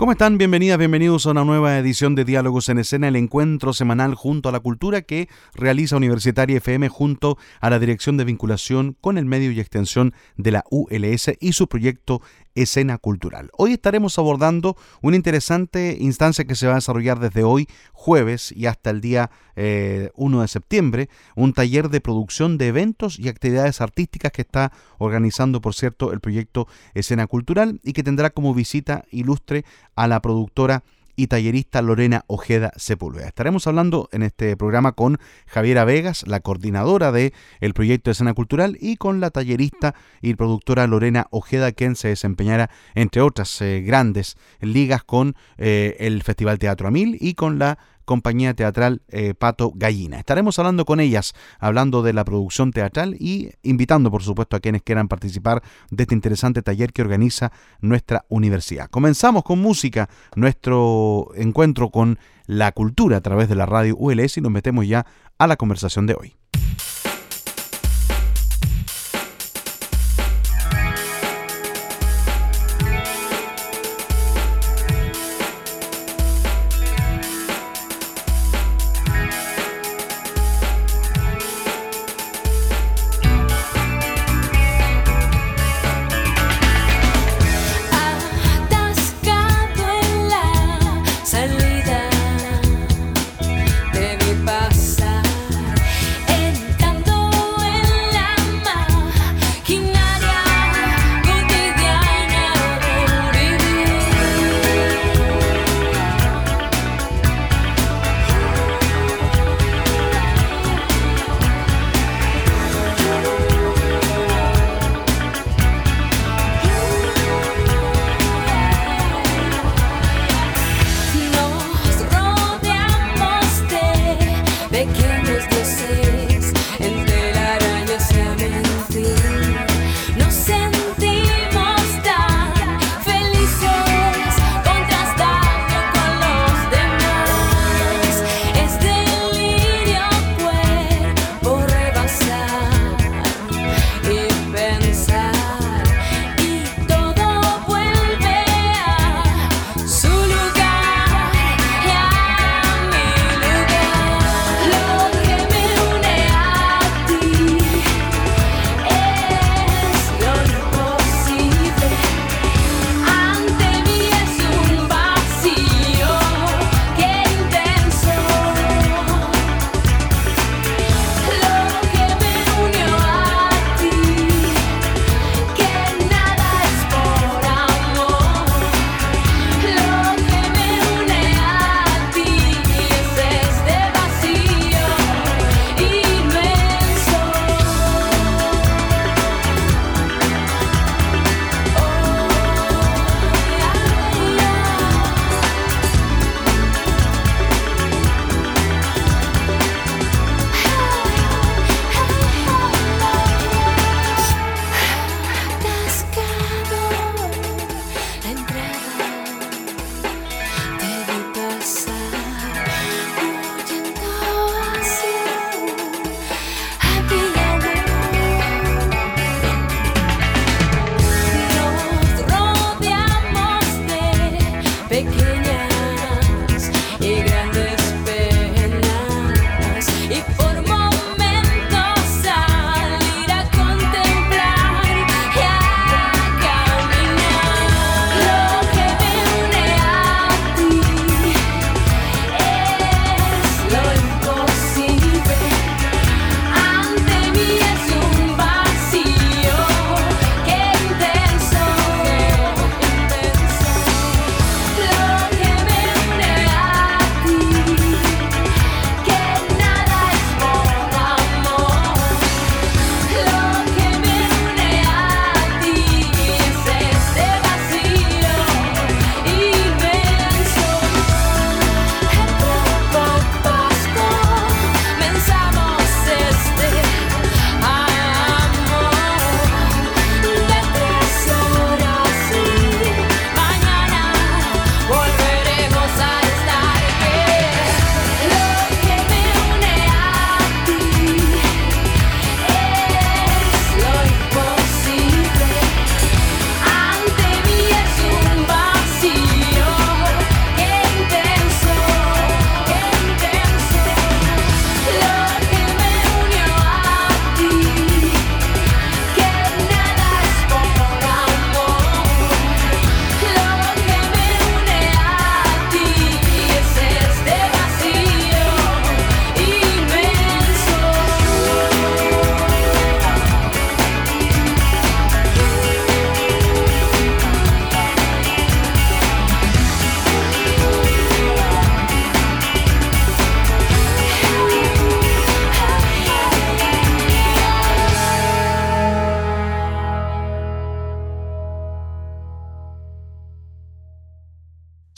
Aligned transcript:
¿Cómo 0.00 0.12
están? 0.12 0.38
Bienvenidas, 0.38 0.78
bienvenidos 0.78 1.26
a 1.26 1.32
una 1.32 1.44
nueva 1.44 1.76
edición 1.76 2.14
de 2.14 2.24
Diálogos 2.24 2.70
en 2.70 2.78
Escena, 2.78 3.08
el 3.08 3.16
encuentro 3.16 3.74
semanal 3.74 4.14
junto 4.14 4.48
a 4.48 4.52
la 4.52 4.60
cultura 4.60 5.02
que 5.02 5.28
realiza 5.52 5.98
Universitaria 5.98 6.56
FM 6.56 6.88
junto 6.88 7.36
a 7.60 7.68
la 7.68 7.78
Dirección 7.78 8.16
de 8.16 8.24
Vinculación 8.24 8.96
con 9.02 9.18
el 9.18 9.26
Medio 9.26 9.52
y 9.52 9.60
Extensión 9.60 10.14
de 10.38 10.52
la 10.52 10.64
ULS 10.70 11.32
y 11.38 11.52
su 11.52 11.68
proyecto 11.68 12.22
escena 12.54 12.98
cultural. 12.98 13.50
Hoy 13.56 13.72
estaremos 13.72 14.18
abordando 14.18 14.76
una 15.02 15.16
interesante 15.16 15.96
instancia 16.00 16.44
que 16.44 16.54
se 16.54 16.66
va 16.66 16.72
a 16.72 16.76
desarrollar 16.76 17.18
desde 17.20 17.44
hoy, 17.44 17.68
jueves, 17.92 18.52
y 18.52 18.66
hasta 18.66 18.90
el 18.90 19.00
día 19.00 19.30
1 19.56 19.56
eh, 19.56 20.10
de 20.14 20.48
septiembre, 20.48 21.08
un 21.36 21.52
taller 21.52 21.88
de 21.88 22.00
producción 22.00 22.58
de 22.58 22.68
eventos 22.68 23.18
y 23.18 23.28
actividades 23.28 23.80
artísticas 23.80 24.32
que 24.32 24.42
está 24.42 24.72
organizando, 24.98 25.60
por 25.60 25.74
cierto, 25.74 26.12
el 26.12 26.20
proyecto 26.20 26.66
Escena 26.94 27.26
Cultural 27.26 27.80
y 27.82 27.92
que 27.92 28.02
tendrá 28.02 28.30
como 28.30 28.54
visita 28.54 29.04
ilustre 29.10 29.64
a 29.94 30.08
la 30.08 30.20
productora 30.20 30.82
y 31.20 31.26
tallerista 31.26 31.82
Lorena 31.82 32.24
Ojeda 32.28 32.72
Sepúlveda. 32.76 33.26
Estaremos 33.26 33.66
hablando 33.66 34.08
en 34.10 34.22
este 34.22 34.56
programa 34.56 34.92
con 34.92 35.18
Javiera 35.46 35.84
Vegas, 35.84 36.24
la 36.26 36.40
coordinadora 36.40 37.12
del 37.12 37.34
el 37.60 37.74
proyecto 37.74 38.08
de 38.08 38.12
escena 38.12 38.32
cultural, 38.32 38.78
y 38.80 38.96
con 38.96 39.20
la 39.20 39.28
tallerista 39.28 39.94
y 40.22 40.32
productora 40.32 40.86
Lorena 40.86 41.26
Ojeda, 41.30 41.72
quien 41.72 41.94
se 41.94 42.08
desempeñará, 42.08 42.70
entre 42.94 43.20
otras 43.20 43.60
eh, 43.60 43.82
grandes 43.82 44.38
ligas, 44.62 45.04
con 45.04 45.36
eh, 45.58 45.96
el 46.00 46.22
Festival 46.22 46.58
Teatro 46.58 46.88
Amil 46.88 47.18
y 47.20 47.34
con 47.34 47.58
la 47.58 47.78
compañía 48.10 48.54
teatral 48.54 49.02
eh, 49.06 49.34
Pato 49.34 49.70
Gallina. 49.72 50.18
Estaremos 50.18 50.58
hablando 50.58 50.84
con 50.84 50.98
ellas, 50.98 51.32
hablando 51.60 52.02
de 52.02 52.12
la 52.12 52.24
producción 52.24 52.72
teatral 52.72 53.14
y 53.20 53.50
invitando, 53.62 54.10
por 54.10 54.24
supuesto, 54.24 54.56
a 54.56 54.60
quienes 54.60 54.82
quieran 54.82 55.06
participar 55.06 55.62
de 55.92 56.02
este 56.02 56.16
interesante 56.16 56.60
taller 56.60 56.92
que 56.92 57.02
organiza 57.02 57.52
nuestra 57.80 58.24
universidad. 58.28 58.90
Comenzamos 58.90 59.44
con 59.44 59.60
música, 59.60 60.08
nuestro 60.34 61.28
encuentro 61.36 61.90
con 61.90 62.18
la 62.46 62.72
cultura 62.72 63.18
a 63.18 63.20
través 63.20 63.48
de 63.48 63.54
la 63.54 63.66
radio 63.66 63.94
ULS 63.96 64.38
y 64.38 64.40
nos 64.40 64.50
metemos 64.50 64.88
ya 64.88 65.06
a 65.38 65.46
la 65.46 65.54
conversación 65.54 66.06
de 66.06 66.14
hoy. 66.14 66.34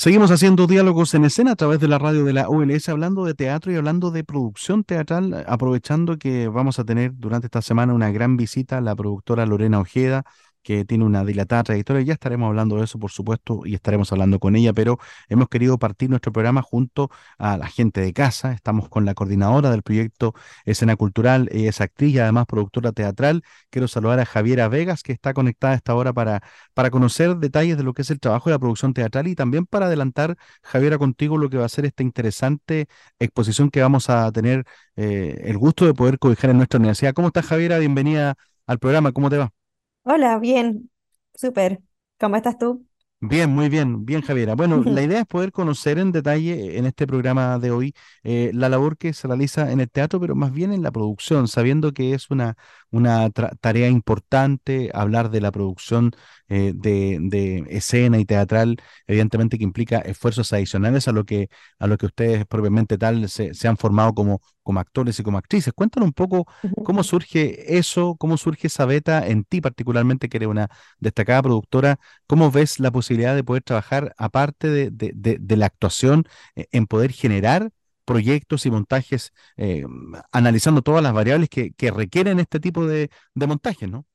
Seguimos 0.03 0.33
haciendo 0.33 0.67
diálogos 0.67 1.15
en 1.15 1.25
escena 1.25 1.53
a 1.53 1.55
través 1.55 1.79
de 1.79 1.87
la 1.87 1.97
radio 1.97 2.25
de 2.25 2.33
la 2.33 2.49
ULS, 2.49 2.89
hablando 2.89 3.25
de 3.25 3.35
teatro 3.35 3.71
y 3.71 3.77
hablando 3.77 4.11
de 4.11 4.25
producción 4.25 4.83
teatral, 4.83 5.45
aprovechando 5.47 6.19
que 6.19 6.49
vamos 6.49 6.81
a 6.81 6.85
tener 6.85 7.13
durante 7.15 7.47
esta 7.47 7.63
semana 7.63 7.95
una 7.95 8.11
gran 8.11 8.37
visita 8.37 8.79
a 8.79 8.81
la 8.81 8.97
productora 8.97 9.47
Lorena 9.47 9.79
Ojeda, 9.79 10.25
que 10.63 10.85
tiene 10.85 11.05
una 11.05 11.25
dilatada 11.25 11.65
trayectoria. 11.65 12.03
Ya 12.03 12.13
estaremos 12.15 12.49
hablando 12.49 12.77
de 12.77 12.85
eso, 12.85 12.99
por 12.99 13.11
supuesto, 13.11 13.63
y 13.65 13.75
estaremos 13.75 14.13
hablando 14.13 14.39
con 14.39 14.57
ella, 14.57 14.73
pero 14.73 14.99
hemos 15.29 15.49
querido 15.49 15.79
partir 15.79 16.11
nuestro 16.11 16.33
programa 16.33 16.63
junto 16.63 17.11
a 17.39 17.57
la 17.57 17.67
gente 17.67 18.01
de 18.01 18.13
casa. 18.13 18.53
Estamos 18.53 18.89
con 18.89 19.05
la 19.05 19.15
coordinadora 19.15 19.71
del 19.71 19.83
proyecto 19.83 20.35
Escena 20.65 20.97
Cultural, 20.97 21.49
ella 21.53 21.71
es 21.71 21.81
actriz 21.81 22.15
y 22.15 22.19
además 22.19 22.47
productora 22.47 22.93
teatral. 22.93 23.43
Quiero 23.71 23.89
saludar 23.89 24.21
a 24.21 24.25
Javiera 24.27 24.69
Vegas, 24.69 25.03
que 25.03 25.13
está 25.13 25.35
conectada 25.35 25.75
a 25.75 25.77
esta 25.77 25.95
hora 25.95 26.13
para, 26.13 26.43
para 26.75 26.91
conocer 26.91 27.37
detalles 27.37 27.77
de 27.77 27.83
lo 27.83 27.95
que 27.95 28.03
es 28.03 28.11
el 28.11 28.21
trabajo 28.21 28.51
de 28.51 28.55
la 28.55 28.59
producción 28.59 28.95
teatral 28.95 29.29
y 29.29 29.35
también 29.35 29.67
para 29.67 29.87
adelantar, 29.87 30.37
Javiera, 30.63 30.99
contigo 30.99 31.39
lo 31.39 31.51
que 31.51 31.59
va 31.59 31.67
a 31.67 31.69
ser 31.69 31.85
esta 31.85 32.03
interesante 32.03 32.87
exposición 33.19 33.71
que 33.71 33.83
vamos 33.83 34.11
a 34.11 34.31
tener 34.33 34.65
eh, 34.97 35.41
el 35.45 35.59
gusto 35.59 35.87
de 35.87 35.95
poder 35.95 36.19
cobijar 36.19 36.51
en 36.51 36.59
nuestra 36.59 36.79
universidad. 36.79 37.15
¿Cómo 37.15 37.29
estás, 37.29 37.47
Javiera? 37.47 37.79
Bienvenida 37.79 38.35
al 38.67 38.79
programa. 38.79 39.13
¿Cómo 39.13 39.31
te 39.31 39.39
va? 39.39 39.62
Hola, 40.05 40.39
bien, 40.39 40.91
súper. 41.35 41.81
¿Cómo 42.19 42.37
estás 42.37 42.57
tú? 42.59 42.87
Bien, 43.25 43.51
muy 43.51 43.69
bien, 43.69 44.05
bien 44.05 44.21
Javiera. 44.21 44.55
Bueno, 44.57 44.83
la 44.85 45.01
idea 45.03 45.21
es 45.21 45.27
poder 45.27 45.53
conocer 45.53 45.99
en 45.99 46.11
detalle 46.11 46.77
en 46.77 46.87
este 46.87 47.07
programa 47.07 47.59
de 47.61 47.71
hoy 47.71 47.95
eh, 48.25 48.51
la 48.53 48.69
labor 48.69 48.97
que 48.99 49.13
se 49.13 49.29
realiza 49.29 49.71
en 49.71 49.79
el 49.79 49.89
teatro, 49.89 50.19
pero 50.19 50.35
más 50.35 50.51
bien 50.53 50.73
en 50.73 50.83
la 50.83 50.91
producción, 50.91 51.47
sabiendo 51.47 51.93
que 51.93 52.15
es 52.15 52.31
una, 52.31 52.57
una 52.93 53.31
tarea 53.31 53.89
importante 53.89 54.91
hablar 54.95 55.31
de 55.31 55.41
la 55.41 55.51
producción 55.51 56.13
eh, 56.49 56.73
de, 56.75 57.19
de, 57.21 57.65
escena 57.71 58.19
y 58.19 58.25
teatral, 58.25 58.77
evidentemente 59.07 59.59
que 59.59 59.65
implica 59.65 59.99
esfuerzos 59.99 60.53
adicionales 60.53 61.09
a 61.09 61.13
lo 61.13 61.25
que, 61.25 61.49
a 61.79 61.87
lo 61.87 61.97
que 61.99 62.07
ustedes 62.07 62.47
propiamente 62.47 62.99
tal 62.99 63.29
se, 63.29 63.55
se 63.55 63.69
han 63.69 63.77
formado 63.79 64.15
como, 64.15 64.43
como 64.63 64.81
actores 64.81 65.19
y 65.19 65.23
como 65.23 65.39
actrices. 65.39 65.73
Cuéntanos 65.73 66.09
un 66.09 66.13
poco 66.13 66.47
cómo 66.85 67.03
surge 67.03 67.79
eso, 67.79 68.17
cómo 68.17 68.37
surge 68.37 68.67
esa 68.69 68.85
beta 68.87 69.27
en 69.27 69.45
ti 69.45 69.61
particularmente, 69.61 70.29
que 70.29 70.37
eres 70.39 70.49
una 70.49 70.69
destacada 70.99 71.43
productora, 71.43 71.99
cómo 72.27 72.51
ves 72.51 72.79
la 72.81 72.91
posibilidad 72.91 73.35
de 73.35 73.45
poder 73.45 73.63
trabajar 73.63 74.15
aparte 74.19 74.69
de, 74.69 74.91
de, 74.91 75.39
de, 75.41 75.57
la 75.57 75.67
actuación 75.67 76.25
eh, 76.57 76.67
en 76.73 76.87
poder 76.87 77.13
generar 77.13 77.71
proyectos 78.05 78.67
y 78.67 78.71
montajes 78.71 79.33
eh, 79.57 79.85
analizando 80.31 80.83
todas 80.83 81.03
las 81.03 81.13
variables 81.13 81.49
que, 81.49 81.91
requieren 81.91 82.41
este 82.41 82.61
tipo 82.61 82.87
de, 82.87 83.11
montajes, 83.35 83.91
¿no? 83.91 84.07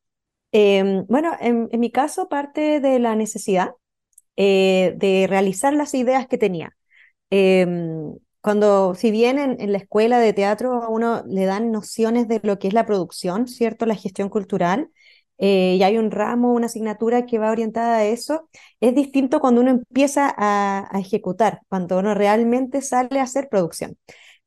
Em, 0.52 1.06
bueno, 1.08 1.34
en, 1.40 1.70
mi 1.74 1.92
caso 1.92 2.30
parte 2.30 2.80
de 2.80 3.00
la 3.00 3.16
necesidad 3.16 3.72
eh, 4.36 4.94
de 4.98 5.28
realizar 5.28 5.74
las 5.74 5.94
ideas 5.94 6.28
que 6.28 6.38
tenía. 6.38 6.76
Em, 7.30 8.14
cuando, 8.42 8.96
si 8.96 9.12
bien 9.12 9.40
en, 9.40 9.72
la 9.72 9.78
escuela 9.78 10.20
de 10.20 10.34
teatro 10.34 10.82
a 10.82 10.90
uno 10.90 11.24
le 11.28 11.46
dan 11.46 11.72
nociones 11.72 12.28
de 12.28 12.40
lo 12.44 12.60
que 12.60 12.70
es 12.70 12.74
la 12.74 12.86
producción, 12.86 13.48
¿cierto? 13.48 13.86
La 13.86 13.96
gestión 13.96 14.30
cultural, 14.30 14.90
eh, 15.38 15.76
y 15.80 15.84
hay 15.84 15.98
un 15.98 16.12
ramo, 16.12 16.54
una 16.54 16.68
asignatura 16.68 17.26
que 17.26 17.40
va 17.40 17.52
orientada 17.52 17.98
a 17.98 18.06
eso, 18.06 18.50
es 18.80 18.96
distinto 18.96 19.40
cuando 19.40 19.62
uno 19.62 19.72
empieza 19.72 20.34
a, 20.38 20.90
ejecutar, 21.00 21.62
cuando 21.70 22.00
uno 22.00 22.14
realmente 22.14 22.82
sale 22.82 23.20
a 23.20 23.24
hacer 23.24 23.50
producción. 23.50 23.98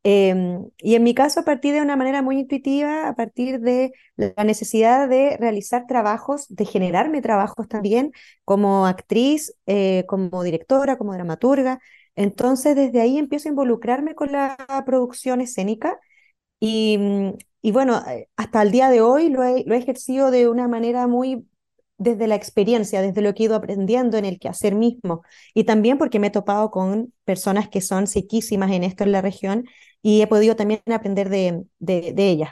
Em, 0.03 0.65
y 0.79 0.95
en 0.95 1.03
mi 1.03 1.15
caso, 1.15 1.41
a 1.41 1.45
partir 1.45 1.75
de 1.75 1.83
una 1.83 1.97
manera 1.97 2.23
muy 2.23 2.39
intuitiva, 2.39 3.09
a 3.09 3.15
partir 3.15 3.61
de 3.61 3.93
la 4.17 4.45
necesidad 4.45 5.09
de 5.09 5.37
realizar 5.39 5.87
trabajos, 5.87 6.47
de 6.49 6.65
generarme 6.65 7.21
trabajos 7.21 7.69
también 7.69 8.13
como 8.45 8.87
actriz, 8.87 9.55
eh, 9.67 10.05
como 10.09 10.43
directora, 10.43 10.97
como 10.97 11.13
dramaturga, 11.13 11.81
entonces, 12.17 12.77
desde 12.77 13.01
ahí 13.01 13.19
empiezo 13.19 13.49
a 13.49 13.53
involucrarme 13.53 14.15
con 14.15 14.33
la 14.33 14.57
producción 14.87 15.41
escénica 15.41 15.99
y, 16.61 16.99
mm, 16.99 17.33
y 17.63 17.73
bueno, 17.73 18.03
eh, 18.09 18.29
hasta 18.37 18.63
el 18.63 18.71
día 18.73 18.91
de 18.91 19.01
hoy 19.03 19.29
lo 19.31 19.43
he, 19.45 19.65
lo 19.67 19.75
he 19.75 19.79
ejercido 19.79 20.31
de 20.31 20.49
una 20.49 20.69
manera 20.69 21.07
muy 21.07 21.47
desde 21.99 22.27
la 22.27 22.35
experiencia, 22.37 23.03
desde 23.03 23.21
lo 23.23 23.35
que 23.35 23.43
he 23.45 23.47
ido 23.47 23.57
aprendiendo 23.57 24.17
en 24.17 24.25
el 24.25 24.39
quehacer 24.39 24.75
mismo. 24.75 25.23
Y 25.55 25.65
también 25.65 25.99
porque 25.99 26.19
me 26.19 26.29
he 26.29 26.31
topado 26.31 26.71
con 26.71 27.13
personas 27.25 27.69
que 27.69 27.81
son 27.83 28.07
sequísimas 28.07 28.71
en 28.73 28.85
esto 28.85 29.05
en 29.05 29.13
la 29.13 29.21
región 29.23 29.67
y 30.03 30.23
he 30.23 30.27
podido 30.27 30.57
también 30.57 30.81
aprender 30.93 31.29
de, 31.29 31.65
de, 31.79 32.13
de 32.15 32.29
ellas 32.31 32.51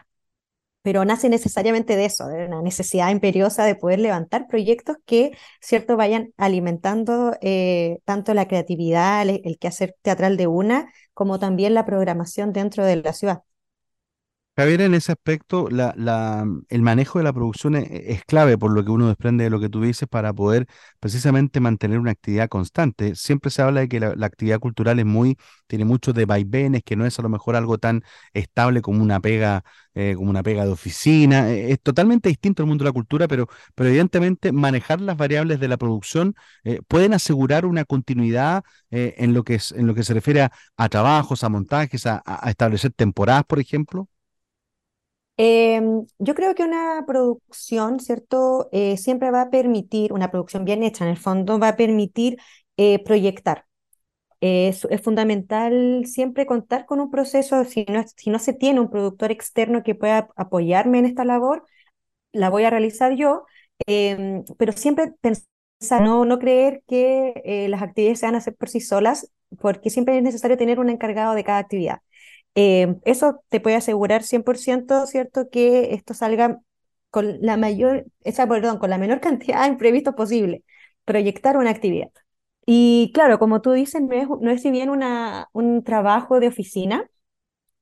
pero 0.83 1.05
nace 1.05 1.29
necesariamente 1.29 1.97
de 1.97 2.07
eso, 2.07 2.27
de 2.29 2.47
una 2.47 2.63
necesidad 2.63 3.11
imperiosa 3.11 3.65
de 3.65 3.75
poder 3.75 3.99
levantar 3.99 4.47
proyectos 4.49 4.97
que, 5.05 5.33
cierto, 5.61 5.97
vayan 5.97 6.33
alimentando 6.39 7.37
eh, 7.43 7.99
tanto 8.05 8.33
la 8.35 8.49
creatividad, 8.49 9.23
el, 9.23 9.43
el 9.45 9.59
quehacer 9.59 9.97
teatral 10.03 10.37
de 10.37 10.47
una, 10.47 10.91
como 11.15 11.39
también 11.39 11.75
la 11.75 11.85
programación 11.85 12.53
dentro 12.53 12.85
de 12.87 12.97
la 12.97 13.13
ciudad. 13.13 13.43
Javier, 14.59 14.81
en 14.81 14.95
ese 14.95 15.13
aspecto, 15.13 15.69
la, 15.71 16.45
el 16.69 16.83
manejo 16.83 17.21
de 17.21 17.25
la 17.25 17.33
producción 17.33 17.77
es, 17.77 17.87
es, 17.93 18.25
clave, 18.25 18.59
por 18.59 18.73
lo 18.73 18.85
que 18.85 18.91
uno 18.91 19.07
desprende 19.07 19.45
de 19.45 19.51
lo 19.51 19.61
que 19.61 19.69
tú 19.69 19.81
dices, 19.83 20.09
para 20.09 20.33
poder 20.33 20.67
precisamente 20.99 21.61
mantener 21.61 22.01
una 22.01 22.11
actividad 22.11 22.49
constante. 22.49 23.15
Siempre 23.15 23.53
se 23.53 23.63
habla 23.63 23.83
de 23.83 23.89
que 23.89 24.01
la, 24.01 24.27
actividad 24.27 24.59
cultural 24.59 24.99
es 24.99 25.07
muy, 25.07 25.37
tiene 25.69 25.85
mucho 25.85 26.13
de 26.13 26.25
vaivenes, 26.25 26.83
que 26.85 26.97
no 26.97 27.07
es 27.07 27.17
a 27.21 27.23
lo 27.23 27.29
mejor 27.29 27.55
algo 27.55 27.79
tan 27.79 28.03
estable 28.33 28.83
como 28.83 29.01
una 29.01 29.21
pega, 29.21 29.63
eh, 29.95 30.15
como 30.17 30.29
una 30.29 30.43
pega 30.43 30.65
de 30.65 30.73
oficina. 30.73 31.53
Eh, 31.53 31.71
es 31.71 31.81
totalmente 31.81 32.29
distinto 32.29 32.65
el 32.65 32.69
mundo 32.69 32.83
de 32.83 32.89
la 32.89 32.95
cultura, 32.95 33.29
pero, 33.29 33.47
evidentemente 33.77 34.51
manejar 34.51 35.01
las 35.01 35.17
variables 35.17 35.61
de 35.61 35.69
la 35.69 35.77
producción 35.77 36.35
eh, 36.65 36.81
pueden 36.89 37.15
asegurar 37.15 37.65
una 37.65 37.85
continuidad 37.85 38.65
en, 38.91 39.35
lo 39.35 39.45
que 39.45 39.55
es, 39.55 39.71
en 39.71 39.87
lo 39.87 39.95
que 39.95 40.03
se 40.03 40.15
refiere 40.15 40.49
a, 40.77 40.89
trabajos, 40.89 41.45
a 41.45 41.49
montajes, 41.49 42.07
a 42.07 42.23
establecer 42.49 42.91
temporadas, 42.93 43.45
por 43.45 43.61
ejemplo. 43.61 44.09
Em, 45.41 46.05
yo 46.19 46.35
creo 46.35 46.55
que 46.55 46.65
una 46.65 47.05
producción, 47.07 48.01
¿cierto? 48.01 48.69
Eh, 48.73 48.97
siempre 48.97 49.31
va 49.31 49.43
a 49.43 49.51
permitir, 49.51 50.13
una 50.13 50.31
producción 50.33 50.65
bien 50.65 50.83
hecha 50.83 51.05
en 51.05 51.11
el 51.11 51.17
fondo, 51.17 51.59
va 51.61 51.69
a 51.69 51.77
permitir 51.77 52.39
eh, 52.77 53.03
proyectar. 53.05 53.67
Es, 54.41 54.87
es, 54.91 55.03
fundamental 55.03 56.05
siempre 56.07 56.47
contar 56.47 56.87
con 56.87 57.01
un 57.01 57.11
proceso, 57.11 57.65
si 57.65 57.85
no, 57.89 58.05
si 58.17 58.31
no 58.31 58.39
se 58.39 58.53
tiene 58.53 58.81
un 58.81 58.91
productor 58.91 59.33
externo 59.33 59.83
que 59.83 59.95
pueda 59.97 60.29
apoyarme 60.37 61.01
en 61.01 61.07
esta 61.07 61.25
labor, 61.25 61.65
la 62.33 62.51
voy 62.51 62.65
a 62.65 62.71
realizar 62.71 63.15
yo, 63.17 63.47
em, 63.87 64.45
pero 64.59 64.73
siempre 64.73 65.15
pensar, 65.21 66.03
no, 66.03 66.25
no 66.25 66.39
creer 66.39 66.83
que 66.89 67.35
eh, 67.45 67.69
las 67.69 67.83
actividades 67.83 68.21
se 68.21 68.27
van 68.27 68.35
a 68.37 68.39
hacer 68.39 68.57
por 68.57 68.69
sí 68.69 68.81
solas, 68.81 69.31
porque 69.61 69.91
siempre 69.91 70.17
es 70.19 70.23
necesario 70.23 70.57
tener 70.57 70.81
un 70.81 70.91
encargado 70.91 71.35
de 71.35 71.45
cada 71.45 71.59
actividad. 71.59 72.01
Eh, 72.55 72.97
eso 73.05 73.43
te 73.49 73.61
puede 73.61 73.77
asegurar 73.77 74.23
100%, 74.23 75.07
¿cierto? 75.07 75.49
Que 75.51 75.95
esto 75.95 76.15
salga 76.15 76.61
con 77.11 77.39
la 77.41 77.57
mayor, 77.57 78.07
esa, 78.25 78.47
perdón, 78.49 78.79
con 78.79 78.91
la 78.91 78.99
menor 78.99 79.21
cantidad 79.23 79.63
de 79.63 79.69
imprevistos 79.69 80.15
posible, 80.15 80.65
proyectar 81.05 81.57
una 81.57 81.71
actividad. 81.71 82.11
Y 82.67 83.13
claro, 83.15 83.39
como 83.39 83.63
tú 83.63 83.73
dices, 83.73 84.03
no 84.03 84.15
es, 84.15 84.29
no 84.41 84.51
es 84.51 84.63
si 84.63 84.71
bien 84.71 84.91
una, 84.91 85.49
un 85.53 85.83
trabajo 85.85 86.39
de 86.41 86.49
oficina, 86.49 87.09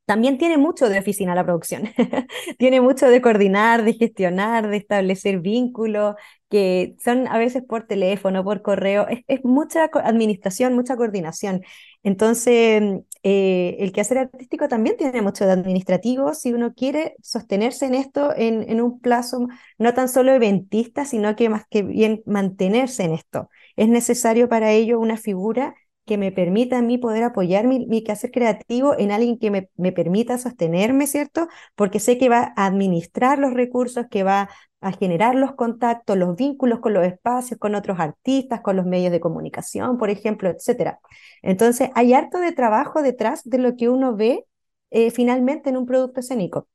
también 0.07 0.39
tiene 0.39 0.57
mucho 0.57 0.89
de 0.89 1.01
oficina 1.01 1.35
la 1.35 1.45
producción. 1.45 1.83
tiene 2.59 2.81
mucho 2.81 3.09
de 3.09 3.21
coordinar, 3.21 3.85
de 3.85 3.95
gestionar, 3.95 4.69
de 4.69 4.77
establecer 4.77 5.41
vínculos, 5.41 6.15
que 6.49 6.95
son 7.03 7.27
a 7.29 7.39
veces 7.39 7.65
por 7.65 7.87
teléfono, 7.89 8.45
por 8.45 8.63
correo. 8.63 9.07
Es, 9.27 9.45
mucha 9.45 9.91
administración, 10.05 10.75
mucha 10.75 10.97
coordinación. 10.97 11.63
Entonces, 12.05 12.83
eh, 13.29 13.79
el 13.81 13.91
quehacer 13.91 14.19
artístico 14.19 14.69
también 14.69 14.97
tiene 14.97 15.21
mucho 15.21 15.45
de 15.47 15.51
administrativo 15.51 16.33
si 16.33 16.53
uno 16.53 16.75
quiere 16.75 17.17
sostenerse 17.21 17.87
en 17.87 17.95
esto 17.95 18.33
en, 18.37 18.81
un 18.81 19.01
plazo 19.01 19.49
no 19.79 19.95
tan 19.95 20.09
solo 20.09 20.31
eventista, 20.31 21.05
sino 21.05 21.35
que 21.35 21.49
más 21.49 21.65
que 21.69 21.83
bien 21.83 22.23
mantenerse 22.25 23.03
en 23.03 23.15
esto. 23.15 23.49
Es 23.75 23.89
necesario 23.89 24.49
para 24.49 24.71
ello 24.71 25.01
una 25.01 25.17
figura 25.17 25.75
que 26.05 26.19
me 26.19 26.31
permita 26.31 26.79
a 26.79 26.83
mí 26.83 26.99
poder 26.99 27.25
apoyar 27.25 27.67
mi, 27.67 27.85
mi 27.87 28.05
quehacer 28.05 28.31
creativo 28.31 28.97
en 28.97 29.11
alguien 29.11 29.41
que 29.41 29.51
me, 29.51 29.71
me, 29.77 29.91
permita 29.91 30.39
sostenerme, 30.39 31.09
¿cierto? 31.09 31.49
Porque 31.75 31.99
sé 31.99 32.19
que 32.19 32.29
va 32.29 32.53
a 32.55 32.67
administrar 32.67 33.41
los 33.41 33.55
recursos, 33.55 34.07
que 34.09 34.23
va 34.23 34.51
a 34.87 34.93
generar 34.93 35.35
los 35.35 35.55
contactos, 35.55 36.17
los 36.17 36.37
vínculos 36.37 36.81
con 36.81 36.95
los 36.95 37.05
espacios, 37.05 37.59
con 37.59 37.75
otros 37.75 37.99
artistas, 37.99 38.61
con 38.61 38.77
los 38.77 38.87
medios 38.87 39.11
de 39.11 39.21
comunicación, 39.21 39.99
por 39.99 40.11
ejemplo, 40.11 40.49
etcétera. 40.49 41.01
Entonces, 41.43 41.91
hay 41.95 42.15
harto 42.15 42.39
de 42.39 42.53
trabajo 42.53 43.03
detrás 43.03 43.43
de 43.45 43.59
lo 43.59 43.77
que 43.77 43.89
uno 43.89 44.15
ve 44.17 44.47
eh, 44.91 45.11
finalmente 45.11 45.71
en 45.71 45.77
un 45.77 45.87
producto 45.87 46.21
escénico. 46.21 46.69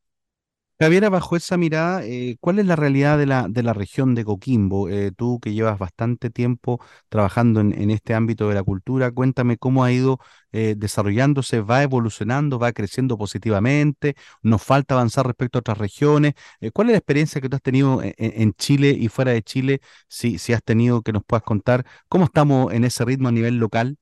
Javiera, 0.81 1.09
bajo 1.09 1.35
esa 1.35 1.57
mirada, 1.57 2.03
eh, 2.03 2.37
¿cuál 2.39 2.57
es 2.57 2.65
la 2.65 2.75
realidad 2.75 3.19
de 3.19 3.27
la, 3.27 3.45
de 3.47 3.61
la 3.61 3.71
región 3.71 4.15
de 4.15 4.25
Coquimbo? 4.25 4.89
Eh, 4.89 5.11
tú 5.15 5.39
que 5.39 5.53
llevas 5.53 5.77
bastante 5.77 6.31
tiempo 6.31 6.81
trabajando 7.07 7.59
en, 7.61 7.79
en, 7.79 7.91
este 7.91 8.15
ámbito 8.15 8.49
de 8.49 8.55
la 8.55 8.63
cultura, 8.63 9.11
cuéntame 9.11 9.57
cómo 9.57 9.83
ha 9.83 9.91
ido 9.91 10.17
eh, 10.51 10.73
desarrollándose, 10.75 11.61
va 11.61 11.83
evolucionando, 11.83 12.57
va 12.57 12.71
creciendo 12.71 13.15
positivamente, 13.15 14.15
nos 14.41 14.63
falta 14.63 14.95
avanzar 14.95 15.27
respecto 15.27 15.59
a 15.59 15.61
otras 15.61 15.77
regiones. 15.77 16.33
¿Cuál 16.73 16.87
es 16.87 16.93
la 16.93 16.97
experiencia 16.97 17.41
que 17.41 17.49
tú 17.49 17.57
has 17.57 17.61
tenido 17.61 18.01
en, 18.01 18.15
en, 18.17 18.53
Chile 18.53 18.89
y 18.89 19.07
fuera 19.07 19.33
de 19.33 19.43
Chile? 19.43 19.81
Si, 20.07 20.39
si 20.39 20.53
has 20.53 20.63
tenido 20.63 21.03
que 21.03 21.13
nos 21.13 21.23
puedas 21.23 21.43
contar, 21.43 21.85
¿cómo 22.09 22.25
estamos 22.25 22.73
en 22.73 22.85
ese 22.85 23.05
ritmo 23.05 23.27
a 23.27 23.31
nivel 23.31 23.57
local? 23.57 23.97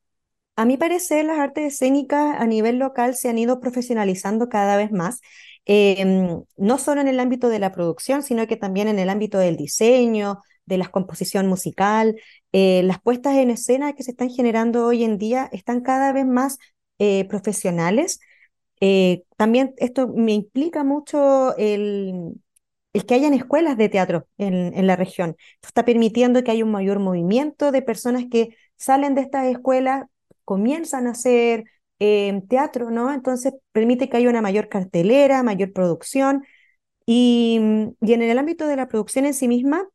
a 0.60 0.66
mi 0.66 0.76
parecer, 0.76 1.24
las 1.24 1.40
artes 1.40 1.74
escénicas 1.74 2.36
a 2.38 2.46
nivel 2.46 2.80
local 2.80 3.16
se 3.16 3.30
han 3.30 3.38
ido 3.38 3.62
profesionalizando 3.62 4.50
cada 4.50 4.76
vez 4.76 4.92
más, 4.92 5.22
em, 5.70 6.44
no 6.58 6.78
solo 6.80 7.02
en 7.02 7.08
el 7.08 7.20
ámbito 7.20 7.48
de 7.50 7.60
la 7.60 7.72
producción, 7.72 8.24
sino 8.24 8.48
que 8.48 8.58
también 8.58 8.88
en 8.88 8.98
el 9.00 9.10
ámbito 9.10 9.38
del 9.38 9.56
diseño, 9.56 10.42
de 10.66 10.78
la 10.78 10.88
composición 10.90 11.48
musical. 11.48 12.16
Eh, 12.54 12.84
las 12.84 13.02
puestas 13.02 13.36
en 13.38 13.52
escena 13.52 13.94
que 13.94 14.04
se 14.04 14.12
están 14.12 14.30
generando 14.30 14.86
hoy 14.86 15.04
en 15.04 15.18
día 15.18 15.50
están 15.52 15.82
cada 15.82 16.14
vez 16.14 16.26
más 16.26 16.58
eh, 17.00 17.26
profesionales. 17.28 18.20
Eh, 18.82 19.24
también 19.38 19.74
esto 19.78 20.08
me 20.08 20.34
implica 20.34 20.84
mucho 20.84 21.56
el, 21.58 22.42
el 22.94 23.06
que 23.06 23.16
hayan 23.16 23.34
escuelas 23.34 23.78
de 23.78 23.90
teatro 23.90 24.28
en, 24.38 24.74
en, 24.74 24.88
la 24.88 24.96
región. 24.96 25.36
Esto 25.56 25.68
está 25.68 25.86
permitiendo 25.86 26.44
que 26.44 26.52
haya 26.52 26.64
un 26.66 26.72
mayor 26.72 27.00
movimiento 27.00 27.72
de 27.72 27.82
personas 27.82 28.26
que 28.32 28.56
salen 28.78 29.16
de 29.16 29.22
estas 29.22 29.46
escuelas, 29.48 30.06
comienzan 30.46 31.08
a 31.08 31.12
hacer 31.12 31.66
teatro, 32.50 32.92
¿no? 32.92 33.14
Entonces 33.14 33.54
permite 33.72 34.10
que 34.10 34.18
haya 34.18 34.30
una 34.30 34.42
mayor 34.42 34.70
cartelera, 34.70 35.44
mayor 35.44 35.74
producción. 35.74 36.46
Y, 37.06 37.60
y 38.02 38.14
en 38.14 38.22
el 38.22 38.38
ámbito 38.40 38.68
de 38.68 38.76
la 38.78 38.88
producción 38.88 39.26
en 39.26 39.34
sí 39.34 39.48
misma, 39.48 39.88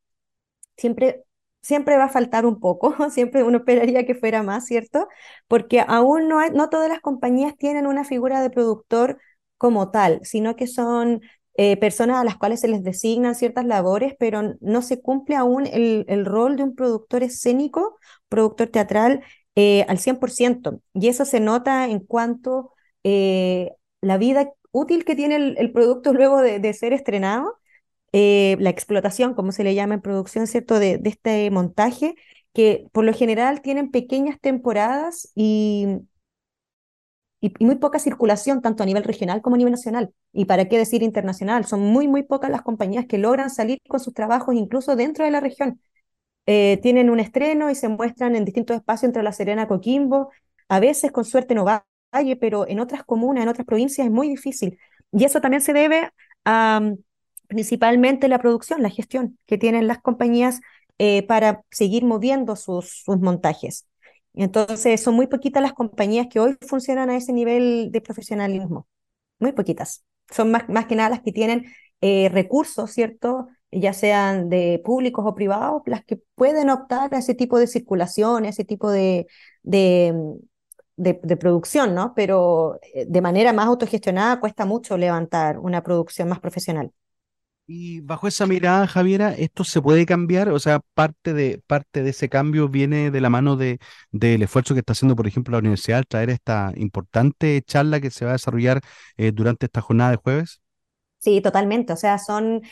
siempre, 0.76 1.24
siempre 1.62 1.96
va 1.96 2.04
a 2.04 2.08
faltar 2.08 2.46
un 2.46 2.60
poco, 2.60 2.94
siempre 3.10 3.42
uno 3.42 3.58
esperaría 3.58 4.06
que 4.06 4.14
fuera 4.14 4.42
más, 4.42 4.66
¿cierto? 4.66 5.08
Porque 5.48 5.80
aún 5.86 6.28
no, 6.28 6.38
hay, 6.40 6.50
no 6.50 6.68
todas 6.70 6.88
las 6.88 7.00
compañías 7.00 7.56
tienen 7.56 7.86
una 7.86 8.04
figura 8.04 8.40
de 8.42 8.50
productor 8.50 9.18
como 9.58 9.90
tal, 9.90 10.20
sino 10.24 10.56
que 10.56 10.66
son 10.66 11.22
eh, 11.56 11.76
personas 11.76 12.18
a 12.20 12.24
las 12.24 12.36
cuales 12.36 12.60
se 12.60 12.68
les 12.68 12.82
designan 12.82 13.34
ciertas 13.34 13.64
labores, 13.66 14.14
pero 14.18 14.54
no 14.60 14.82
se 14.82 15.00
cumple 15.00 15.36
aún 15.36 15.66
el, 15.66 16.04
el 16.08 16.24
rol 16.26 16.56
de 16.56 16.64
un 16.64 16.74
productor 16.74 17.22
escénico, 17.22 17.98
productor 18.28 18.68
teatral, 18.68 19.22
eh, 19.56 19.84
al 19.88 19.98
100%. 19.98 20.80
Y 20.94 21.08
eso 21.08 21.24
se 21.24 21.40
nota 21.40 21.86
en 21.88 22.00
cuanto 22.00 22.72
eh, 23.04 23.72
la 24.00 24.18
vida 24.18 24.52
útil 24.72 25.04
que 25.04 25.14
tiene 25.16 25.36
el, 25.36 25.72
producto 25.72 26.12
luego 26.14 26.40
de, 26.42 26.72
ser 26.74 26.92
estrenado 26.92 27.58
eh, 28.12 28.56
la 28.60 28.70
explotación, 28.70 29.34
como 29.34 29.52
se 29.52 29.64
le 29.64 29.74
llama 29.74 29.94
en 29.94 30.02
producción, 30.02 30.46
¿cierto?, 30.46 30.78
de, 30.78 30.98
de, 30.98 31.10
este 31.10 31.50
montaje, 31.50 32.14
que 32.52 32.86
por 32.92 33.04
lo 33.04 33.12
general 33.12 33.62
tienen 33.62 33.90
pequeñas 33.90 34.40
temporadas 34.40 35.30
y, 35.34 35.86
y, 37.40 37.52
y, 37.58 37.64
muy 37.66 37.76
poca 37.76 37.98
circulación, 37.98 38.62
tanto 38.62 38.82
a 38.82 38.86
nivel 38.86 39.04
regional 39.04 39.42
como 39.42 39.56
a 39.56 39.58
nivel 39.58 39.72
nacional. 39.72 40.12
Y 40.32 40.46
para 40.46 40.68
qué 40.68 40.78
decir 40.78 41.02
internacional, 41.02 41.64
son 41.66 41.80
muy, 41.80 42.08
muy 42.08 42.22
pocas 42.22 42.50
las 42.50 42.62
compañías 42.62 43.06
que 43.06 43.18
logran 43.18 43.50
salir 43.50 43.80
con 43.88 44.00
sus 44.00 44.14
trabajos 44.14 44.54
incluso 44.54 44.96
dentro 44.96 45.24
de 45.24 45.30
la 45.30 45.40
región. 45.40 45.80
Eh, 46.46 46.78
tienen 46.82 47.10
un 47.10 47.20
estreno 47.20 47.70
y 47.70 47.74
se 47.74 47.88
muestran 47.88 48.36
en 48.36 48.44
distintos 48.44 48.76
espacios 48.76 49.04
entre 49.04 49.22
La 49.22 49.32
Serena, 49.32 49.66
Coquimbo, 49.68 50.30
a 50.68 50.80
veces 50.80 51.12
con 51.12 51.24
suerte 51.24 51.54
no 51.54 51.64
Valle, 51.64 52.36
pero 52.36 52.68
en 52.68 52.80
otras 52.80 53.04
comunas, 53.04 53.42
en 53.42 53.48
otras 53.48 53.66
provincias 53.66 54.06
es 54.06 54.12
muy 54.12 54.28
difícil. 54.28 54.78
Y 55.12 55.24
eso 55.24 55.40
también 55.40 55.62
se 55.62 55.72
debe 55.72 56.10
a 56.44 56.80
principalmente 57.48 58.28
la 58.28 58.38
producción, 58.38 58.82
la 58.82 58.90
gestión 58.90 59.38
que 59.46 59.58
tienen 59.58 59.86
las 59.86 60.00
compañías 60.00 60.60
eh, 60.98 61.24
para 61.26 61.62
seguir 61.70 62.04
moviendo 62.04 62.56
sus, 62.56 63.02
sus 63.04 63.18
montajes. 63.18 63.86
Entonces, 64.34 65.02
son 65.02 65.14
muy 65.14 65.26
poquitas 65.26 65.62
las 65.62 65.72
compañías 65.72 66.26
que 66.28 66.40
hoy 66.40 66.56
funcionan 66.66 67.10
a 67.10 67.16
ese 67.16 67.32
nivel 67.32 67.90
de 67.92 68.00
profesionalismo. 68.00 68.88
Muy 69.38 69.52
poquitas. 69.52 70.04
Son 70.30 70.50
más, 70.50 70.68
más 70.68 70.86
que 70.86 70.96
nada 70.96 71.10
las 71.10 71.22
que 71.22 71.32
tienen 71.32 71.66
eh, 72.00 72.28
recursos, 72.32 72.90
¿cierto? 72.90 73.48
Ya 73.80 73.92
sean 73.92 74.48
de 74.50 74.80
públicos 74.84 75.24
o 75.26 75.34
privados, 75.34 75.82
las 75.86 76.04
que 76.04 76.16
pueden 76.34 76.70
optar 76.70 77.14
a 77.14 77.18
ese 77.18 77.34
tipo 77.34 77.58
de 77.58 77.66
circulación, 77.66 78.44
a 78.44 78.48
ese 78.50 78.64
tipo 78.64 78.90
de, 78.90 79.26
de, 79.62 80.14
de, 80.96 81.20
de 81.22 81.36
producción, 81.36 81.94
¿no? 81.94 82.14
Pero 82.14 82.78
eh, 82.94 83.06
de 83.08 83.20
manera 83.22 83.52
más 83.52 83.66
autogestionada 83.66 84.40
cuesta 84.40 84.64
mucho 84.66 84.96
levantar 84.98 85.58
una 85.58 85.82
producción 85.82 86.28
más 86.28 86.40
profesional. 86.40 86.92
Y 87.66 88.00
bajo 88.02 88.28
esa 88.28 88.46
mirada, 88.46 88.86
Javiera, 88.86 89.32
¿esto 89.32 89.64
se 89.64 89.80
puede 89.80 90.04
cambiar? 90.04 90.50
O 90.50 90.58
sea, 90.58 90.80
parte 90.92 91.32
de, 91.32 91.62
parte 91.66 92.02
de 92.02 92.10
ese 92.10 92.28
cambio 92.28 92.68
viene 92.68 93.10
de 93.10 93.20
la 93.22 93.30
mano 93.30 93.56
de, 93.56 93.78
del 94.10 94.42
esfuerzo 94.42 94.74
que 94.74 94.80
está 94.80 94.92
haciendo, 94.92 95.16
por 95.16 95.26
ejemplo, 95.26 95.52
la 95.52 95.60
universidad 95.60 95.98
al 95.98 96.06
traer 96.06 96.28
esta 96.30 96.72
importante 96.76 97.62
charla 97.66 98.00
que 98.00 98.10
se 98.10 98.26
va 98.26 98.32
a 98.32 98.34
desarrollar 98.34 98.82
eh, 99.16 99.32
durante 99.32 99.64
esta 99.66 99.80
jornada 99.80 100.10
de 100.10 100.16
jueves. 100.18 100.60
Sí, 101.18 101.40
totalmente. 101.40 101.92
O 101.92 101.96
sea, 101.96 102.18
son 102.18 102.62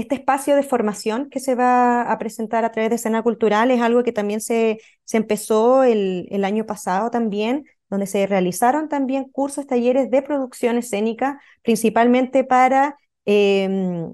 este 0.00 0.16
espacio 0.16 0.56
de 0.56 0.62
formación 0.62 1.30
que 1.30 1.40
se 1.40 1.54
va 1.54 2.02
a 2.02 2.18
presentar 2.18 2.64
a 2.64 2.72
través 2.72 2.90
de 2.90 2.96
escena 2.96 3.22
cultural 3.22 3.70
es 3.70 3.80
algo 3.80 4.02
que 4.02 4.12
también 4.12 4.40
se, 4.40 4.80
se 5.04 5.16
empezó 5.16 5.84
el, 5.84 6.26
el 6.30 6.44
año 6.44 6.66
pasado 6.66 7.10
también, 7.10 7.64
donde 7.88 8.06
se 8.06 8.26
realizaron 8.26 8.88
también 8.88 9.24
cursos, 9.24 9.66
talleres 9.66 10.10
de 10.10 10.22
producción 10.22 10.78
escénica, 10.78 11.40
principalmente 11.62 12.44
para 12.44 12.96
eh, 13.26 13.68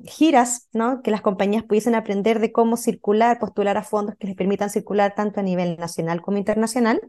giras, 0.04 0.68
¿no? 0.72 1.02
que 1.02 1.10
las 1.10 1.22
compañías 1.22 1.64
pudiesen 1.64 1.94
aprender 1.94 2.40
de 2.40 2.52
cómo 2.52 2.76
circular, 2.76 3.38
postular 3.38 3.76
a 3.76 3.82
fondos 3.82 4.16
que 4.18 4.26
les 4.26 4.36
permitan 4.36 4.70
circular 4.70 5.14
tanto 5.14 5.40
a 5.40 5.42
nivel 5.42 5.76
nacional 5.78 6.20
como 6.20 6.38
internacional. 6.38 7.00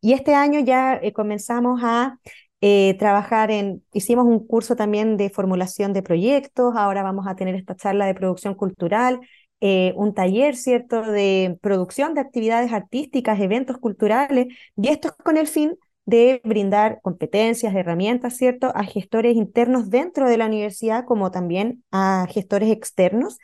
Y 0.00 0.12
este 0.14 0.34
año 0.34 0.60
ya 0.60 0.94
eh, 1.02 1.12
comenzamos 1.12 1.80
a 1.84 2.18
eh, 2.60 2.96
trabajar 2.98 3.50
en, 3.50 3.82
hicimos 3.92 4.26
un 4.26 4.46
curso 4.46 4.76
también 4.76 5.16
de 5.16 5.30
formulación 5.30 5.92
de 5.92 6.02
proyectos, 6.02 6.74
ahora 6.76 7.02
vamos 7.02 7.26
a 7.26 7.36
tener 7.36 7.54
esta 7.54 7.76
charla 7.76 8.06
de 8.06 8.14
producción 8.14 8.54
cultural, 8.54 9.20
eh, 9.60 9.92
un 9.96 10.14
taller, 10.14 10.56
¿cierto?, 10.56 11.02
de 11.02 11.58
producción 11.62 12.14
de 12.14 12.20
actividades 12.20 12.72
artísticas, 12.72 13.40
eventos 13.40 13.78
culturales, 13.78 14.46
y 14.76 14.88
esto 14.88 15.08
es 15.08 15.14
con 15.24 15.36
el 15.36 15.46
fin 15.46 15.76
de 16.06 16.40
brindar 16.44 17.00
competencias, 17.02 17.74
herramientas, 17.74 18.36
¿cierto?, 18.36 18.72
a 18.74 18.84
gestores 18.84 19.36
internos 19.36 19.90
dentro 19.90 20.28
de 20.28 20.38
la 20.38 20.46
universidad 20.46 21.04
como 21.06 21.30
también 21.30 21.84
a 21.90 22.26
gestores 22.30 22.70
externos 22.70 23.38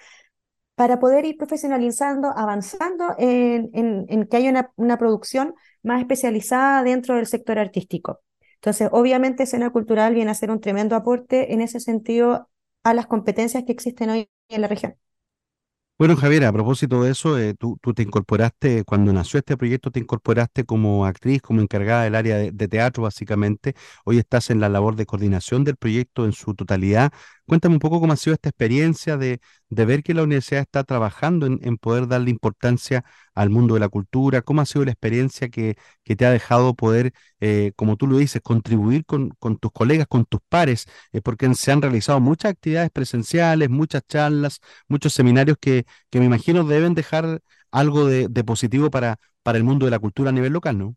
para 0.74 0.98
poder 1.00 1.24
ir 1.24 1.36
profesionalizando, 1.38 2.30
avanzando 2.36 3.14
en, 3.18 3.70
en, 3.72 4.06
en 4.08 4.26
que 4.26 4.36
haya 4.36 4.50
una, 4.50 4.72
una, 4.76 4.98
producción 4.98 5.54
más 5.82 6.00
especializada 6.00 6.82
dentro 6.82 7.16
del 7.16 7.26
sector 7.26 7.58
artístico. 7.58 8.20
Entonces, 8.66 8.88
obviamente, 8.90 9.44
escena 9.44 9.70
cultural 9.70 10.12
viene 10.12 10.32
a 10.32 10.34
ser 10.34 10.50
un 10.50 10.60
tremendo 10.60 10.96
aporte 10.96 11.52
en 11.52 11.60
ese 11.60 11.78
sentido 11.78 12.50
a 12.82 12.94
las 12.94 13.06
competencias 13.06 13.62
que 13.62 13.70
existen 13.70 14.10
hoy 14.10 14.28
en 14.48 14.60
la 14.60 14.66
región. 14.66 14.96
Bueno, 15.98 16.16
Javier, 16.16 16.44
a 16.44 16.52
propósito 16.52 17.04
de 17.04 17.12
eso, 17.12 17.38
eh, 17.38 17.54
tú, 17.54 17.78
te 17.94 18.02
incorporaste, 18.02 18.82
cuando 18.82 19.12
nació 19.12 19.38
este 19.38 19.56
proyecto, 19.56 19.92
te 19.92 20.00
incorporaste 20.00 20.64
como 20.64 21.06
actriz, 21.06 21.40
como 21.42 21.60
encargada 21.60 22.02
del 22.02 22.16
área 22.16 22.38
de, 22.38 22.68
teatro, 22.68 23.04
básicamente. 23.04 23.74
Hoy 24.04 24.18
estás 24.18 24.50
en 24.50 24.58
la 24.58 24.68
labor 24.68 24.96
de 24.96 25.06
coordinación 25.06 25.62
del 25.62 25.76
proyecto 25.76 26.24
en 26.24 26.32
su 26.32 26.54
totalidad. 26.54 27.12
Cuéntame 27.46 27.76
un 27.76 27.78
poco 27.78 28.00
cómo 28.00 28.12
ha 28.12 28.16
sido 28.16 28.34
esta 28.34 28.48
experiencia 28.48 29.16
de, 29.16 29.38
de 29.68 29.84
ver 29.84 30.02
que 30.02 30.14
la 30.14 30.22
universidad 30.22 30.62
está 30.62 30.84
trabajando 30.84 31.46
en, 31.46 31.78
poder 31.78 32.06
darle 32.08 32.30
importancia 32.30 33.04
al 33.34 33.50
mundo 33.50 33.74
de 33.74 33.80
la 33.80 33.88
cultura, 33.88 34.42
cómo 34.42 34.60
ha 34.60 34.66
sido 34.66 34.84
la 34.84 34.92
experiencia 34.92 35.48
que, 35.48 35.76
que 36.04 36.16
te 36.16 36.26
ha 36.26 36.30
dejado 36.30 36.74
poder, 36.74 37.12
eh, 37.40 37.72
como 37.76 37.96
tú 37.96 38.06
lo 38.06 38.18
dices, 38.18 38.40
contribuir 38.42 39.04
con, 39.04 39.30
con, 39.38 39.58
tus 39.58 39.72
colegas, 39.72 40.06
con 40.08 40.24
tus 40.24 40.40
pares, 40.48 40.86
porque 41.24 41.52
se 41.54 41.72
han 41.72 41.82
realizado 41.82 42.20
muchas 42.20 42.52
actividades 42.52 42.90
presenciales, 42.90 43.68
muchas 43.70 44.02
charlas, 44.06 44.60
muchos 44.88 45.12
seminarios 45.12 45.56
que, 45.60 45.84
que 46.10 46.20
me 46.20 46.26
imagino 46.26 46.64
deben 46.64 46.94
dejar 46.94 47.40
algo 47.70 48.06
de, 48.06 48.28
de 48.28 48.44
positivo 48.44 48.90
para, 48.90 49.18
para 49.42 49.58
el 49.58 49.64
mundo 49.64 49.86
de 49.86 49.90
la 49.90 49.98
cultura 49.98 50.30
a 50.30 50.32
nivel 50.32 50.52
local, 50.52 50.78
¿no? 50.78 50.96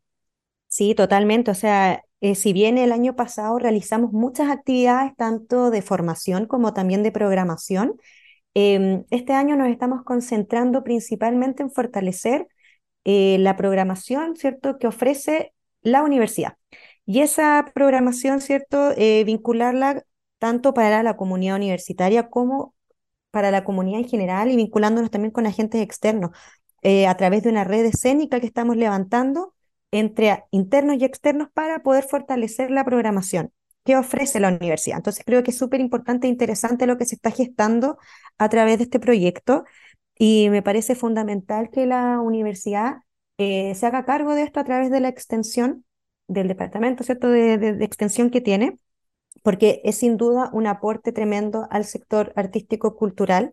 Sí, 0.67 0.93
totalmente. 0.95 1.51
O 1.51 1.55
sea, 1.55 2.03
eh, 2.21 2.35
si 2.35 2.53
bien 2.53 2.77
el 2.77 2.91
año 2.91 3.15
pasado 3.15 3.57
realizamos 3.59 4.11
muchas 4.11 4.49
actividades, 4.49 5.15
tanto 5.15 5.71
de 5.71 5.81
formación 5.81 6.45
como 6.45 6.73
también 6.73 7.01
de 7.03 7.11
programación, 7.11 7.95
eh, 8.55 9.03
este 9.09 9.33
año 9.33 9.55
nos 9.55 9.69
estamos 9.69 10.03
concentrando 10.03 10.83
principalmente 10.83 11.63
en 11.63 11.71
fortalecer 11.71 12.47
eh, 13.05 13.37
la 13.39 13.55
programación, 13.57 14.35
¿cierto?, 14.35 14.77
que 14.77 14.87
ofrece 14.87 15.53
la 15.81 16.03
universidad. 16.03 16.57
Y 17.05 17.21
esa 17.21 17.65
programación, 17.73 18.41
¿cierto?, 18.41 18.91
eh, 18.97 19.23
vincularla 19.25 20.03
tanto 20.37 20.73
para 20.73 21.03
la 21.03 21.17
comunidad 21.17 21.55
universitaria 21.57 22.29
como 22.29 22.75
para 23.31 23.51
la 23.51 23.63
comunidad 23.63 23.99
en 24.01 24.07
general 24.09 24.51
y 24.51 24.55
vinculándonos 24.55 25.11
también 25.11 25.31
con 25.31 25.45
agentes 25.45 25.81
externos 25.81 26.31
eh, 26.81 27.07
a 27.07 27.17
través 27.17 27.43
de 27.43 27.49
una 27.49 27.63
red 27.63 27.85
escénica 27.85 28.39
que 28.39 28.47
estamos 28.47 28.77
levantando 28.77 29.53
entre 29.91 30.45
internos 30.51 30.97
y 30.99 31.05
externos 31.05 31.49
para 31.53 31.79
poder 31.83 32.03
fortalecer 32.05 32.71
la 32.71 32.85
programación 32.85 33.51
que 33.83 33.95
ofrece 33.97 34.39
la 34.39 34.49
universidad. 34.49 34.97
Entonces 34.97 35.23
creo 35.25 35.43
que 35.43 35.51
es 35.51 35.57
súper 35.57 35.79
importante 35.81 36.27
e 36.27 36.29
interesante 36.29 36.87
lo 36.87 36.97
que 36.97 37.05
se 37.05 37.15
está 37.15 37.31
gestando 37.31 37.97
a 38.37 38.49
través 38.49 38.77
de 38.77 38.85
este 38.85 38.99
proyecto 38.99 39.65
y 40.17 40.49
me 40.49 40.61
parece 40.61 40.95
fundamental 40.95 41.69
que 41.71 41.85
la 41.85 42.19
universidad 42.21 42.97
eh, 43.37 43.73
se 43.75 43.85
haga 43.85 44.05
cargo 44.05 44.35
de 44.35 44.43
esto 44.43 44.59
a 44.59 44.65
través 44.65 44.91
de 44.91 44.99
la 44.99 45.09
extensión 45.09 45.85
del 46.27 46.47
departamento, 46.47 47.03
¿cierto?, 47.03 47.29
de, 47.29 47.57
de, 47.57 47.85
extensión 47.85 48.29
que 48.29 48.41
tiene, 48.41 48.77
porque 49.43 49.81
es 49.85 49.97
sin 49.97 50.17
duda 50.17 50.49
un 50.53 50.67
aporte 50.67 51.11
tremendo 51.11 51.67
al 51.71 51.85
sector 51.85 52.33
artístico-cultural, 52.35 53.51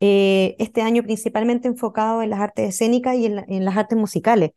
eh, 0.00 0.56
este 0.58 0.82
año 0.82 1.02
principalmente 1.02 1.68
enfocado 1.68 2.22
en 2.22 2.30
las 2.30 2.40
artes 2.40 2.70
escénicas 2.70 3.16
y 3.16 3.26
en, 3.26 3.44
en 3.48 3.64
las 3.64 3.76
artes 3.76 3.98
musicales 3.98 4.52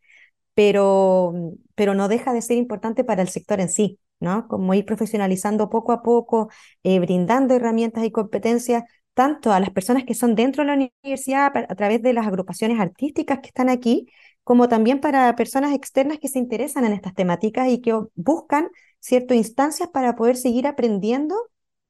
pero, 0.58 1.34
pero 1.76 1.94
no 1.94 2.08
deja 2.08 2.34
de 2.34 2.42
ser 2.42 2.58
importante 2.58 3.04
para 3.04 3.22
el 3.22 3.30
sector 3.30 3.60
en 3.62 3.70
sí, 3.70 4.00
¿no? 4.20 4.48
Como 4.48 4.74
ir 4.74 4.86
profesionalizando 4.86 5.70
poco 5.70 5.92
a 5.92 6.02
poco, 6.04 6.50
eh, 6.84 7.00
brindando 7.00 7.56
herramientas 7.56 8.04
y 8.06 8.12
competencias 8.12 8.84
tanto 9.14 9.52
a 9.52 9.60
las 9.60 9.72
personas 9.72 10.04
que 10.06 10.14
son 10.14 10.36
dentro 10.36 10.64
de 10.64 10.68
la 10.68 10.74
universidad 10.76 11.52
a 11.56 11.76
través 11.76 12.02
de 12.04 12.14
las 12.14 12.28
agrupaciones 12.28 12.80
artísticas 12.80 13.40
que 13.40 13.48
están 13.48 13.70
aquí, 13.70 14.08
como 14.44 14.70
también 14.70 15.02
para 15.02 15.36
personas 15.36 15.74
externas 15.74 16.20
que 16.20 16.28
se 16.28 16.40
interesan 16.40 16.86
en 16.86 16.94
estas 16.94 17.16
temáticas 17.16 17.68
y 17.70 17.82
que 17.82 18.00
buscan 18.16 18.70
ciertas 19.00 19.38
instancias 19.38 19.90
para 19.90 20.16
poder 20.16 20.38
seguir 20.38 20.68
aprendiendo 20.68 21.36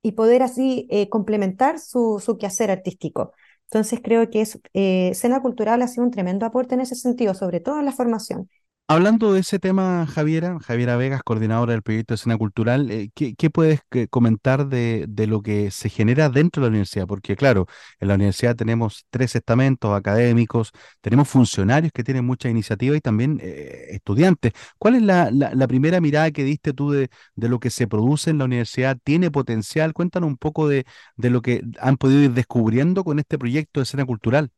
y 0.01 0.13
poder 0.13 0.41
así 0.43 0.87
eh, 0.89 1.09
complementar 1.09 1.79
su, 1.79 2.21
su, 2.23 2.37
quehacer 2.37 2.71
artístico. 2.71 3.33
Entonces 3.65 3.99
creo 4.01 4.29
que 4.29 4.41
es, 4.41 4.59
eh, 4.73 5.11
Cultural 5.41 5.81
ha 5.81 5.87
sido 5.87 6.05
un 6.05 6.11
tremendo 6.11 6.45
aporte 6.45 6.75
en 6.75 6.81
ese 6.81 6.95
sentido, 6.95 7.33
sobre 7.33 7.59
todo 7.59 7.79
en 7.79 7.85
la 7.85 7.91
formación. 7.91 8.49
Hablando 8.89 9.33
de 9.33 9.41
ese 9.41 9.59
tema, 9.59 10.07
Javiera, 10.07 10.59
Javiera 10.61 10.95
Vegas, 10.95 11.21
coordinadora 11.21 11.73
del 11.73 11.81
proyecto 11.81 12.13
de 12.13 12.15
escena 12.15 12.37
cultural, 12.37 12.89
eh, 12.89 13.09
¿qué, 13.13 13.49
puedes 13.49 13.81
comentar 14.09 14.69
de, 14.69 15.05
lo 15.27 15.41
que 15.41 15.71
se 15.71 15.89
genera 15.89 16.29
dentro 16.29 16.61
de 16.61 16.67
la 16.67 16.69
universidad? 16.69 17.05
Porque 17.05 17.35
claro, 17.35 17.65
en 17.99 18.07
la 18.07 18.15
universidad 18.15 18.55
tenemos 18.55 19.05
tres 19.09 19.35
estamentos 19.35 19.93
académicos, 19.93 20.71
tenemos 21.01 21.27
funcionarios 21.27 21.91
que 21.91 22.05
tienen 22.05 22.23
mucha 22.25 22.47
iniciativa 22.47 22.95
y 22.95 23.01
también 23.01 23.39
eh, 23.43 23.87
estudiantes. 23.89 24.53
¿Cuál 24.77 24.95
es 24.95 25.01
la, 25.01 25.67
primera 25.67 25.99
mirada 25.99 26.31
que 26.31 26.45
diste 26.45 26.71
tú 26.71 26.91
de, 26.91 27.09
lo 27.35 27.59
que 27.59 27.69
se 27.71 27.87
produce 27.87 28.29
en 28.29 28.37
la 28.37 28.45
universidad? 28.45 28.97
¿Tiene 29.03 29.31
potencial? 29.31 29.91
Cuéntanos 29.93 30.29
un 30.29 30.37
poco 30.37 30.69
de, 30.69 30.85
de 31.17 31.29
lo 31.29 31.41
que 31.41 31.61
han 31.81 31.97
podido 31.97 32.21
ir 32.21 32.31
descubriendo 32.31 33.03
con 33.03 33.19
este 33.19 33.37
proyecto 33.37 33.81
de 33.81 33.83
escena 33.83 34.05
cultural. 34.05 34.49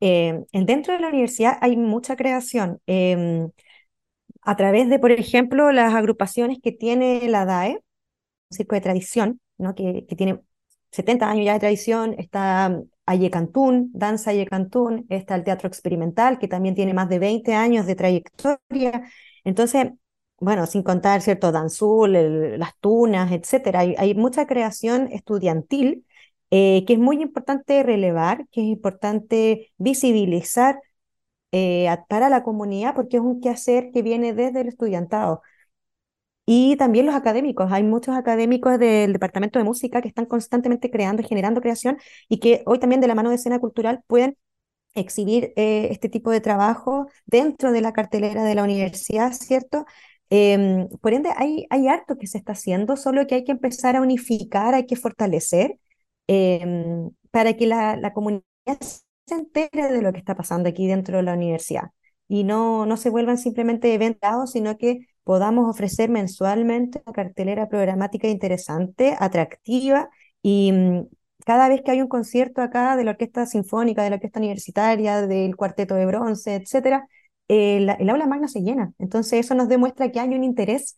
Eh, 0.00 0.44
dentro 0.52 0.94
de 0.94 1.00
la 1.00 1.08
universidad 1.08 1.58
hay 1.60 1.76
mucha 1.76 2.16
creación. 2.16 2.80
Em, 2.86 3.50
a 4.42 4.56
través 4.56 4.88
de, 4.88 4.98
por 4.98 5.12
ejemplo, 5.12 5.72
las 5.72 5.94
agrupaciones 5.94 6.58
que 6.62 6.72
tiene 6.72 7.28
la 7.28 7.44
DAE, 7.44 7.74
un 8.50 8.56
circo 8.56 8.74
de 8.74 8.80
tradición, 8.80 9.40
¿no? 9.58 9.74
que, 9.74 10.06
que 10.08 10.16
tiene 10.16 10.40
70 10.90 11.30
años 11.30 11.46
ya 11.46 11.54
de 11.54 11.60
tradición, 11.60 12.14
está 12.18 12.80
Ayecantún, 13.06 13.90
Danza 13.94 14.30
Ayecantún, 14.30 15.06
está 15.08 15.34
el 15.34 15.44
Teatro 15.44 15.68
Experimental, 15.68 16.38
que 16.38 16.48
también 16.48 16.74
tiene 16.74 16.94
más 16.94 17.08
de 17.08 17.18
20 17.18 17.54
años 17.54 17.86
de 17.86 17.94
trayectoria. 17.94 19.02
Entonces, 19.44 19.92
bueno, 20.40 20.66
sin 20.66 20.82
contar, 20.82 21.20
¿cierto? 21.22 21.50
Danzul, 21.52 22.12
las 22.58 22.76
tunas, 22.78 23.32
etcétera. 23.32 23.80
Hay, 23.80 24.14
mucha 24.14 24.46
creación 24.46 25.08
estudiantil 25.10 26.04
eh, 26.50 26.84
que 26.86 26.94
es 26.94 26.98
muy 26.98 27.22
importante 27.22 27.82
relevar, 27.82 28.46
que 28.50 28.60
es 28.62 28.66
importante 28.68 29.72
visibilizar 29.78 30.80
eh, 31.52 31.88
para 32.08 32.28
la 32.30 32.42
comunidad, 32.42 32.94
porque 32.94 33.18
es 33.18 33.22
un 33.22 33.40
quehacer 33.40 33.90
que 33.92 34.02
viene 34.02 34.34
desde 34.34 34.62
el 34.62 34.68
estudiantado. 34.68 35.42
Y 36.46 36.76
también 36.76 37.04
los 37.06 37.14
académicos. 37.14 37.70
Hay 37.72 37.82
muchos 37.82 38.16
académicos 38.16 38.78
del 38.78 39.12
Departamento 39.12 39.58
de 39.58 39.64
Música 39.66 40.00
que 40.00 40.08
están 40.08 40.24
constantemente 40.26 40.90
creando 40.90 41.22
generando 41.22 41.60
creación 41.60 41.98
y 42.28 42.38
que 42.40 42.62
hoy 42.66 42.78
también 42.78 43.00
de 43.02 43.06
la 43.08 43.14
mano 43.14 43.28
de 43.30 43.36
escena 43.36 43.58
cultural 43.58 44.02
pueden 44.06 44.36
exhibir 44.94 45.52
eh, 45.56 45.88
este 45.90 46.08
tipo 46.08 46.30
de 46.30 46.40
trabajo 46.40 47.08
dentro 47.26 47.72
de 47.72 47.82
la 47.82 47.92
cartelera 47.92 48.44
de 48.44 48.54
la 48.54 48.64
universidad, 48.64 49.32
¿cierto? 49.32 49.86
Em, 50.30 50.88
por 51.02 51.14
ende, 51.14 51.30
hay, 51.36 51.66
hay 51.70 51.88
harto 51.88 52.16
que 52.18 52.26
se 52.26 52.38
está 52.38 52.52
haciendo, 52.52 52.96
solo 52.96 53.26
que 53.26 53.36
hay 53.36 53.44
que 53.44 53.52
empezar 53.52 53.96
a 53.96 54.02
unificar, 54.02 54.74
hay 54.74 54.86
que 54.86 54.96
fortalecer 54.96 55.78
Em, 56.28 57.10
para 57.30 57.54
que 57.54 57.66
la, 57.66 57.96
la, 57.96 58.12
comunidad 58.12 58.44
se 58.80 59.34
entere 59.34 59.90
de 59.90 60.02
lo 60.02 60.12
que 60.12 60.18
está 60.18 60.34
pasando 60.36 60.68
aquí 60.68 60.86
dentro 60.86 61.16
de 61.16 61.22
la 61.22 61.32
universidad 61.34 61.90
y 62.28 62.44
no, 62.44 62.84
no 62.86 62.96
se 62.98 63.10
vuelvan 63.10 63.38
simplemente 63.38 63.94
eventos, 63.94 64.52
sino 64.52 64.76
que 64.76 65.06
podamos 65.24 65.68
ofrecer 65.70 66.10
mensualmente 66.10 67.02
una 67.06 67.14
cartelera 67.14 67.68
programática 67.68 68.28
interesante, 68.28 69.16
atractiva 69.18 70.10
y 70.42 70.72
mm, 70.72 71.06
cada 71.46 71.68
vez 71.68 71.82
que 71.82 71.92
hay 71.92 72.02
un 72.02 72.08
concierto 72.08 72.60
acá 72.62 72.96
de 72.96 73.04
la 73.04 73.12
Orquesta 73.12 73.46
Sinfónica, 73.46 74.02
de 74.02 74.10
la 74.10 74.16
Orquesta 74.16 74.38
Universitaria, 74.38 75.26
del 75.26 75.56
Cuarteto 75.56 75.94
de 75.94 76.06
Bronce, 76.06 76.56
etcétera, 76.56 77.08
el, 77.48 77.88
el 77.98 78.10
aula 78.10 78.26
magna 78.26 78.48
se 78.48 78.60
llena. 78.60 78.92
Entonces 78.98 79.40
eso 79.40 79.54
nos 79.54 79.68
demuestra 79.68 80.10
que 80.12 80.20
hay 80.20 80.28
un 80.34 80.44
interés 80.44 80.94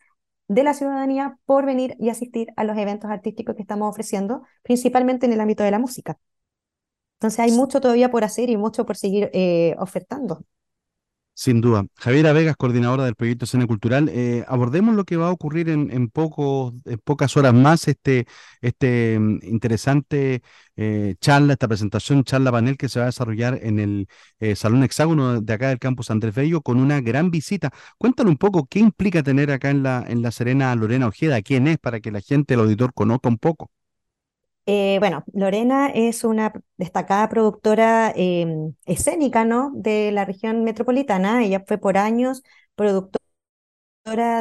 de 0.53 0.63
la 0.63 0.73
ciudadanía 0.73 1.37
por 1.45 1.65
venir 1.65 1.95
y 1.99 2.09
asistir 2.09 2.49
a 2.57 2.63
los 2.63 2.77
eventos 2.77 3.09
artísticos 3.09 3.55
que 3.55 3.61
estamos 3.61 3.89
ofreciendo, 3.89 4.43
principalmente 4.63 5.25
en 5.25 5.33
el 5.33 5.41
ámbito 5.41 5.63
de 5.63 5.71
la 5.71 5.79
música. 5.79 6.19
Entonces 7.15 7.39
hay 7.39 7.51
mucho 7.51 7.79
todavía 7.81 8.11
por 8.11 8.23
hacer 8.23 8.49
y 8.49 8.57
mucho 8.57 8.85
por 8.85 8.97
seguir 8.97 9.29
eh, 9.33 9.75
ofertando. 9.79 10.43
Sin 11.33 11.59
duda. 11.59 11.85
Javiera 11.95 12.33
Vegas, 12.33 12.55
coordinadora 12.55 13.05
del 13.05 13.15
proyecto 13.15 13.45
Escena 13.45 13.65
Cultural, 13.65 14.09
eh, 14.09 14.45
abordemos 14.47 14.95
lo 14.95 15.05
que 15.05 15.17
va 15.17 15.27
a 15.27 15.31
ocurrir 15.31 15.69
en, 15.69 15.89
en, 15.89 16.09
pocas 16.09 17.35
horas 17.37 17.53
más, 17.53 17.87
este, 17.87 18.27
este 18.61 19.17
mm, 19.17 19.39
interesante 19.43 20.43
eh, 20.75 21.15
charla, 21.19 21.53
esta 21.53 21.67
presentación, 21.67 22.23
charla 22.25 22.51
panel 22.51 22.77
que 22.77 22.89
se 22.89 22.99
va 22.99 23.05
a 23.05 23.07
desarrollar 23.07 23.59
en 23.63 23.79
el 23.79 24.07
eh, 24.39 24.55
Salón 24.55 24.83
Hexágono 24.83 25.41
de 25.41 25.53
acá 25.53 25.69
del 25.69 25.79
campus 25.79 26.11
Andrés 26.11 26.35
Bello 26.35 26.61
con 26.61 26.77
una 26.79 27.01
gran 27.01 27.31
visita. 27.31 27.71
Cuéntanos 27.97 28.31
un 28.31 28.37
poco 28.37 28.67
qué 28.69 28.79
implica 28.79 29.23
tener 29.23 29.51
acá 29.51 29.71
en 29.71 29.81
la, 29.83 30.05
en 30.07 30.21
la 30.21 30.31
Serena 30.31 30.71
a 30.71 30.75
Lorena 30.75 31.07
Ojeda, 31.07 31.41
quién 31.41 31.67
es, 31.67 31.79
para 31.79 32.01
que 32.01 32.11
la 32.11 32.21
gente, 32.21 32.53
el 32.53 32.59
auditor, 32.59 32.93
conozca 32.93 33.29
un 33.29 33.37
poco. 33.39 33.71
Eh, 34.67 34.97
bueno, 34.99 35.23
Lorena 35.33 35.87
es 35.89 36.23
una 36.23 36.53
destacada 36.77 37.27
productora 37.29 38.13
em, 38.15 38.73
escénica, 38.85 39.43
¿no? 39.43 39.71
De 39.75 40.11
la 40.11 40.23
región 40.25 40.63
metropolitana. 40.63 41.43
Ella 41.43 41.63
fue 41.67 41.77
por 41.77 41.97
años 41.97 42.43
productora 42.75 43.21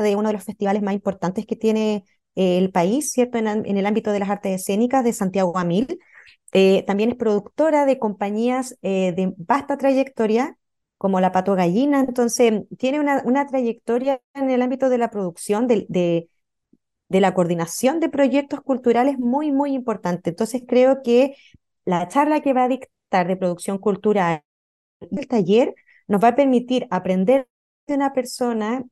de 0.02 0.16
uno 0.16 0.28
de 0.28 0.34
los 0.34 0.44
festivales 0.44 0.82
más 0.82 0.94
importantes 0.94 1.46
que 1.46 1.56
tiene 1.56 2.04
eh, 2.34 2.58
el 2.58 2.70
país, 2.70 3.12
¿cierto? 3.12 3.38
En, 3.38 3.46
el 3.66 3.86
ámbito 3.86 4.12
de 4.12 4.18
las 4.20 4.30
artes 4.30 4.60
escénicas 4.60 5.04
de 5.04 5.12
Santiago 5.12 5.56
Amil. 5.58 5.98
Eh, 6.52 6.84
también 6.86 7.10
es 7.10 7.16
productora 7.16 7.86
de 7.86 7.98
compañías 7.98 8.76
de 8.82 9.34
vasta 9.38 9.76
trayectoria, 9.78 10.56
como 10.98 11.20
La 11.20 11.32
Pato 11.32 11.54
Gallina. 11.54 12.00
Entonces, 12.00 12.62
tiene 12.78 13.00
una, 13.00 13.22
una 13.24 13.46
trayectoria 13.46 14.20
en 14.34 14.50
el 14.50 14.62
ámbito 14.62 14.88
de 14.88 14.98
la 14.98 15.10
producción, 15.10 15.66
de, 15.66 15.86
de 15.88 16.28
de 17.10 17.20
la 17.20 17.34
coordinación 17.34 18.00
de 18.00 18.08
proyectos 18.08 18.62
culturales 18.62 19.18
muy, 19.18 19.52
muy 19.52 19.74
importante. 19.74 20.30
Entonces 20.30 20.62
creo 20.66 21.02
que 21.02 21.36
la 21.84 22.08
charla 22.08 22.40
que 22.40 22.54
va 22.54 22.64
a 22.64 22.68
dictar 22.68 23.26
de 23.28 23.36
producción 23.36 23.78
cultural, 23.78 24.42
el 25.00 25.28
taller, 25.28 25.74
nos 26.08 26.22
va 26.24 26.28
a 26.28 26.36
permitir 26.36 26.86
aprender 26.90 27.48
de 27.86 27.94
una 27.94 28.12
persona 28.12 28.84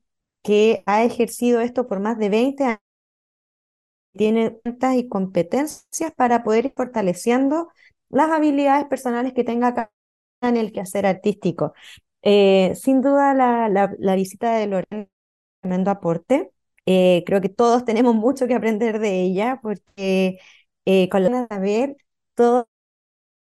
que 0.43 0.83
ha 0.85 1.03
ejercido 1.03 1.61
esto 1.61 1.87
por 1.87 1.99
más 1.99 2.17
de 2.19 2.29
20 2.29 2.63
años, 2.65 2.79
tiene 4.13 4.59
cuentas 4.63 4.95
y 4.95 5.07
competencias 5.07 6.11
para 6.15 6.43
poder 6.43 6.65
ir 6.65 6.73
fortaleciendo 6.75 7.69
las 8.09 8.29
habilidades 8.31 8.85
personales 8.87 9.33
que 9.33 9.43
tenga 9.43 9.91
en 10.41 10.57
el 10.57 10.71
quehacer 10.71 11.05
artístico. 11.05 11.73
Eh, 12.21 12.73
sin 12.75 13.01
duda, 13.01 13.33
la, 13.33 13.69
la, 13.97 14.15
visita 14.15 14.57
de 14.57 14.67
Lorena 14.67 15.07
tremendo 15.61 15.91
aporte. 15.91 16.51
Eh, 16.91 17.23
creo 17.27 17.39
que 17.39 17.49
todos 17.49 17.85
tenemos 17.85 18.15
mucho 18.15 18.47
que 18.47 18.55
aprender 18.55 18.97
de 18.99 19.21
ella 19.21 19.59
porque 19.61 20.39
eh, 20.85 21.07
con 21.09 21.23
la 21.23 21.45
de 21.59 21.95
todo 22.33 22.67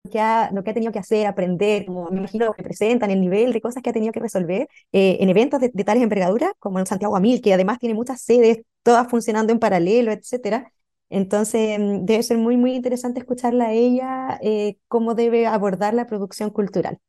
lo 0.06 0.12
que, 0.12 0.20
ha, 0.22 0.52
lo 0.52 0.64
que 0.64 0.72
ha 0.72 0.74
tenido 0.74 0.92
que 0.94 1.00
hacer, 1.00 1.28
aprender, 1.28 1.86
como 1.86 2.10
me 2.12 2.20
imagino 2.20 2.54
que 2.54 2.64
presentan, 2.64 3.12
el 3.12 3.22
nivel 3.22 3.54
de 3.54 3.62
cosas 3.62 3.84
que 3.84 3.90
ha 3.92 3.94
tenido 3.94 4.14
que 4.14 4.22
resolver 4.22 4.70
eh, 4.94 5.18
en 5.22 5.30
eventos 5.30 5.60
de, 5.62 5.70
tales 5.72 6.04
envergaduras, 6.04 6.52
como 6.60 6.80
en 6.80 6.86
Santiago 6.88 7.18
Amil, 7.18 7.42
que 7.42 7.54
además 7.54 7.80
tiene 7.80 7.96
muchas 7.96 8.22
sedes, 8.22 8.62
todas 8.84 9.10
funcionando 9.10 9.54
en 9.54 9.60
paralelo, 9.60 10.12
etcétera. 10.14 10.72
Entonces, 11.10 11.80
mm, 11.80 12.06
debe 12.06 12.24
ser 12.24 12.38
muy, 12.38 12.58
muy 12.58 12.76
interesante 12.76 13.20
escucharla 13.20 13.68
a 13.68 13.74
ella, 13.74 14.40
cómo 14.88 15.16
debe 15.16 15.48
abordar 15.48 15.94
la 15.94 16.08
producción 16.08 16.50
cultural. 16.52 17.00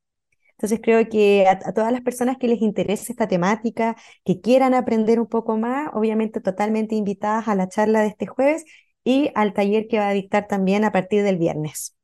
Entonces 0.64 0.81
creo 0.83 1.07
que 1.11 1.46
a, 1.46 1.74
todas 1.74 1.92
las 1.92 2.00
personas 2.00 2.38
que 2.38 2.48
les 2.48 2.62
interese 2.62 3.12
esta 3.12 3.29
temática, 3.29 3.96
que 4.24 4.40
quieran 4.40 4.72
aprender 4.72 5.20
un 5.20 5.27
poco 5.27 5.59
más, 5.59 5.90
obviamente 5.92 6.40
totalmente 6.40 6.94
invitadas 6.94 7.48
a 7.48 7.55
la 7.55 7.68
charla 7.68 8.00
de 8.00 8.07
este 8.07 8.27
jueves 8.27 8.64
y 9.05 9.31
al 9.35 9.53
taller 9.53 9.88
que 9.88 9.98
va 9.98 10.09
a 10.09 10.12
dictar 10.12 10.46
también 10.46 10.85
a 10.85 10.90
partir 10.90 11.22
del 11.22 11.37
viernes. 11.37 11.94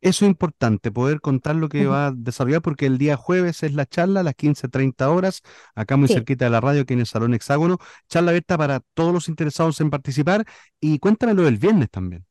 Eso 0.00 0.24
es 0.24 0.30
importante, 0.30 0.90
poder 0.90 1.20
contar 1.20 1.54
lo 1.54 1.68
que 1.68 1.86
va 1.86 2.08
a 2.08 2.10
desarrollar, 2.10 2.60
porque 2.60 2.86
el 2.86 2.98
día 2.98 3.16
jueves 3.16 3.62
es 3.62 3.72
la 3.72 3.86
charla 3.86 4.18
a 4.18 4.24
las 4.24 4.34
15.30 4.34 5.08
horas, 5.10 5.42
acá 5.76 5.96
muy 5.96 6.08
cerquita 6.08 6.46
de 6.46 6.50
la 6.50 6.60
radio, 6.60 6.82
aquí 6.82 6.94
en 6.94 7.00
el 7.00 7.06
Salón 7.06 7.34
Hexágono. 7.34 7.78
Charla 8.08 8.30
abierta 8.32 8.58
para 8.58 8.80
todos 8.94 9.14
los 9.14 9.28
interesados 9.28 9.80
en 9.80 9.90
participar. 9.90 10.44
Y 10.80 10.98
cuéntame 10.98 11.34
lo 11.34 11.42
del 11.42 11.58
viernes 11.58 11.88
también. 11.88 12.26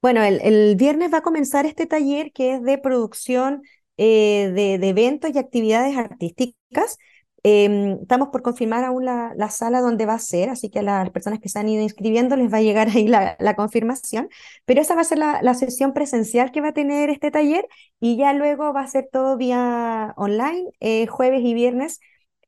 Bueno, 0.00 0.22
el, 0.22 0.40
el 0.42 0.76
viernes 0.76 1.12
va 1.12 1.18
a 1.18 1.22
comenzar 1.22 1.66
este 1.66 1.86
taller 1.86 2.32
que 2.32 2.54
es 2.54 2.62
de 2.62 2.78
producción 2.78 3.62
eh, 3.96 4.50
de, 4.54 4.88
eventos 4.88 5.30
y 5.34 5.38
actividades 5.38 5.96
artísticas. 5.96 6.98
Em, 7.44 7.98
estamos 8.02 8.28
por 8.28 8.42
confirmar 8.42 8.84
aún 8.84 9.04
la, 9.04 9.32
la, 9.36 9.50
sala 9.50 9.80
donde 9.80 10.06
va 10.06 10.14
a 10.14 10.18
ser, 10.20 10.48
así 10.48 10.70
que 10.70 10.78
a 10.78 10.82
las 10.82 11.10
personas 11.10 11.40
que 11.40 11.48
se 11.48 11.58
han 11.58 11.68
ido 11.68 11.82
inscribiendo 11.82 12.36
les 12.36 12.52
va 12.52 12.58
a 12.58 12.62
llegar 12.62 12.88
ahí 12.88 13.08
la, 13.08 13.56
confirmación, 13.56 14.28
pero 14.64 14.80
esa 14.80 14.94
va 14.94 15.00
a 15.00 15.04
ser 15.04 15.18
la, 15.18 15.42
la, 15.42 15.54
sesión 15.54 15.92
presencial 15.92 16.52
que 16.52 16.60
va 16.60 16.68
a 16.68 16.72
tener 16.72 17.10
este 17.10 17.32
taller 17.32 17.66
y 17.98 18.16
ya 18.16 18.32
luego 18.32 18.72
va 18.72 18.82
a 18.82 18.86
ser 18.86 19.08
todo 19.12 19.36
vía 19.36 20.14
online, 20.16 20.70
eh, 20.80 21.06
jueves 21.08 21.42
y 21.44 21.54
viernes, 21.54 21.98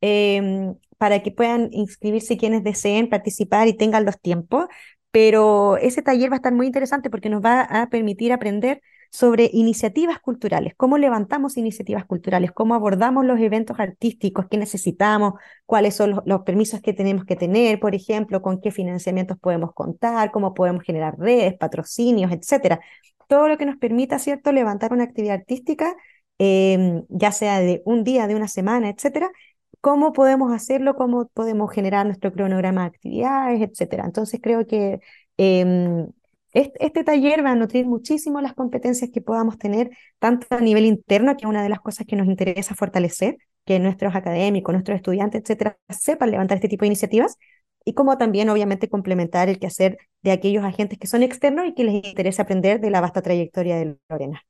eh, 0.01 0.73
para 0.97 1.21
que 1.23 1.31
puedan 1.31 1.69
inscribirse 1.71 2.37
quienes 2.37 2.63
deseen 2.63 3.09
participar 3.09 3.67
y 3.67 3.73
tengan 3.73 4.05
los 4.05 4.19
tiempos, 4.19 4.67
pero 5.11 5.77
ese 5.77 6.01
taller 6.01 6.29
va 6.31 6.35
a 6.35 6.37
estar 6.37 6.53
muy 6.53 6.67
interesante 6.67 7.09
porque 7.09 7.29
nos 7.29 7.41
va 7.43 7.61
a 7.61 7.89
permitir 7.89 8.33
aprender 8.33 8.81
sobre 9.15 9.49
iniciativas 9.53 10.19
culturales, 10.19 10.73
cómo 10.75 10.97
levantamos 10.97 11.55
iniciativas 11.55 12.05
culturales, 12.05 12.51
cómo 12.51 12.75
abordamos 12.75 13.25
los 13.25 13.39
eventos 13.39 13.79
artísticos, 13.79 14.47
qué 14.51 14.57
necesitamos, 14.57 15.35
cuáles 15.65 15.95
son 15.95 16.21
los, 16.25 16.41
permisos 16.41 16.81
que 16.81 16.93
tenemos 16.93 17.23
que 17.25 17.37
tener, 17.37 17.79
por 17.79 17.95
ejemplo, 17.95 18.41
con 18.41 18.59
qué 18.59 18.71
financiamientos 18.71 19.37
podemos 19.39 19.73
contar, 19.73 20.31
cómo 20.31 20.53
podemos 20.53 20.83
generar 20.83 21.17
redes, 21.17 21.55
patrocinios, 21.57 22.31
etcétera. 22.31 22.81
Todo 23.27 23.47
lo 23.47 23.57
que 23.57 23.65
nos 23.65 23.77
permita, 23.77 24.19
¿cierto?, 24.19 24.51
levantar 24.51 24.91
una 24.93 25.05
actividad 25.05 25.35
artística, 25.35 25.95
em, 26.37 27.03
ya 27.09 27.31
sea 27.31 27.59
de 27.61 27.81
un 27.85 28.03
día, 28.03 28.27
de 28.27 28.35
una 28.35 28.47
semana, 28.49 28.89
etcétera, 28.89 29.31
cómo 29.81 30.11
podemos 30.13 30.51
hacerlo, 30.53 30.95
cómo 30.95 31.27
podemos 31.33 31.71
generar 31.71 32.05
nuestro 32.05 32.33
cronograma 32.33 32.81
de 32.81 32.87
actividades, 32.87 33.61
etcétera. 33.61 34.05
Entonces 34.05 34.39
creo 34.43 34.67
que 34.67 34.99
em, 35.37 36.07
este, 36.55 37.03
taller 37.03 37.45
va 37.45 37.51
a 37.51 37.55
nutrir 37.55 37.85
muchísimo 37.85 38.41
las 38.41 38.53
competencias 38.53 39.11
que 39.13 39.21
podamos 39.21 39.57
tener, 39.57 39.89
tanto 40.19 40.47
a 40.51 40.59
nivel 40.61 40.85
interno, 40.85 41.35
que 41.35 41.45
es 41.45 41.49
una 41.49 41.61
de 41.61 41.69
las 41.69 41.79
cosas 41.79 42.07
que 42.07 42.15
nos 42.15 42.27
interesa 42.27 42.75
fortalecer, 42.75 43.37
que 43.65 43.79
nuestros 43.79 44.15
académicos, 44.15 44.73
nuestros 44.73 44.95
estudiantes, 44.95 45.41
etcétera, 45.41 45.77
sepan 45.89 46.31
levantar 46.31 46.55
este 46.55 46.69
tipo 46.69 46.81
de 46.81 46.87
iniciativas, 46.87 47.37
y 47.83 47.93
como 47.93 48.17
también, 48.17 48.49
obviamente, 48.49 48.89
complementar 48.89 49.49
el 49.49 49.59
quehacer 49.59 49.97
de 50.23 50.31
aquellos 50.31 50.63
agentes 50.63 50.97
que 50.97 51.07
son 51.07 51.21
externos 51.21 51.67
y 51.67 51.73
que 51.75 51.83
les 51.83 52.05
interesa 52.05 52.43
aprender 52.43 52.79
de 52.79 52.89
la 52.89 53.01
vasta 53.01 53.21
trayectoria 53.21 53.75
de 53.75 53.97
Lorena. 54.09 54.41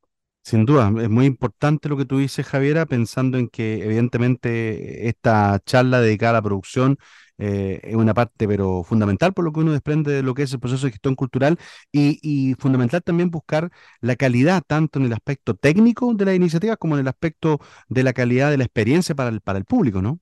Sin 0.44 0.64
duda, 0.66 0.94
es 1.02 1.10
muy 1.10 1.26
importante 1.26 1.90
lo 1.90 1.98
que 1.98 2.06
tú 2.06 2.20
dices, 2.20 2.46
Javiera, 2.46 2.86
pensando 2.86 3.40
en 3.40 3.50
que 3.50 3.84
evidentemente 3.84 5.08
esta 5.08 5.60
charla 5.66 6.00
dedicada 6.00 6.30
a 6.30 6.34
la 6.34 6.42
producción 6.44 6.98
eh, 7.38 7.82
es 7.84 7.96
una 7.96 8.14
parte, 8.14 8.48
pero 8.48 8.84
fundamental 8.84 9.34
por 9.34 9.46
lo 9.46 9.52
que 9.52 9.60
uno 9.60 9.72
desprende 9.72 10.12
de 10.14 10.24
lo 10.24 10.34
que 10.34 10.44
es 10.44 10.54
el 10.54 10.60
proceso 10.60 10.86
de 10.86 10.92
gestión 10.92 11.16
cultural 11.16 11.58
y, 11.92 12.56
fundamental 12.60 13.04
también 13.04 13.30
buscar 13.32 13.72
la 14.02 14.16
calidad 14.16 14.64
tanto 14.66 15.00
en 15.00 15.06
el 15.06 15.14
aspecto 15.14 15.56
técnico 15.56 16.14
de 16.14 16.26
la 16.26 16.34
iniciativa 16.36 16.78
como 16.78 16.96
en 16.96 17.02
el 17.02 17.08
aspecto 17.08 17.60
de 17.90 18.04
la 18.04 18.14
calidad 18.14 18.52
de 18.52 18.58
la 18.58 18.64
experiencia 18.66 19.16
para 19.16 19.30
el, 19.30 19.42
para 19.42 19.60
el 19.60 19.66
público, 19.66 20.02
¿no? 20.02 20.20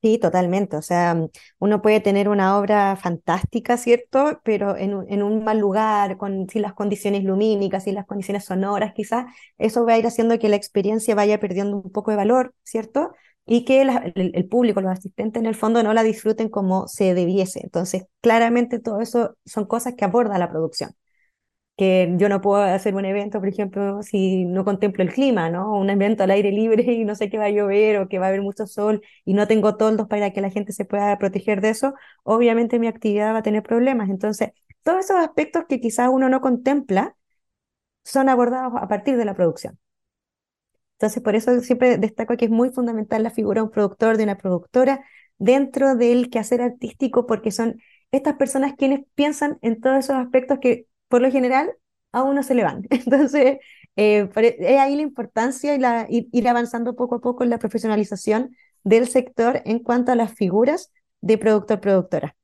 Sí, 0.00 0.18
totalmente. 0.18 0.76
O 0.76 0.82
sea, 0.82 1.16
uno 1.58 1.82
puede 1.82 1.98
tener 2.00 2.28
una 2.28 2.56
obra 2.56 2.94
fantástica, 2.94 3.76
¿cierto? 3.76 4.40
Pero 4.44 4.76
en 4.76 4.94
un, 4.94 5.10
en 5.12 5.24
un 5.24 5.42
mal 5.42 5.58
lugar, 5.58 6.16
con, 6.18 6.48
sin 6.48 6.62
las 6.62 6.72
condiciones 6.74 7.24
lumínicas, 7.24 7.82
sin 7.82 7.96
las 7.96 8.06
condiciones 8.06 8.44
sonoras, 8.44 8.92
quizás, 8.94 9.26
eso 9.58 9.84
va 9.84 9.94
a 9.94 9.98
ir 9.98 10.06
haciendo 10.06 10.38
que 10.38 10.48
la 10.48 10.54
experiencia 10.54 11.16
vaya 11.16 11.40
perdiendo 11.40 11.78
un 11.78 11.90
poco 11.90 12.12
de 12.12 12.16
valor, 12.16 12.54
¿cierto? 12.62 13.12
Y 13.48 13.64
que 13.64 13.82
el, 13.82 14.48
público, 14.48 14.80
los 14.82 14.92
asistentes 14.92 15.40
en 15.40 15.46
el 15.46 15.54
fondo 15.54 15.82
no 15.82 15.94
la 15.94 16.02
disfruten 16.02 16.50
como 16.50 16.86
se 16.86 17.14
debiese. 17.14 17.60
Entonces, 17.64 18.04
claramente 18.20 18.78
todo 18.78 19.00
eso 19.00 19.36
son 19.46 19.66
cosas 19.66 19.94
que 19.96 20.04
aborda 20.04 20.38
la 20.38 20.50
producción. 20.50 20.92
Que 21.76 22.14
yo 22.18 22.28
no 22.28 22.40
puedo 22.42 22.62
hacer 22.62 22.94
un 22.96 23.04
evento, 23.04 23.40
por 23.40 23.48
ejemplo, 23.48 24.02
si 24.02 24.44
no 24.44 24.64
contemplo 24.64 25.02
el 25.04 25.12
clima, 25.12 25.50
¿no? 25.50 25.72
Un 25.74 25.90
evento 25.90 26.24
al 26.24 26.30
aire 26.32 26.52
libre 26.52 26.82
y 26.92 27.04
no 27.04 27.14
sé 27.14 27.30
que 27.30 27.38
va 27.38 27.46
a 27.46 27.50
llover 27.50 27.98
o 28.00 28.08
que 28.08 28.18
va 28.18 28.26
a 28.26 28.28
haber 28.30 28.42
mucho 28.42 28.66
sol 28.66 29.02
y 29.24 29.34
no 29.34 29.46
tengo 29.48 29.76
toldos 29.76 30.08
para 30.08 30.32
que 30.32 30.40
la 30.42 30.50
gente 30.50 30.72
se 30.72 30.84
pueda 30.84 31.18
proteger 31.18 31.60
de 31.62 31.70
eso, 31.70 31.94
obviamente 32.24 32.78
mi 32.78 32.88
actividad 32.88 33.34
va 33.34 33.38
a 33.38 33.42
tener 33.42 33.62
problemas. 33.62 34.10
Entonces, 34.10 34.50
todos 34.82 35.00
esos 35.06 35.16
aspectos 35.18 35.64
que 35.68 35.80
quizás 35.80 36.08
uno 36.12 36.28
no 36.28 36.40
contempla 36.40 37.16
son 38.04 38.28
abordados 38.28 38.74
a 38.76 38.88
partir 38.88 39.16
de 39.16 39.24
la 39.24 39.34
producción. 39.34 39.78
Entonces, 40.98 41.22
por 41.22 41.36
eso 41.36 41.60
siempre 41.60 41.96
destaco 41.96 42.36
que 42.36 42.46
es 42.46 42.50
muy 42.50 42.70
fundamental 42.70 43.22
la 43.22 43.30
figura 43.30 43.60
de 43.60 43.66
un 43.66 43.70
productor, 43.70 44.16
de 44.16 44.24
una 44.24 44.36
productora, 44.36 45.04
dentro 45.38 45.94
del 45.94 46.28
quehacer 46.28 46.60
artístico, 46.60 47.24
porque 47.26 47.52
son 47.52 47.80
estas 48.10 48.34
personas 48.34 48.74
quienes 48.76 49.02
piensan 49.14 49.58
en 49.62 49.80
todos 49.80 49.98
esos 49.98 50.16
aspectos 50.16 50.58
que, 50.60 50.86
por 51.06 51.22
lo 51.22 51.30
general, 51.30 51.72
a 52.10 52.24
uno 52.24 52.42
se 52.42 52.56
le 52.56 52.64
van. 52.64 52.82
Entonces, 52.90 53.58
eh, 53.96 54.28
e, 54.34 54.56
es 54.58 54.80
ahí 54.80 54.96
la 54.96 55.02
importancia 55.02 55.74
y 55.76 55.78
la, 55.78 56.06
ir 56.08 56.48
avanzando 56.48 56.96
poco 56.96 57.16
a 57.16 57.20
poco 57.20 57.44
en 57.44 57.50
la 57.50 57.58
profesionalización 57.58 58.56
del 58.82 59.06
sector 59.06 59.62
en 59.66 59.78
cuanto 59.80 60.10
a 60.10 60.16
las 60.16 60.34
figuras 60.34 60.90
de 61.20 61.38
productor-productora. 61.38 62.37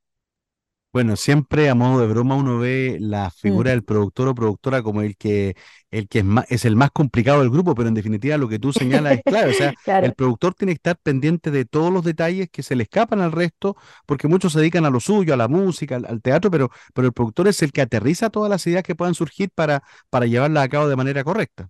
Bueno, 0.94 1.16
siempre 1.16 1.68
a 1.68 1.74
modo 1.74 2.00
de 2.00 2.07
broma 2.07 2.37
uno 2.37 2.61
ve 2.61 2.98
la 3.00 3.28
figura 3.28 3.72
mm. 3.72 3.74
del 3.74 3.83
productor 3.83 4.28
o 4.28 4.35
productora 4.37 4.80
como 4.80 5.02
el 5.02 5.16
que, 5.16 5.57
el 5.90 6.07
que 6.07 6.20
es, 6.20 6.24
es 6.50 6.64
el 6.64 6.76
más 6.76 6.92
complicado 6.92 7.40
del 7.40 7.50
grupo, 7.50 7.74
pero 7.74 7.88
en 7.88 7.94
definitiva 7.94 8.37
lo 8.38 8.48
que 8.48 8.61
tú 8.61 8.72
señalas 8.72 9.14
es 9.14 9.22
claro. 9.24 9.50
O 9.50 9.54
sea, 9.54 9.74
el 10.04 10.14
productor 10.14 10.54
tiene 10.54 10.70
que 10.70 10.76
estar 10.76 10.96
pendiente 10.96 11.50
de 11.50 11.64
todos 11.64 11.92
los 11.92 12.04
detalles 12.04 12.48
que 12.48 12.62
se 12.62 12.76
le 12.76 12.85
escapan 12.85 13.22
al 13.22 13.33
resto, 13.33 13.76
porque 14.07 14.28
muchos 14.28 14.52
se 14.52 14.61
dedican 14.61 14.85
a 14.85 14.90
lo 14.90 15.00
suyo, 15.00 15.35
a 15.35 15.37
la 15.37 15.48
música, 15.48 15.96
al, 15.96 16.22
teatro, 16.22 16.48
pero, 16.48 16.70
pero 16.94 17.09
el 17.09 17.12
productor 17.12 17.48
es 17.48 17.61
el 17.62 17.72
que 17.72 17.80
aterriza 17.83 18.30
todas 18.30 18.48
las 18.48 18.64
ideas 18.68 18.85
que 18.85 18.94
puedan 18.94 19.16
surgir 19.16 19.50
para, 19.52 19.83
para 20.11 20.26
llevarlas 20.26 20.62
a 20.62 20.68
cabo 20.68 20.87
de 20.87 20.94
manera 20.94 21.24
correcta. 21.24 21.68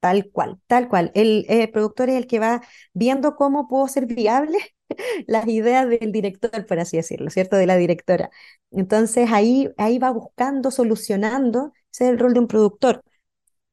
Tal 0.00 0.28
cual, 0.30 0.60
tal 0.66 0.88
cual. 0.88 1.12
El, 1.14 1.46
el, 1.48 1.70
productor 1.70 2.10
es 2.10 2.16
el 2.16 2.26
que 2.26 2.40
va 2.40 2.60
viendo 2.92 3.36
cómo 3.36 3.68
puedo 3.68 3.88
ser 3.88 4.04
viable 4.04 4.58
las 5.26 5.46
ideas 5.48 5.88
del 5.88 6.12
director, 6.12 6.66
por 6.66 6.78
así 6.78 6.96
decirlo, 6.96 7.30
¿cierto? 7.30 7.56
De 7.56 7.66
la 7.66 7.76
directora. 7.76 8.30
Entonces 8.70 9.30
ahí, 9.32 9.70
ahí 9.76 9.98
va 9.98 10.10
buscando, 10.10 10.70
solucionando, 10.70 11.72
ese 11.92 12.04
es 12.04 12.10
el 12.10 12.18
rol 12.18 12.34
de 12.34 12.40
un 12.40 12.48
productor. 12.48 13.02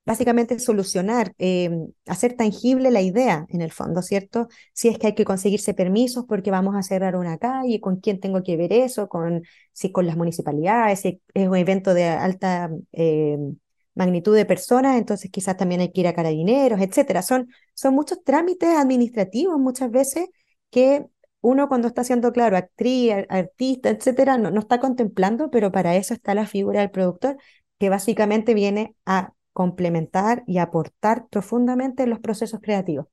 Básicamente 0.06 0.60
solucionar, 0.60 1.34
em, 1.38 1.90
hacer 2.08 2.36
tangible 2.36 2.92
la 2.92 3.02
idea 3.02 3.46
en 3.50 3.62
el 3.62 3.72
fondo, 3.72 4.02
¿cierto? 4.02 4.48
Si 4.74 4.90
es 4.90 4.98
que 5.00 5.08
hay 5.08 5.16
que 5.16 5.26
conseguirse 5.26 5.74
permisos 5.76 6.26
porque 6.28 6.52
vamos 6.52 6.76
a 6.76 6.84
cerrar 6.84 7.16
una 7.16 7.38
calle, 7.38 7.82
con 7.82 7.98
quién 7.98 8.20
tengo 8.20 8.44
que 8.44 8.58
ver 8.58 8.74
eso, 8.74 9.10
con, 9.10 9.44
si 9.74 9.92
con 9.92 10.08
las 10.08 10.18
municipalidades, 10.18 11.02
si 11.02 11.22
es 11.36 11.48
un 11.48 11.56
evento 11.58 11.94
de 11.94 12.06
alta 12.06 12.72
em, 12.94 13.58
magnitud 13.96 14.36
de 14.36 14.46
personas, 14.46 14.98
entonces 14.98 15.30
quizás 15.32 15.58
también 15.58 15.82
hay 15.82 15.92
que 15.92 16.02
ir 16.02 16.08
a 16.08 16.14
carabineros, 16.14 16.82
etcétera. 16.82 17.22
Son, 17.22 17.50
son 17.76 17.94
muchos 17.96 18.24
trámites 18.24 18.70
administrativos 18.70 19.60
muchas 19.60 19.92
veces 19.92 20.30
que 20.72 21.06
uno 21.42 21.68
cuando 21.68 21.88
está 21.88 22.02
haciendo, 22.02 22.32
claro, 22.32 22.58
actriz, 22.58 23.14
artista, 23.30 23.90
etcétera, 23.90 24.38
no, 24.38 24.52
no 24.52 24.60
está 24.60 24.80
contemplando, 24.80 25.52
pero 25.52 25.72
para 25.72 25.96
eso 25.96 26.14
está 26.14 26.34
la 26.34 26.48
figura 26.48 26.82
del 26.82 26.92
productor, 26.92 27.38
que 27.80 27.90
básicamente 27.90 28.54
viene 28.54 28.96
a 29.06 29.34
complementar 29.54 30.44
y 30.48 30.60
aportar 30.60 31.28
profundamente 31.30 32.04
en 32.04 32.12
los 32.12 32.20
procesos 32.20 32.60
creativos. 32.62 33.08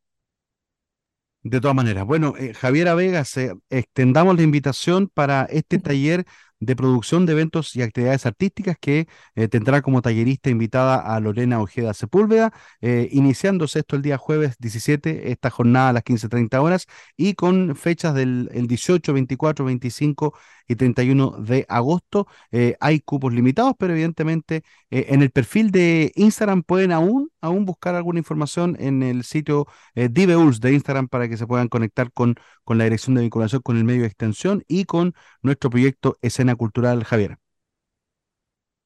De 1.42 1.60
todas 1.60 1.74
maneras, 1.74 2.04
bueno, 2.04 2.34
eh, 2.38 2.52
Javiera 2.52 2.94
Vegas, 2.94 3.36
eh, 3.36 3.54
extendamos 3.70 4.36
la 4.36 4.42
invitación 4.42 5.08
para 5.08 5.44
este 5.44 5.78
taller 5.78 6.26
de 6.60 6.76
producción 6.76 7.26
de 7.26 7.32
eventos 7.32 7.74
y 7.76 7.82
actividades 7.82 8.26
artísticas 8.26 8.76
que 8.80 9.06
eh, 9.34 9.48
tendrá 9.48 9.82
como 9.82 10.02
tallerista 10.02 10.50
invitada 10.50 10.96
a 10.98 11.20
Lorena 11.20 11.60
Ojeda 11.60 11.94
Sepúlveda, 11.94 12.52
eh, 12.80 13.08
iniciándose 13.12 13.80
esto 13.80 13.96
el 13.96 14.02
día 14.02 14.18
jueves 14.18 14.56
17, 14.58 15.30
esta 15.30 15.50
jornada 15.50 15.90
a 15.90 15.92
las 15.92 16.04
15.30 16.04 16.60
horas 16.60 16.86
y 17.16 17.34
con 17.34 17.76
fechas 17.76 18.14
del 18.14 18.48
el 18.52 18.66
18, 18.66 19.12
24, 19.12 19.64
25 19.64 20.34
y 20.68 20.76
31 20.76 21.30
de 21.38 21.66
agosto. 21.68 22.26
Eh, 22.52 22.76
hay 22.80 23.00
cupos 23.00 23.32
limitados, 23.32 23.74
pero 23.78 23.92
evidentemente 23.94 24.62
en 24.90 25.22
el 25.22 25.30
perfil 25.30 25.70
de 25.70 26.12
Instagram 26.14 26.62
pueden 26.62 26.92
aún, 26.92 27.30
aún 27.40 27.64
buscar 27.64 27.94
alguna 27.94 28.20
información 28.20 28.76
en 28.78 29.02
el 29.02 29.24
sitio 29.24 29.66
Diveuls 29.94 30.60
de 30.60 30.72
Instagram 30.72 31.08
para 31.08 31.28
que 31.28 31.36
se 31.36 31.46
puedan 31.46 31.68
conectar 31.68 32.12
con, 32.12 32.36
con 32.64 32.78
la 32.78 32.84
dirección 32.84 33.14
de 33.16 33.22
vinculación 33.22 33.62
con 33.62 33.76
el 33.76 33.84
medio 33.84 34.02
de 34.02 34.06
extensión 34.08 34.64
y 34.68 34.84
con 34.84 35.14
nuestro 35.42 35.70
proyecto 35.70 36.16
Escena 36.22 36.54
cultural, 36.56 37.04
Javier. 37.04 37.38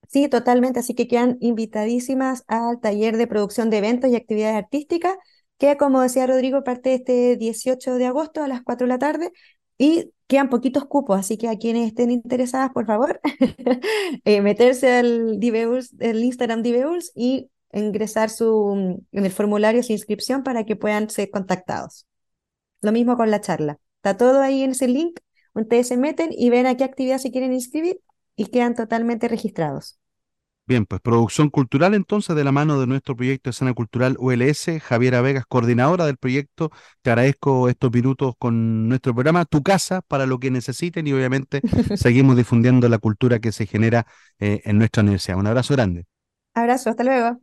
Sí, 0.09 0.29
totalmente. 0.29 0.81
Así 0.81 0.95
que 0.95 1.09
quedan 1.09 1.39
invitadísimas 1.41 2.45
al 2.47 2.81
taller 2.81 3.17
de 3.17 3.27
producción 3.27 3.71
de 3.71 3.79
eventos 3.79 4.11
y 4.11 4.17
actividades 4.17 4.57
artísticas, 4.57 5.17
que 5.59 5.77
como 5.79 6.03
decía 6.03 6.27
Rodrigo, 6.27 6.65
parte 6.65 6.95
este 6.95 7.37
18 7.37 7.95
de 7.95 8.07
agosto 8.07 8.43
a 8.43 8.49
las 8.49 8.63
4 8.63 8.87
de 8.87 8.89
la 8.93 8.99
tarde 8.99 9.33
y 9.83 10.13
quedan 10.29 10.49
poquitos 10.49 10.85
cupos, 10.85 11.19
así 11.19 11.37
que 11.37 11.49
a 11.49 11.59
quienes 11.59 11.89
estén 11.89 12.11
interesadas, 12.13 12.71
por 12.71 12.87
favor, 12.87 13.21
eh, 14.25 14.41
meterse 14.41 14.93
al 14.93 15.41
el 16.01 16.25
Instagram 16.25 16.63
Diveus 16.63 17.11
y 17.17 17.51
ingresar 17.73 18.31
su, 18.31 19.05
en 19.11 19.25
el 19.25 19.33
formulario 19.33 19.83
su 19.83 19.93
inscripción 19.93 20.45
para 20.45 20.65
que 20.65 20.77
puedan 20.77 21.11
ser 21.11 21.31
contactados. 21.31 22.07
Lo 22.81 22.93
mismo 22.93 23.17
con 23.17 23.31
la 23.31 23.41
charla. 23.41 23.79
Está 23.97 24.17
todo 24.17 24.41
ahí 24.41 24.63
en 24.63 24.71
ese 24.73 24.89
link 24.89 25.19
Ustedes 25.55 25.89
se 25.89 25.97
meten 25.97 26.31
y 26.33 26.51
ven 26.51 26.67
a 26.67 26.77
qué 26.77 26.85
actividad 26.85 27.19
se 27.19 27.31
quieren 27.31 27.53
inscribir 27.53 28.01
y 28.37 28.47
quedan 28.47 28.75
totalmente 28.75 29.29
registrados. 29.29 29.99
Bien, 30.65 30.87
pues 30.87 31.01
producción 31.01 31.51
cultural 31.51 31.93
entonces 31.93 32.37
de 32.37 32.45
la 32.45 32.53
mano 32.53 32.81
de 32.81 32.87
nuestro 32.87 33.17
proyecto 33.17 33.49
de 33.49 33.51
Escena 33.51 33.75
Cultural 33.75 34.17
ULS, 34.19 34.81
Javiera 34.81 35.21
Vegas, 35.21 35.45
coordinadora 35.49 36.07
del 36.07 36.17
proyecto. 36.17 36.71
Te 37.03 37.11
agradezco 37.11 37.69
estos 37.69 37.91
minutos 37.91 38.35
con 38.39 38.89
nuestro 38.89 39.13
programa, 39.13 39.45
tu 39.45 39.63
casa 39.65 40.03
para 40.03 40.25
lo 40.25 40.39
que 40.39 40.53
necesiten 40.53 41.07
y 41.09 41.13
obviamente 41.13 41.63
seguimos 41.97 42.37
difundiendo 42.37 42.89
la 42.89 42.99
cultura 42.99 43.41
que 43.41 43.51
se 43.51 43.67
genera 43.67 44.07
eh, 44.39 44.63
en 44.65 44.79
nuestra 44.79 45.03
universidad. 45.03 45.37
Un 45.37 45.49
abrazo 45.49 45.75
grande. 45.75 46.05
Abrazo, 46.55 46.91
hasta 46.91 47.03
luego. 47.03 47.41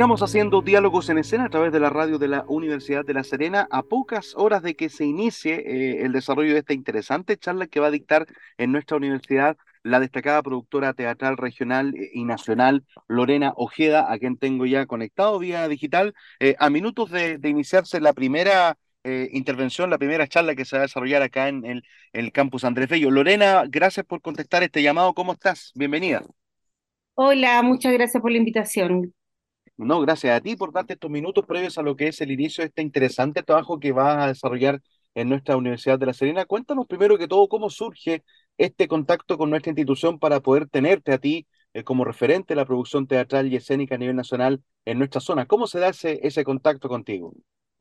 Continuamos 0.00 0.22
haciendo 0.22 0.62
diálogos 0.62 1.10
en 1.10 1.18
escena 1.18 1.44
a 1.44 1.50
través 1.50 1.72
de 1.72 1.78
la 1.78 1.90
radio 1.90 2.18
de 2.18 2.26
la 2.26 2.46
Universidad 2.48 3.04
de 3.04 3.12
La 3.12 3.22
Serena 3.22 3.68
a 3.70 3.82
pocas 3.82 4.32
horas 4.34 4.62
de 4.62 4.74
que 4.74 4.88
se 4.88 5.04
inicie 5.04 5.56
eh, 5.56 6.06
el 6.06 6.12
desarrollo 6.12 6.54
de 6.54 6.60
esta 6.60 6.72
interesante 6.72 7.36
charla 7.36 7.66
que 7.66 7.80
va 7.80 7.88
a 7.88 7.90
dictar 7.90 8.26
en 8.56 8.72
nuestra 8.72 8.96
universidad 8.96 9.58
la 9.82 10.00
destacada 10.00 10.42
productora 10.42 10.94
teatral 10.94 11.36
regional 11.36 11.94
eh, 11.94 12.08
y 12.14 12.24
nacional 12.24 12.86
Lorena 13.08 13.52
Ojeda, 13.56 14.10
a 14.10 14.18
quien 14.18 14.38
tengo 14.38 14.64
ya 14.64 14.86
conectado 14.86 15.38
vía 15.38 15.68
digital, 15.68 16.14
eh, 16.38 16.56
a 16.58 16.70
minutos 16.70 17.10
de, 17.10 17.38
iniciarse 17.44 18.00
la 18.00 18.14
primera 18.14 18.78
intervención, 19.04 19.90
la 19.90 19.98
primera 19.98 20.26
charla 20.26 20.54
que 20.54 20.64
se 20.64 20.76
va 20.76 20.80
a 20.80 20.86
desarrollar 20.86 21.20
acá 21.20 21.48
en 21.48 21.66
el, 21.66 21.84
el 22.14 22.32
campus 22.32 22.64
Andrés 22.64 22.88
Bello. 22.88 23.10
Lorena, 23.10 23.64
gracias 23.68 24.06
por 24.06 24.22
contestar 24.22 24.62
este 24.62 24.82
llamado. 24.82 25.12
¿Cómo 25.12 25.34
estás? 25.34 25.72
Bienvenida. 25.74 26.22
Hola, 27.14 27.60
muchas 27.60 27.92
gracias 27.92 28.22
por 28.22 28.30
la 28.30 28.38
invitación. 28.38 29.14
No, 29.82 30.00
gracias 30.00 30.36
a 30.36 30.40
ti 30.42 30.56
por 30.56 30.72
darte 30.72 30.92
estos 30.92 31.10
minutos 31.10 31.46
previos 31.46 31.78
a 31.78 31.82
lo 31.82 31.96
que 31.96 32.08
es 32.08 32.20
el 32.20 32.30
inicio 32.30 32.62
de 32.62 32.68
este 32.68 32.82
interesante 32.82 33.42
trabajo 33.42 33.80
que 33.80 33.92
vas 33.92 34.22
a 34.24 34.26
desarrollar 34.28 34.82
en 35.14 35.28
nuestra 35.30 35.56
Universidad 35.56 35.98
de 35.98 36.04
La 36.06 36.12
Serena. 36.12 36.44
Cuéntanos 36.44 36.86
primero 36.86 37.16
que 37.16 37.26
todo 37.26 37.48
cómo 37.48 37.70
surge 37.70 38.22
este 38.58 38.88
contacto 38.88 39.38
con 39.38 39.48
nuestra 39.48 39.70
institución 39.70 40.18
para 40.18 40.40
poder 40.40 40.68
tenerte 40.68 41.12
a 41.14 41.18
ti 41.18 41.46
eh, 41.72 41.82
como 41.82 42.04
referente 42.04 42.52
de 42.52 42.56
la 42.56 42.66
producción 42.66 43.06
teatral 43.06 43.50
y 43.50 43.56
escénica 43.56 43.94
a 43.94 43.98
nivel 43.98 44.16
nacional 44.16 44.62
en 44.84 44.98
nuestra 44.98 45.20
zona. 45.22 45.46
¿Cómo 45.46 45.66
se 45.66 45.78
da 45.78 45.88
ese, 45.88 46.20
ese 46.26 46.44
contacto 46.44 46.88
contigo? 46.88 47.32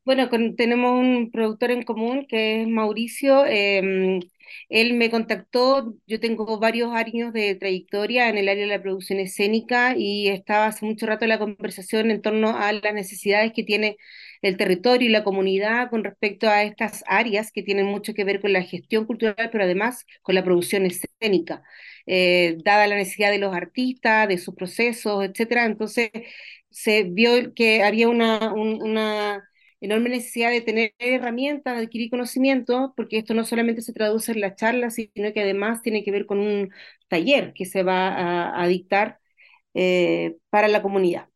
Bueno, 0.10 0.28
tenemos 0.58 1.00
un 1.00 1.30
productor 1.32 1.70
en 1.70 1.84
común 1.84 2.26
que 2.28 2.64
es 2.64 2.68
Mauricio. 2.68 3.46
Em, 3.46 4.20
él 4.68 4.96
me 4.96 5.12
contactó, 5.12 5.94
yo 6.08 6.20
tengo 6.20 6.58
varios 6.60 6.92
años 6.96 7.32
de 7.32 7.54
trayectoria 7.54 8.28
en 8.28 8.40
el 8.40 8.50
área 8.50 8.64
de 8.64 8.70
la 8.76 8.82
producción 8.82 9.20
escénica 9.20 9.94
y 9.96 10.28
estaba 10.30 10.66
hace 10.66 10.84
mucho 10.84 11.06
rato 11.06 11.28
la 11.28 11.38
conversación 11.38 12.10
en 12.10 12.24
torno 12.24 12.58
a 12.58 12.74
las 12.74 12.92
necesidades 12.96 13.54
que 13.54 13.64
tiene 13.64 13.98
el 14.42 14.58
territorio 14.58 15.08
y 15.08 15.12
la 15.12 15.24
comunidad 15.24 15.92
con 15.92 16.04
respecto 16.04 16.50
a 16.50 16.64
estas 16.64 17.04
áreas 17.06 17.52
que 17.52 17.62
tienen 17.62 17.86
mucho 17.86 18.16
que 18.16 18.24
ver 18.24 18.42
con 18.42 18.52
la 18.52 18.64
gestión 18.64 19.06
cultural, 19.06 19.50
pero 19.52 19.64
además 19.64 20.08
con 20.24 20.34
la 20.34 20.44
producción 20.44 20.88
escénica, 20.88 21.62
eh, 22.08 22.58
dada 22.66 22.88
la 22.88 22.96
necesidad 22.96 23.30
de 23.30 23.38
los 23.38 23.54
artistas, 23.56 24.28
de 24.28 24.40
sus 24.40 24.56
procesos, 24.56 25.24
etcétera. 25.24 25.66
Entonces 25.66 26.10
se 26.72 27.04
vio 27.04 27.54
que 27.54 27.84
había 27.84 28.10
una 28.10 29.44
enorme 29.82 30.10
necesidad 30.10 30.52
de 30.52 30.62
tener 30.62 30.94
herramientas, 31.00 31.78
de 31.78 31.84
adquirir 31.84 32.10
conocimiento, 32.10 32.94
porque 32.96 33.18
esto 33.20 33.34
no 33.34 33.46
solamente 33.46 33.82
se 33.82 33.94
traduce 33.94 34.32
en 34.32 34.42
la 34.42 34.56
charla, 34.56 34.90
sino 34.92 35.34
que 35.34 35.42
además 35.42 35.82
tiene 35.82 36.04
que 36.04 36.12
ver 36.12 36.26
con 36.26 36.40
un 36.40 36.72
taller 37.08 37.54
que 37.54 37.66
se 37.66 37.84
va 37.84 38.62
a, 38.62 38.68
dictar 38.68 39.20
para 40.50 40.68
la 40.68 40.82
comunidad. 40.82 41.30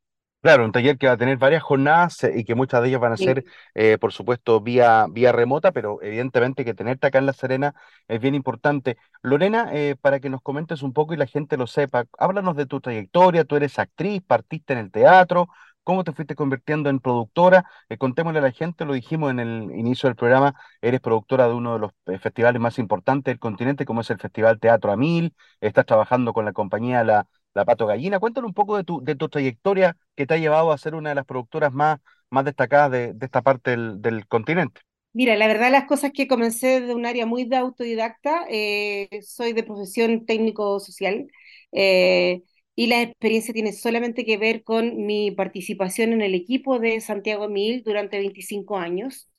Claro, 0.44 0.66
un 0.66 0.74
taller 0.74 0.98
que 0.98 1.08
va 1.08 1.14
a 1.14 1.18
tener 1.18 1.38
varias 1.38 1.64
jornadas 1.64 2.22
eh, 2.26 2.34
y 2.36 2.44
que 2.44 2.54
muchas 2.54 2.82
de 2.82 2.90
ellas 2.90 3.00
van 3.00 3.14
a 3.14 3.18
ser, 3.18 3.46
eh, 3.76 3.98
por 3.98 4.12
supuesto, 4.12 4.60
vía, 4.60 5.06
vía 5.10 5.32
remota, 5.32 5.72
pero 5.72 6.02
evidentemente 6.02 6.66
que 6.66 6.74
tenerte 6.74 7.08
acá 7.08 7.20
en 7.20 7.26
La 7.28 7.32
Serena 7.32 7.74
es 8.10 8.20
bien 8.20 8.36
importante. 8.36 8.98
Lorena, 9.22 9.70
eh, 9.72 9.96
para 10.02 10.20
que 10.20 10.30
nos 10.30 10.42
comentes 10.42 10.82
un 10.84 10.92
poco 10.92 11.14
y 11.14 11.18
la 11.18 11.28
gente 11.28 11.56
lo 11.56 11.66
sepa, 11.66 12.08
háblanos 12.20 12.58
de 12.58 12.66
tu 12.66 12.82
trayectoria, 12.82 13.46
tú 13.46 13.56
eres 13.56 13.80
actriz, 13.80 14.22
partiste 14.22 14.74
en 14.74 14.80
el 14.80 14.92
teatro, 14.92 15.48
cómo 15.84 16.04
te 16.04 16.14
fuiste 16.14 16.36
convirtiendo 16.36 16.90
en 16.90 17.00
productora, 17.00 17.66
contémosle 17.98 18.40
a 18.40 18.42
la 18.44 18.52
gente, 18.52 18.86
lo 18.86 18.94
dijimos 18.94 19.32
en 19.32 19.40
el 19.40 19.72
inicio 19.78 20.08
del 20.10 20.16
programa, 20.16 20.56
eres 20.82 21.02
productora 21.02 21.48
de 21.48 21.54
uno 21.54 21.74
de 21.74 21.80
los 21.80 21.92
festivales 22.22 22.62
más 22.62 22.80
importantes 22.80 23.32
del 23.32 23.40
continente, 23.40 23.86
como 23.86 24.02
es 24.02 24.10
el 24.10 24.20
Festival 24.20 24.60
Teatro 24.60 24.92
a 24.92 24.98
Mil, 24.98 25.36
estás 25.62 25.86
trabajando 25.86 26.34
con 26.34 26.46
la 26.46 26.54
compañía 26.54 27.04
La 27.04 27.28
la 27.54 27.66
Pato 27.66 27.86
Gallina. 27.86 28.20
Cuéntanos 28.20 28.50
un 28.50 28.54
poco 28.54 28.78
de 28.78 28.84
tu, 28.84 29.04
de 29.04 29.16
tu 29.16 29.30
trayectoria 29.30 29.98
que 30.16 30.26
te 30.26 30.34
ha 30.34 30.38
llevado 30.38 30.72
a 30.72 30.78
ser 30.78 30.96
una 30.96 31.10
de 31.10 31.16
las 31.16 31.26
productoras 31.26 31.74
más, 31.74 32.00
más 32.30 32.46
destacadas 32.46 32.92
de, 32.92 33.16
esta 33.22 33.42
parte 33.42 33.72
del, 33.72 34.28
continente. 34.28 34.82
Mira, 35.14 35.36
la 35.36 35.48
verdad 35.48 35.72
las 35.72 35.86
cosas 35.86 36.12
que 36.12 36.28
comencé 36.28 36.82
de 36.82 36.96
un 36.96 37.06
área 37.06 37.26
muy 37.26 37.46
de 37.46 37.58
autodidacta, 37.58 38.46
eh, 38.50 39.22
soy 39.22 39.54
de 39.54 39.64
profesión 39.64 40.26
técnico-social 40.26 41.28
eh, 41.72 42.42
y 42.76 42.88
la 42.88 43.02
experiencia 43.02 43.54
tiene 43.54 43.74
solamente 43.74 44.26
que 44.26 44.38
ver 44.38 44.64
con 44.64 45.06
mi 45.06 45.32
participación 45.32 46.14
en 46.14 46.22
el 46.22 46.36
equipo 46.36 46.80
de 46.80 47.02
Santiago 47.02 47.50
Mil 47.50 47.84
durante 47.84 48.18
25 48.18 48.78
años. 48.78 49.30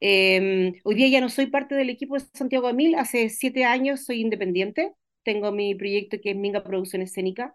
Em, 0.00 0.74
hoy 0.84 0.94
día 0.96 1.08
ya 1.08 1.20
no 1.20 1.28
soy 1.28 1.46
parte 1.46 1.74
del 1.74 1.90
equipo 1.90 2.16
de 2.16 2.24
Santiago 2.34 2.72
Mil, 2.74 2.94
hace 2.96 3.28
siete 3.30 3.64
años 3.64 4.04
soy 4.04 4.20
independiente 4.20 4.92
tengo 5.24 5.50
mi 5.52 5.74
proyecto 5.74 6.18
que 6.22 6.30
es 6.30 6.36
Minga 6.36 6.62
Producción 6.62 7.02
Escénica. 7.02 7.54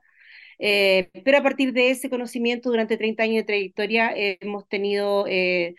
Eh, 0.60 1.10
pero 1.24 1.38
a 1.38 1.44
partir 1.44 1.72
de 1.74 1.92
ese 1.92 2.10
conocimiento, 2.10 2.70
durante 2.70 2.98
30 2.98 3.24
años 3.24 3.38
de 3.38 3.44
trayectoria, 3.46 4.12
hemos 4.16 4.68
tenido 4.68 5.26
eh, 5.28 5.76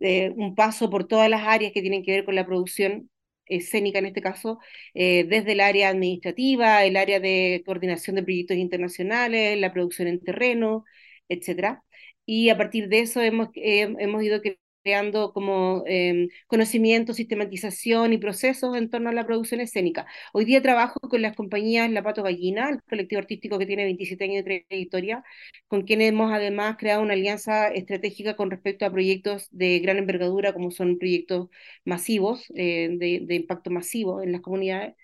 eh, 0.00 0.32
un 0.36 0.54
paso 0.54 0.90
por 0.90 1.06
todas 1.06 1.30
las 1.30 1.42
áreas 1.46 1.72
que 1.72 1.82
tienen 1.82 2.02
que 2.04 2.12
ver 2.12 2.24
con 2.24 2.34
la 2.34 2.46
producción 2.46 3.10
escénica 3.48 3.98
en 3.98 4.06
este 4.06 4.22
caso, 4.22 4.58
desde 4.94 5.52
el 5.52 5.60
área 5.60 5.88
administrativa, 5.90 6.84
el 6.84 6.96
área 6.96 7.20
de 7.20 7.62
coordinación 7.66 8.16
de 8.16 8.22
proyectos 8.22 8.56
internacionales, 8.56 9.58
la 9.60 9.72
producción 9.72 10.08
en 10.08 10.22
terreno, 10.22 10.84
etc. 11.28 11.82
Y 12.24 12.48
a 12.50 12.56
partir 12.58 12.88
de 12.88 13.00
eso 13.00 13.20
hemos, 13.20 13.48
hemos 13.54 14.22
ido 14.22 14.40
creando 14.86 15.32
como 15.32 15.82
em, 15.86 16.28
conocimiento, 16.46 17.12
sistematización 17.12 18.12
y 18.12 18.18
procesos 18.18 18.76
en 18.76 18.88
torno 18.88 19.10
a 19.10 19.12
la 19.12 19.26
producción 19.26 19.60
escénica. 19.60 20.06
Hoy 20.32 20.44
día 20.44 20.62
trabajo 20.62 21.00
con 21.00 21.22
las 21.22 21.34
compañías 21.34 21.90
La 21.90 22.04
Pato 22.04 22.22
Gallina, 22.22 22.70
el 22.70 22.82
colectivo 22.84 23.18
artístico 23.20 23.58
que 23.58 23.66
tiene 23.66 23.82
27 23.84 24.22
años 24.24 24.44
de 24.44 24.64
trayectoria, 24.68 25.24
con 25.66 25.82
quienes 25.82 26.10
hemos 26.10 26.32
además 26.32 26.76
creado 26.78 27.02
una 27.02 27.14
alianza 27.14 27.66
estratégica 27.68 28.36
con 28.36 28.48
respecto 28.48 28.86
a 28.86 28.92
proyectos 28.92 29.48
de 29.50 29.80
gran 29.80 29.96
envergadura, 29.98 30.52
como 30.52 30.70
son 30.70 30.98
proyectos 30.98 31.48
masivos, 31.84 32.44
eh, 32.54 32.88
de, 32.92 33.34
impacto 33.34 33.70
masivo 33.70 34.22
en 34.22 34.30
las 34.30 34.40
comunidades. 34.40 34.94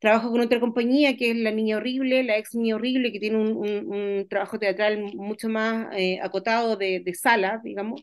Trabajo 0.00 0.30
con 0.30 0.40
otra 0.42 0.60
compañía 0.60 1.16
que 1.16 1.30
es 1.30 1.36
La 1.36 1.52
Niña 1.52 1.78
Horrible, 1.78 2.22
la 2.24 2.36
ex 2.38 2.54
Niña 2.54 2.76
Horrible, 2.76 3.12
que 3.12 3.20
tiene 3.20 3.38
un, 3.38 4.26
trabajo 4.28 4.58
teatral 4.58 5.02
mucho 5.14 5.48
más 5.48 5.88
eh, 5.96 6.20
acotado 6.22 6.76
de, 6.76 7.00
de 7.00 7.14
sala, 7.14 7.60
digamos, 7.64 8.02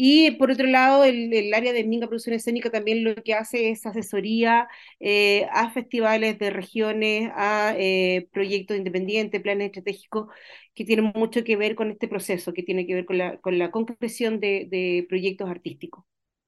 y 0.00 0.30
por 0.36 0.52
otro 0.52 0.68
lado, 0.68 1.02
el, 1.02 1.52
área 1.52 1.72
de 1.72 1.82
Minga 1.82 2.06
Producción 2.06 2.36
Escénica 2.36 2.70
también 2.70 3.02
lo 3.02 3.16
que 3.16 3.34
hace 3.34 3.70
es 3.70 3.84
asesoría 3.84 4.68
eh, 5.00 5.48
a 5.50 5.70
festivales 5.70 6.38
de 6.38 6.50
regiones, 6.50 7.32
a 7.34 7.74
eh, 7.76 8.28
proyectos 8.32 8.76
independientes, 8.76 9.42
planes 9.42 9.66
estratégicos 9.66 10.28
que 10.72 10.84
tienen 10.84 11.10
mucho 11.16 11.42
que 11.42 11.56
ver 11.56 11.74
con 11.74 11.90
este 11.90 12.06
proceso, 12.06 12.52
que 12.52 12.62
tiene 12.62 12.86
que 12.86 12.94
ver 12.94 13.06
con 13.06 13.18
la, 13.18 13.38
con 13.38 13.58
la 13.58 13.72
concreción 13.72 14.38
de, 14.38 15.04
proyectos 15.08 15.50
artísticos. 15.50 16.04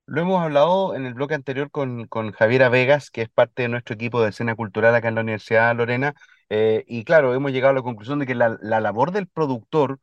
Lo 0.06 0.20
hemos 0.20 0.40
hablado 0.40 0.94
en 0.94 1.04
el 1.04 1.14
bloque 1.14 1.34
anterior 1.34 1.72
con, 1.72 2.06
con 2.06 2.30
Javiera 2.30 2.68
Vegas, 2.68 3.10
que 3.10 3.22
es 3.22 3.28
parte 3.28 3.62
de 3.62 3.68
nuestro 3.68 3.96
equipo 3.96 4.22
de 4.22 4.28
escena 4.28 4.54
cultural 4.54 4.94
acá 4.94 5.08
en 5.08 5.16
la 5.16 5.22
Universidad 5.22 5.74
Lorena, 5.74 6.14
eh, 6.50 6.84
y 6.86 7.02
claro, 7.02 7.34
hemos 7.34 7.50
llegado 7.50 7.72
a 7.72 7.74
la 7.74 7.82
conclusión 7.82 8.20
de 8.20 8.26
que 8.26 8.36
la, 8.36 8.56
la 8.62 8.80
labor 8.80 9.10
del 9.10 9.26
productor 9.26 9.98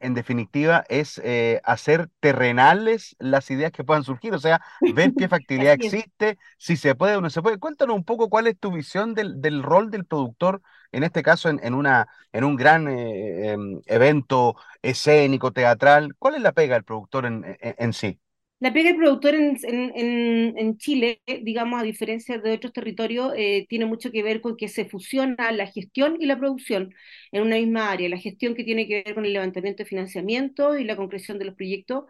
en 0.00 0.14
definitiva, 0.14 0.84
es 0.88 1.20
eh, 1.24 1.60
hacer 1.64 2.08
terrenales 2.20 3.16
las 3.18 3.50
ideas 3.50 3.72
que 3.72 3.84
puedan 3.84 4.04
surgir, 4.04 4.34
o 4.34 4.38
sea, 4.38 4.60
ver 4.86 5.14
qué 5.14 5.28
factibilidad 5.28 5.74
existe, 5.74 6.38
si 6.58 6.76
se 6.76 6.94
puede 6.94 7.16
o 7.16 7.20
no 7.20 7.30
se 7.30 7.42
puede. 7.42 7.58
Cuéntanos 7.58 7.96
un 7.96 8.04
poco 8.04 8.30
cuál 8.30 8.46
es 8.46 8.58
tu 8.58 8.72
visión 8.72 9.14
del, 9.14 9.40
del 9.40 9.62
rol 9.62 9.90
del 9.90 10.06
productor, 10.06 10.62
en 10.92 11.04
este 11.04 11.22
caso 11.22 11.48
en, 11.48 11.60
en 11.62 11.74
una, 11.74 12.08
en 12.32 12.44
un 12.44 12.56
gran 12.56 12.88
eh, 12.88 13.52
em, 13.52 13.80
evento 13.86 14.56
escénico, 14.82 15.52
teatral. 15.52 16.14
¿Cuál 16.18 16.36
es 16.36 16.42
la 16.42 16.52
pega 16.52 16.74
del 16.74 16.84
productor 16.84 17.26
en, 17.26 17.56
en 17.60 17.92
sí? 17.92 18.18
La 18.64 18.72
pega 18.72 18.88
del 18.88 18.96
productor 18.96 19.34
en, 19.34 19.58
en, 19.62 20.58
en, 20.58 20.78
Chile, 20.78 21.20
digamos, 21.42 21.78
a 21.78 21.82
diferencia 21.84 22.38
de 22.38 22.52
otros 22.52 22.72
territorios, 22.72 23.34
eh, 23.36 23.66
tiene 23.68 23.84
mucho 23.84 24.10
que 24.10 24.22
ver 24.22 24.40
con 24.40 24.56
que 24.56 24.68
se 24.68 24.86
fusiona 24.86 25.52
la 25.52 25.66
gestión 25.66 26.16
y 26.18 26.24
la 26.24 26.38
producción 26.38 26.94
en 27.30 27.42
una 27.42 27.56
misma 27.56 27.90
área. 27.92 28.08
La 28.08 28.16
gestión 28.16 28.54
que 28.54 28.64
tiene 28.64 28.88
que 28.88 29.02
ver 29.04 29.14
con 29.14 29.26
el 29.26 29.34
levantamiento 29.34 29.82
de 29.82 29.88
financiamiento 29.90 30.78
y 30.78 30.84
la 30.84 30.96
concreción 30.96 31.38
de 31.38 31.44
los 31.44 31.54
proyectos 31.56 32.04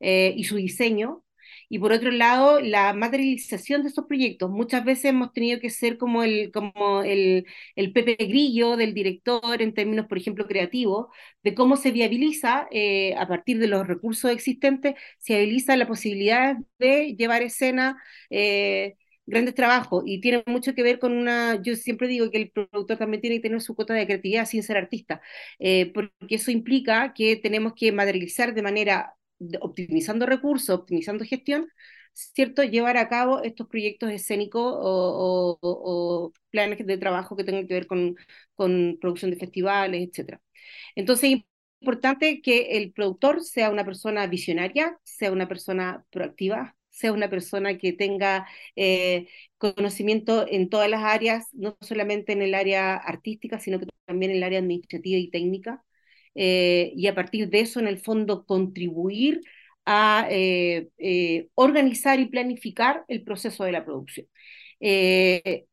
eh, 0.00 0.34
y 0.36 0.42
su 0.44 0.56
diseño, 0.56 1.22
y 1.70 1.78
por 1.78 1.92
otro 1.92 2.10
lado, 2.10 2.60
la 2.60 2.92
materialización 2.94 3.82
de 3.82 3.88
esos 3.90 4.06
proyectos. 4.06 4.50
Muchas 4.50 4.84
veces 4.84 5.06
hemos 5.06 5.32
tenido 5.32 5.60
que 5.60 5.70
ser 5.70 5.96
como 5.98 6.22
el, 6.24 6.52
como 6.52 7.02
el, 7.04 7.46
el 7.76 7.92
Pepe 7.94 8.16
Grillo 8.18 8.76
del 8.76 8.92
director 8.94 9.62
en 9.62 9.74
términos, 9.74 10.06
por 10.08 10.18
ejemplo, 10.18 10.46
creativos, 10.46 11.06
de 11.42 11.54
cómo 11.54 11.76
se 11.76 11.92
viabiliza 11.92 12.68
eh, 12.70 13.14
a 13.16 13.26
partir 13.28 13.58
de 13.58 13.68
los 13.68 13.86
recursos 13.86 14.30
existentes, 14.30 14.94
se 15.18 15.34
viabiliza 15.36 15.76
la 15.76 15.86
posibilidad 15.88 16.56
de 16.78 17.16
llevar 17.16 17.42
escena. 17.42 18.02
Eh, 18.30 18.96
grandes 19.26 19.54
trabajos 19.54 20.02
y 20.06 20.20
tiene 20.20 20.42
mucho 20.46 20.74
que 20.74 20.82
ver 20.82 20.98
con 20.98 21.12
una, 21.12 21.60
yo 21.62 21.76
siempre 21.76 22.08
digo 22.08 22.30
que 22.32 22.38
el 22.38 22.50
productor 22.50 22.98
también 22.98 23.20
tiene 23.20 23.36
que 23.36 23.42
tener 23.42 23.60
su 23.60 23.76
cuota 23.76 23.94
de 23.94 24.04
creatividad 24.06 24.44
sin 24.46 24.62
ser 24.64 24.76
artista, 24.76 25.20
eh, 25.60 25.92
porque 25.92 26.10
eso 26.34 26.50
implica 26.50 27.12
que 27.14 27.36
tenemos 27.36 27.74
que 27.74 27.92
materializar 27.92 28.54
de 28.54 28.62
manera 28.62 29.14
optimizando 29.60 30.26
recursos, 30.26 30.70
optimizando 30.80 31.24
gestión, 31.24 31.68
¿cierto? 32.12 32.62
Llevar 32.62 32.96
a 32.96 33.08
cabo 33.08 33.42
estos 33.42 33.68
proyectos 33.68 34.10
escénicos 34.10 34.62
o, 34.78 36.32
planes 36.50 36.84
de 36.86 36.98
trabajo 36.98 37.36
que 37.36 37.44
tengan 37.44 37.66
que 37.66 37.74
ver 37.74 37.86
con, 37.86 38.16
con 38.54 38.98
producción 39.00 39.30
de 39.30 39.36
festivales, 39.38 40.08
etc. 40.08 40.40
Entonces, 40.94 41.32
es 41.32 41.40
importante 41.80 42.42
que 42.42 42.76
el 42.78 42.92
productor 42.92 43.42
sea 43.42 43.70
una 43.70 43.84
persona 43.84 44.26
visionaria, 44.26 44.98
sea 45.04 45.32
una 45.32 45.48
persona 45.48 46.04
proactiva, 46.10 46.76
sea 46.90 47.12
una 47.12 47.30
persona 47.30 47.78
que 47.78 47.92
tenga 47.92 48.46
eh, 48.76 49.28
conocimiento 49.58 50.46
en 50.48 50.68
todas 50.68 50.90
las 50.90 51.02
áreas, 51.04 51.48
no 51.52 51.76
solamente 51.80 52.32
en 52.32 52.42
el 52.42 52.54
área 52.54 52.96
artística, 52.96 53.58
sino 53.58 53.78
que 53.80 53.86
también 54.06 54.32
en 54.32 54.38
el 54.38 54.42
área 54.42 54.58
administrativa 54.58 55.18
y 55.18 55.30
técnica, 55.30 55.84
eh, 56.34 56.92
y 56.96 57.06
a 57.06 57.14
partir 57.14 57.48
de 57.50 57.60
eso, 57.60 57.80
en 57.80 57.88
el 57.88 57.98
fondo, 57.98 58.44
contribuir 58.46 59.40
a 59.84 60.26
eh, 60.30 60.88
eh, 60.98 61.48
organizar 61.54 62.20
y 62.20 62.26
planificar 62.26 63.04
el 63.08 63.22
proceso 63.24 63.64
de 63.64 63.72
la 63.72 63.84
producción. 63.84 64.26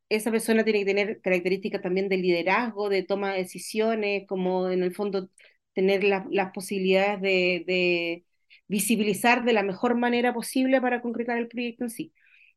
esa 0.10 0.32
persona 0.32 0.64
tiene 0.64 0.80
que 0.80 0.86
tener 0.86 1.22
características 1.22 1.82
también 1.82 2.10
de 2.10 2.18
liderazgo, 2.18 2.90
de 2.90 3.04
toma 3.04 3.34
de 3.34 3.40
decisiones, 3.40 4.26
como 4.28 4.70
en 4.70 4.84
el 4.84 4.94
fondo 4.96 5.30
tener 5.74 6.04
las 6.04 6.52
posibilidades 6.54 7.22
de, 7.22 7.64
de, 7.68 8.26
visibilizar 8.68 9.46
de 9.46 9.54
la 9.54 9.64
mejor 9.64 9.96
manera 9.96 10.34
posible 10.34 10.82
para 10.82 11.02
concretar 11.02 11.38
el 11.38 11.48
proyecto 11.48 11.84
en 11.86 11.90
sí. 11.90 12.14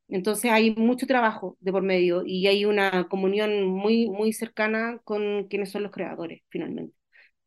Entonces 0.09 0.51
hay 0.53 0.72
mucho 0.76 1.07
trabajo 1.07 1.57
de 1.61 1.72
por 1.72 1.82
medio 1.82 2.24
y 2.26 2.46
hay 2.48 2.64
una 2.64 3.09
comunión 3.09 3.64
muy, 3.66 4.09
muy 4.11 4.32
cercana 4.32 5.01
con 5.05 5.48
quienes 5.48 5.70
son 5.70 5.84
los 5.84 5.92
creadores, 5.92 6.42
finalmente 6.51 6.99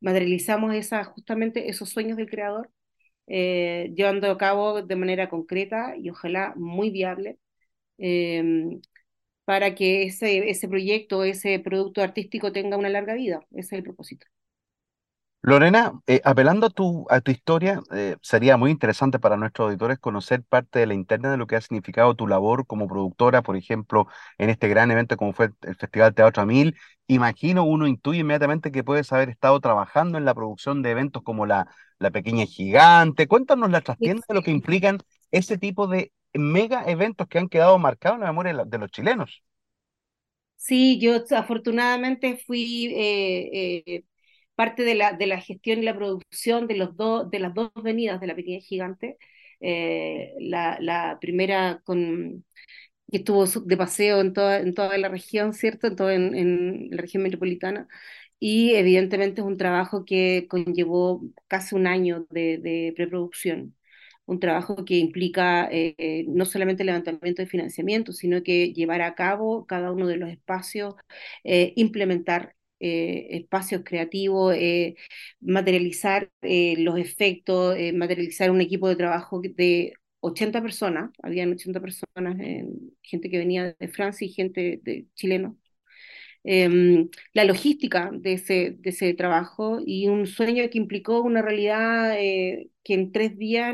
materializamos 0.04 0.76
esa, 0.76 1.06
justamente 1.06 1.70
esos 1.72 1.90
sueños 1.92 2.18
del 2.18 2.30
creador, 2.32 2.72
eh, 3.28 3.92
llevando 3.96 4.32
a 4.32 4.38
cabo 4.38 4.82
de 4.84 4.96
manera 4.98 5.30
concreta 5.30 5.96
y 5.98 6.10
ojalá 6.12 6.54
muy 6.58 6.92
viable, 6.92 7.40
em, 8.00 8.82
para 9.46 9.76
que 9.76 10.04
ese, 10.06 10.50
ese 10.50 10.68
proyecto, 10.70 11.24
ese 11.26 11.60
producto 11.60 12.02
artístico 12.04 12.52
tenga 12.54 12.78
una 12.78 12.90
larga 12.90 13.16
vida. 13.16 13.42
Ese 13.52 13.62
es 13.78 13.80
el 13.80 13.84
propósito. 13.84 14.28
Lorena, 15.46 15.92
eh, 16.08 16.22
apelando 16.24 16.68
a 16.68 16.70
tu, 16.70 17.06
a 17.10 17.20
tu 17.20 17.30
historia, 17.32 17.82
eh, 17.92 18.16
sería 18.22 18.56
muy 18.56 18.72
interesante 18.72 19.20
para 19.20 19.36
nuestros 19.36 19.66
auditores 19.68 20.00
conocer 20.00 20.42
parte 20.44 20.80
de 20.80 20.88
la 20.88 20.94
interna 20.94 21.30
de 21.32 21.36
lo 21.38 21.48
que 21.48 21.58
ha 21.58 21.62
significado 21.62 22.16
tu 22.16 22.28
labor 22.28 22.66
como 22.66 22.88
productora, 22.88 23.42
por 23.42 23.58
ejemplo, 23.58 24.08
en 24.38 24.50
este 24.50 24.70
gran 24.70 24.90
evento 24.90 25.18
como 25.18 25.34
fue 25.34 25.50
el 25.64 25.76
Festival 25.76 26.14
Teatro 26.16 26.44
a 26.44 26.46
Mil. 26.46 26.78
Imagino, 27.08 27.66
uno 27.66 27.88
intuye 27.88 28.22
inmediatamente 28.22 28.72
que 28.72 28.86
puedes 28.86 29.12
haber 29.12 29.28
estado 29.30 29.60
trabajando 29.60 30.18
en 30.18 30.24
la 30.24 30.34
producción 30.34 30.82
de 30.82 30.92
eventos 30.92 31.24
como 31.24 31.46
la, 31.46 31.68
la 32.00 32.10
Pequeña 32.12 32.46
Gigante. 32.46 33.28
Cuéntanos 33.28 33.70
las 33.70 33.84
trastiendas 33.84 34.26
de 34.28 34.36
lo 34.36 34.44
que 34.44 34.52
implican 34.52 35.00
ese 35.32 35.58
tipo 35.58 35.88
de 35.88 36.14
mega 36.34 36.86
eventos 36.86 37.28
que 37.28 37.40
han 37.40 37.50
quedado 37.50 37.78
marcados 37.80 38.16
en 38.16 38.22
la 38.22 38.28
memoria 38.28 38.64
de 38.66 38.78
los 38.78 38.92
chilenos. 38.92 39.44
Sí, 40.56 41.00
yo 41.02 41.18
afortunadamente 41.36 42.38
fui... 42.38 42.94
Eh, 42.96 44.06
parte 44.56 44.84
de 44.84 44.96
la, 44.96 45.14
de 45.14 45.28
la 45.28 45.42
gestión 45.42 45.80
y 45.80 45.84
la 45.84 45.96
producción 45.96 46.68
de, 46.68 46.76
los 46.78 46.96
dos 46.98 47.30
de 47.32 47.40
las 47.40 47.54
dos 47.54 47.72
venidas 47.84 48.20
de 48.22 48.28
la 48.28 48.36
Pequeña 48.36 48.60
Gigante. 48.62 49.18
Eh, 49.62 50.34
la, 50.40 50.78
la, 50.82 51.18
primera 51.22 51.82
que 53.12 53.18
estuvo 53.18 53.46
de 53.46 53.78
paseo 53.78 54.22
en 54.22 54.34
toda, 54.34 54.60
en 54.60 54.74
toda 54.74 54.98
la 54.98 55.10
región, 55.10 55.54
¿cierto? 55.54 55.88
En, 55.88 55.96
toda, 55.96 56.14
en, 56.16 56.36
en 56.36 56.90
la 56.92 57.02
región 57.02 57.24
metropolitana. 57.24 57.88
Y 58.40 58.76
evidentemente 58.76 59.42
es 59.42 59.48
un 59.48 59.58
trabajo 59.58 60.06
que 60.06 60.48
conllevó 60.50 61.22
casi 61.48 61.76
un 61.76 61.88
año 61.88 62.28
de, 62.30 62.94
preproducción 62.96 63.76
un 64.26 64.40
trabajo 64.40 64.86
que 64.86 64.98
implica 64.98 65.68
eh, 65.72 66.26
no 66.30 66.46
solamente 66.46 66.84
el 66.84 66.88
levantamiento 66.88 67.42
de 67.42 67.48
financiamiento, 67.48 68.14
sino 68.14 68.44
que 68.44 68.74
llevar 68.74 69.02
a 69.02 69.16
cabo 69.16 69.66
cada 69.66 69.92
uno 69.92 70.08
de 70.08 70.18
los 70.18 70.30
espacios, 70.30 70.96
eh, 71.44 71.74
implementar 71.76 72.56
eh, 72.84 73.38
espacios 73.38 73.82
creativos, 73.86 74.56
materializar 75.42 76.30
los 76.42 76.98
efectos, 77.00 77.78
materializar 77.94 78.52
un 78.52 78.62
equipo 78.62 78.90
de 78.90 78.96
trabajo 78.96 79.42
de 79.42 79.94
80 80.22 80.62
personas, 80.62 81.12
habían 81.22 81.52
80 81.52 81.80
personas, 81.82 82.38
gente 83.02 83.30
que 83.30 83.38
venía 83.38 83.76
de 83.80 83.88
Francia 83.90 84.26
y 84.26 84.32
gente 84.32 84.80
de 84.84 85.08
chileno, 85.16 85.58
Em, 86.46 87.10
la 87.34 87.46
logística 87.46 88.10
de 88.14 88.34
ese, 88.34 88.76
de 88.78 88.90
ese 88.90 89.14
trabajo 89.14 89.80
y 89.86 90.08
un 90.10 90.28
sueño 90.28 90.70
que 90.70 90.78
implicó 90.78 91.22
una 91.22 91.42
realidad 91.42 92.16
eh, 92.20 92.70
que 92.84 92.96
en 92.96 93.12
tres 93.14 93.38
días 93.38 93.74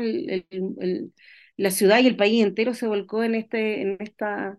la 1.56 1.70
ciudad 1.70 2.00
y 2.00 2.06
el 2.06 2.16
país 2.16 2.42
entero 2.44 2.74
se 2.74 2.86
volcó 2.86 3.22
en, 3.24 3.34
este, 3.34 3.82
en 3.82 3.96
esta 4.00 4.58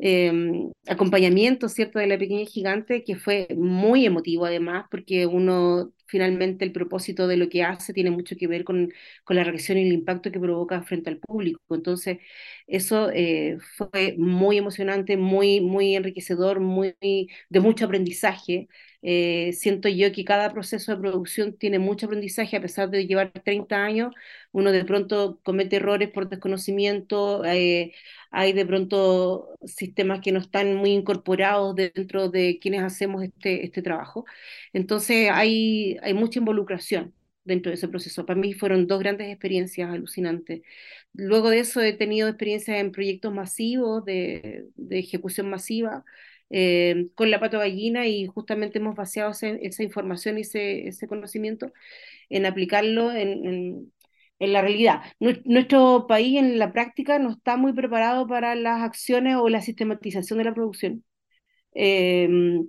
Em, 0.00 0.70
acompañamiento, 0.86 1.68
¿cierto?, 1.68 1.98
de 1.98 2.06
la 2.06 2.18
pequeña 2.18 2.46
gigante, 2.46 3.02
que 3.04 3.16
fue 3.16 3.48
muy 3.56 4.06
emotivo 4.06 4.44
además, 4.46 4.86
porque 4.90 5.26
uno 5.26 5.92
finalmente 6.06 6.64
el 6.64 6.72
propósito 6.72 7.26
de 7.26 7.36
lo 7.36 7.48
que 7.48 7.64
hace 7.64 7.92
tiene 7.92 8.10
mucho 8.10 8.36
que 8.36 8.46
ver 8.46 8.64
con, 8.64 8.90
con 9.24 9.36
la 9.36 9.44
reacción 9.44 9.76
y 9.78 9.82
el 9.82 9.92
impacto 9.92 10.30
que 10.30 10.40
provoca 10.40 10.82
frente 10.82 11.10
al 11.10 11.18
público. 11.18 11.60
Entonces, 11.74 12.18
eso 12.66 13.10
eh, 13.12 13.58
fue 13.76 14.14
muy 14.18 14.58
emocionante, 14.58 15.16
muy, 15.16 15.60
muy 15.60 15.94
enriquecedor, 15.96 16.60
muy, 16.60 16.94
de 17.48 17.60
mucho 17.60 17.84
aprendizaje. 17.86 18.68
Eh, 19.02 19.52
siento 19.52 19.88
yo 19.88 20.10
que 20.12 20.24
cada 20.24 20.52
proceso 20.52 20.92
de 20.92 20.98
producción 21.00 21.56
tiene 21.56 21.78
mucho 21.78 22.06
aprendizaje, 22.06 22.56
a 22.56 22.60
pesar 22.62 22.90
de 22.90 23.06
llevar 23.06 23.30
30 23.32 23.84
años, 23.84 24.14
uno 24.52 24.72
de 24.72 24.84
pronto 24.84 25.40
comete 25.44 25.76
errores 25.76 26.10
por 26.10 26.28
desconocimiento, 26.28 27.44
eh, 27.44 27.92
hay 28.30 28.52
de 28.52 28.66
pronto 28.66 29.50
sistemas 29.64 30.20
que 30.20 30.32
no 30.32 30.40
están 30.40 30.74
muy 30.74 30.90
incorporados 30.90 31.74
dentro 31.76 32.28
de 32.28 32.58
quienes 32.60 32.82
hacemos 32.82 33.22
este, 33.24 33.64
este 33.64 33.82
trabajo. 33.82 34.24
Entonces 34.72 35.30
hay, 35.32 35.96
hay 36.02 36.14
mucha 36.14 36.38
involucración 36.40 37.14
dentro 37.44 37.70
de 37.70 37.76
ese 37.76 37.88
proceso. 37.88 38.26
Para 38.26 38.38
mí 38.40 38.52
fueron 38.54 38.86
dos 38.86 38.98
grandes 39.00 39.28
experiencias 39.28 39.90
alucinantes. 39.90 40.62
Luego 41.14 41.50
de 41.50 41.60
eso 41.60 41.80
he 41.80 41.92
tenido 41.94 42.28
experiencias 42.28 42.78
en 42.78 42.92
proyectos 42.92 43.32
masivos 43.32 44.04
de, 44.04 44.66
de 44.76 44.98
ejecución 44.98 45.48
masiva. 45.50 46.04
Eh, 46.50 47.08
con 47.14 47.30
la 47.30 47.40
pato 47.40 47.58
gallina 47.58 48.06
y 48.06 48.26
justamente 48.26 48.78
hemos 48.78 48.96
vaciado 48.96 49.32
esa 49.32 49.82
información 49.82 50.38
y 50.38 50.42
ese, 50.42 50.88
ese 50.88 51.06
conocimiento 51.06 51.72
en 52.30 52.46
aplicarlo 52.46 53.12
en, 53.12 53.92
en 54.38 54.52
la 54.52 54.62
realidad. 54.62 55.02
Nuestro 55.18 56.06
país 56.06 56.38
en 56.38 56.58
la 56.58 56.72
práctica 56.72 57.18
no 57.18 57.30
está 57.30 57.56
muy 57.56 57.72
preparado 57.72 58.26
para 58.26 58.54
las 58.54 58.82
acciones 58.82 59.36
o 59.36 59.48
la 59.48 59.62
sistematización 59.62 60.38
de 60.38 60.44
la 60.44 60.54
producción. 60.54 61.04
Em, 61.74 62.68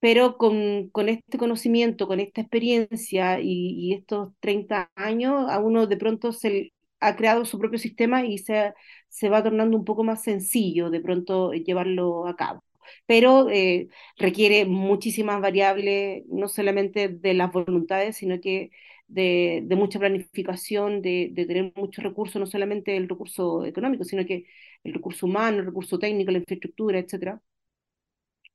pero 0.00 0.36
con, 0.38 0.90
con, 0.90 1.08
este 1.08 1.38
conocimiento, 1.38 2.06
con 2.08 2.20
esta 2.20 2.40
experiencia 2.42 3.40
y, 3.40 3.94
estos 3.94 4.32
30 4.40 4.90
años, 4.96 5.50
a 5.50 5.60
uno 5.60 5.86
de 5.86 5.96
pronto 5.96 6.32
se 6.32 6.72
ha 7.00 7.16
creado 7.16 7.44
su 7.44 7.58
propio 7.58 7.78
sistema 7.78 8.24
y 8.26 8.38
se, 8.38 8.74
se 9.08 9.28
va 9.28 9.42
tornando 9.42 9.76
un 9.76 9.84
poco 9.84 10.04
más 10.04 10.22
sencillo 10.22 10.90
de 10.90 11.00
pronto 11.00 11.52
llevarlo 11.52 12.26
a 12.26 12.36
cabo. 12.36 12.62
Pero 13.06 13.48
eh, 13.50 13.88
requiere 14.18 14.64
muchísimas 14.66 15.40
variables, 15.40 16.24
no 16.28 16.48
solamente 16.48 17.08
de 17.08 17.34
las 17.34 17.52
voluntades, 17.52 18.16
sino 18.16 18.40
que 18.40 18.70
de, 19.08 19.66
mucha 19.76 19.98
planificación, 19.98 21.02
de, 21.02 21.32
tener 21.34 21.72
muchos 21.76 22.02
recursos, 22.04 22.40
no 22.40 22.46
solamente 22.46 22.96
el 22.96 23.08
recurso 23.08 23.64
económico, 23.64 24.04
sino 24.04 24.24
que 24.26 24.46
el 24.84 24.94
recurso 24.94 25.26
humano, 25.26 25.58
el 25.58 25.66
recurso 25.66 25.98
técnico, 25.98 26.30
la 26.30 26.38
infraestructura, 26.38 26.98
etcétera, 26.98 27.40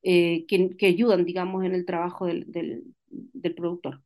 eh, 0.03 0.45
que, 0.47 0.85
ayudan, 0.87 1.25
digamos, 1.25 1.65
en 1.65 1.73
el 1.73 1.85
trabajo 1.85 2.25
del, 2.25 2.45
del 3.07 3.55
productor. 3.55 4.01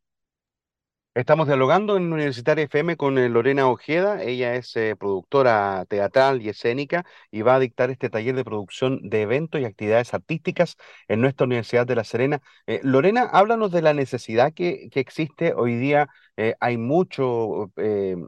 Estamos 1.15 1.45
dialogando 1.45 1.95
en 1.95 2.11
Universitaria 2.11 2.63
FM 2.65 2.97
con 2.97 3.19
eh, 3.19 3.29
Lorena 3.29 3.67
Ojeda. 3.67 4.23
Ella 4.23 4.55
es 4.55 4.75
eh, 4.75 4.95
productora 4.95 5.85
teatral 5.87 6.41
y 6.41 6.49
escénica 6.49 7.05
y 7.29 7.43
va 7.43 7.53
a 7.55 7.59
dictar 7.59 7.91
este 7.91 8.09
taller 8.09 8.35
de 8.35 8.43
producción 8.43 8.99
de 9.07 9.21
eventos 9.21 9.61
y 9.61 9.65
actividades 9.65 10.11
artísticas 10.15 10.75
en 11.07 11.21
nuestra 11.21 11.45
Universidad 11.45 11.85
de 11.85 11.95
La 11.95 12.03
Serena. 12.03 12.41
Eh, 12.65 12.79
Lorena, 12.81 13.29
háblanos 13.31 13.71
de 13.71 13.83
la 13.83 13.93
necesidad 13.93 14.53
que, 14.53 14.89
que 14.91 14.99
existe 15.01 15.53
hoy 15.53 15.75
día. 15.75 16.09
hay 16.59 16.77
mucho 16.77 17.71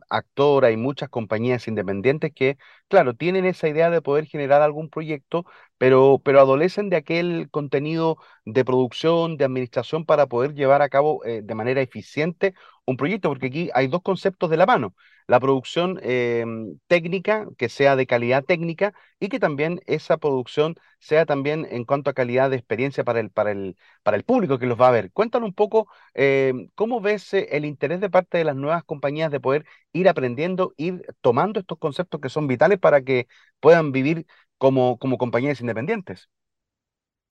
actor, 0.09 0.63
hay 0.65 0.77
muchas 0.77 1.09
compañías 1.09 1.67
independientes 1.67 2.31
que, 2.35 2.57
claro, 2.87 3.15
tienen 3.15 3.45
esa 3.45 3.67
idea 3.67 3.89
de 3.89 4.01
poder 4.03 4.25
generar 4.27 4.61
algún 4.61 4.89
proyecto, 4.91 5.45
pero, 5.79 6.21
pero 6.23 6.39
adolecen 6.39 6.89
de 6.91 6.97
aquel 6.97 7.49
contenido 7.49 8.17
de 8.45 8.63
producción, 8.63 9.37
de 9.37 9.45
administración 9.45 10.05
para 10.05 10.27
poder 10.27 10.53
llevar 10.53 10.83
a 10.83 10.89
cabo 10.89 11.21
de 11.25 11.55
manera 11.55 11.81
eficiente 11.81 12.53
un 12.85 12.97
proyecto, 12.97 13.29
porque 13.29 13.47
aquí 13.47 13.69
hay 13.73 13.87
dos 13.87 14.01
conceptos 14.01 14.49
de 14.49 14.57
la 14.57 14.65
mano. 14.65 14.95
La 15.27 15.39
producción 15.39 15.99
em, 16.03 16.77
técnica, 16.87 17.47
que 17.57 17.67
sea 17.69 17.95
de 17.95 18.05
calidad 18.05 18.43
técnica, 18.43 18.93
y 19.19 19.29
que 19.29 19.39
también 19.39 19.81
esa 19.87 20.17
producción 20.17 20.75
sea 20.99 21.25
también 21.25 21.67
en 21.71 21.83
cuanto 21.85 22.09
a 22.09 22.13
calidad 22.13 22.49
de 22.49 22.57
experiencia 22.57 23.03
para 23.03 23.19
el, 23.19 23.31
para 23.31 23.51
el, 23.51 23.75
para 24.03 24.17
el 24.17 24.23
público 24.23 24.59
que 24.59 24.67
los 24.67 24.79
va 24.79 24.87
a 24.89 24.91
ver. 24.91 25.11
Cuéntanos 25.11 25.47
un 25.49 25.53
poco 25.55 25.87
em, 26.13 26.69
cómo 26.75 27.01
ves 27.01 27.33
eh, 27.33 27.47
el 27.51 27.65
interés 27.65 28.01
de 28.01 28.09
parte 28.09 28.37
de 28.37 28.43
las 28.43 28.55
nuevas 28.55 28.83
compañías 28.83 29.31
de 29.31 29.39
poder 29.39 29.65
ir 29.93 30.07
aprendiendo, 30.09 30.73
ir 30.77 31.03
tomando 31.21 31.59
estos 31.59 31.77
conceptos 31.79 32.21
que 32.21 32.29
son 32.29 32.47
vitales 32.47 32.79
para 32.79 33.01
que 33.01 33.27
puedan 33.59 33.91
vivir 33.91 34.25
como, 34.57 34.97
como 34.99 35.17
compañías 35.17 35.59
independientes. 35.61 36.29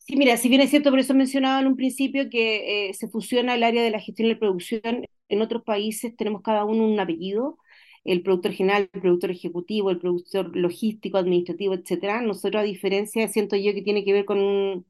Sí, 0.06 0.16
mira, 0.16 0.36
si 0.36 0.48
bien 0.50 0.60
es 0.60 0.68
cierto, 0.70 0.90
por 0.90 0.98
eso 0.98 1.14
mencionaba 1.14 1.60
en 1.60 1.66
un 1.66 1.76
principio 1.76 2.28
que 2.28 2.90
eh, 2.90 2.94
se 2.94 3.08
fusiona 3.08 3.54
el 3.54 3.62
área 3.62 3.82
de 3.82 3.90
la 3.90 4.00
gestión 4.00 4.28
y 4.28 4.32
la 4.34 4.38
producción, 4.38 5.06
en 5.30 5.40
otros 5.40 5.62
países 5.62 6.14
tenemos 6.16 6.42
cada 6.42 6.64
uno 6.66 6.84
un 6.86 7.00
apellido, 7.00 7.56
el 8.04 8.22
productor 8.22 8.52
general, 8.52 8.90
el 8.92 9.00
productor 9.00 9.30
ejecutivo, 9.30 9.90
el 9.90 9.98
productor 9.98 10.54
logístico, 10.54 11.16
administrativo, 11.16 11.72
etcétera. 11.74 12.20
Nosotros, 12.20 12.60
a 12.60 12.64
diferencia, 12.64 13.26
siento 13.28 13.56
yo 13.56 13.72
que 13.72 13.80
tiene 13.82 14.04
que 14.04 14.12
ver 14.12 14.26
con 14.26 14.38
un 14.38 14.84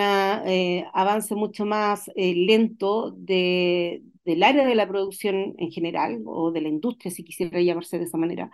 eh, 0.00 0.84
avance 0.94 1.34
mucho 1.34 1.64
más 1.66 2.10
eh, 2.16 2.34
lento 2.34 3.12
de, 3.12 4.02
del 4.24 4.42
área 4.42 4.66
de 4.66 4.74
la 4.74 4.88
producción 4.88 5.54
en 5.58 5.70
general, 5.70 6.20
o 6.26 6.50
de 6.52 6.60
la 6.62 6.68
industria, 6.68 7.10
si 7.10 7.24
quisiera 7.24 7.60
llamarse 7.60 7.98
de 7.98 8.04
esa 8.04 8.18
manera, 8.18 8.50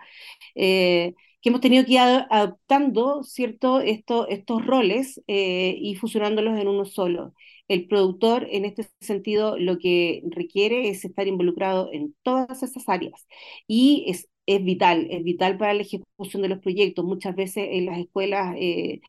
que 1.45 1.49
hemos 1.49 1.61
tenido 1.61 1.85
que 1.85 1.93
ir 1.93 1.99
adaptando 1.99 3.21
¿cierto? 3.23 3.79
Esto, 3.79 4.27
estos 4.27 4.65
roles 4.65 5.21
eh, 5.27 5.75
y 5.79 5.93
fusionándolos 5.95 6.59
en 6.59 6.67
uno 6.67 6.85
solo. 6.85 7.35
El 7.67 7.87
productor, 7.87 8.47
en 8.49 8.65
este 8.65 8.87
sentido, 8.99 9.55
lo 9.59 9.77
que 9.77 10.23
requiere 10.31 10.89
es 10.89 11.05
estar 11.05 11.27
involucrado 11.27 11.91
en 11.93 12.15
todas 12.23 12.63
esas 12.63 12.89
áreas 12.89 13.27
y 13.67 14.05
es, 14.07 14.27
es 14.47 14.63
vital, 14.65 15.05
es 15.11 15.23
vital 15.23 15.55
para 15.59 15.75
la 15.75 15.83
ejecución 15.83 16.41
de 16.41 16.49
los 16.49 16.59
proyectos. 16.61 17.05
Muchas 17.05 17.35
veces 17.35 17.67
en 17.69 17.85
las 17.85 17.99
escuelas 17.99 18.55
eh, 18.57 19.01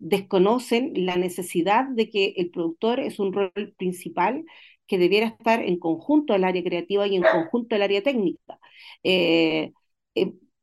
desconocen 0.00 0.92
la 1.06 1.14
necesidad 1.16 1.84
de 1.88 2.10
que 2.10 2.34
el 2.36 2.50
productor 2.50 2.98
es 2.98 3.20
un 3.20 3.32
rol 3.32 3.52
principal 3.78 4.44
que 4.88 4.98
debiera 4.98 5.28
estar 5.28 5.62
en 5.62 5.78
conjunto 5.78 6.34
al 6.34 6.42
área 6.42 6.64
creativa 6.64 7.06
y 7.06 7.14
en 7.14 7.22
conjunto 7.22 7.76
al 7.76 7.82
área 7.82 8.02
técnica. 8.02 8.58
Eh, 9.04 9.72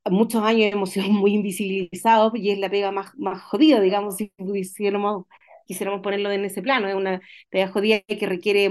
muchos 0.10 0.44
años 0.44 0.72
hemos 0.74 0.92
sido 0.92 1.08
muy 1.10 1.34
invisibilizados 1.34 2.34
y 2.36 2.52
es 2.52 2.60
la 2.60 2.70
pega 2.70 2.92
más, 2.92 3.16
más 3.18 3.42
jodida, 3.42 3.80
digamos, 3.82 4.18
si 4.18 4.32
quisiéramos, 4.54 5.26
quisiéramos 5.66 6.02
ponerlo 6.02 6.32
en 6.32 6.46
ese 6.46 6.62
plano. 6.62 6.88
Es 6.88 6.96
una 6.96 7.22
pega 7.50 7.68
jodida 7.70 8.02
que 8.02 8.26
requiere 8.28 8.70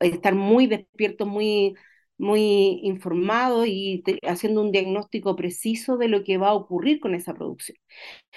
estar 0.00 0.34
muy 0.34 0.66
despierto, 0.66 1.26
muy, 1.26 1.74
muy 2.18 2.80
informado 2.82 3.66
y 3.66 4.02
haciendo 4.22 4.62
un 4.62 4.72
diagnóstico 4.72 5.36
preciso 5.36 5.96
de 5.96 6.08
lo 6.08 6.24
que 6.24 6.38
va 6.38 6.48
a 6.50 6.54
ocurrir 6.54 7.00
con 7.00 7.14
esa 7.14 7.34
producción. 7.34 7.78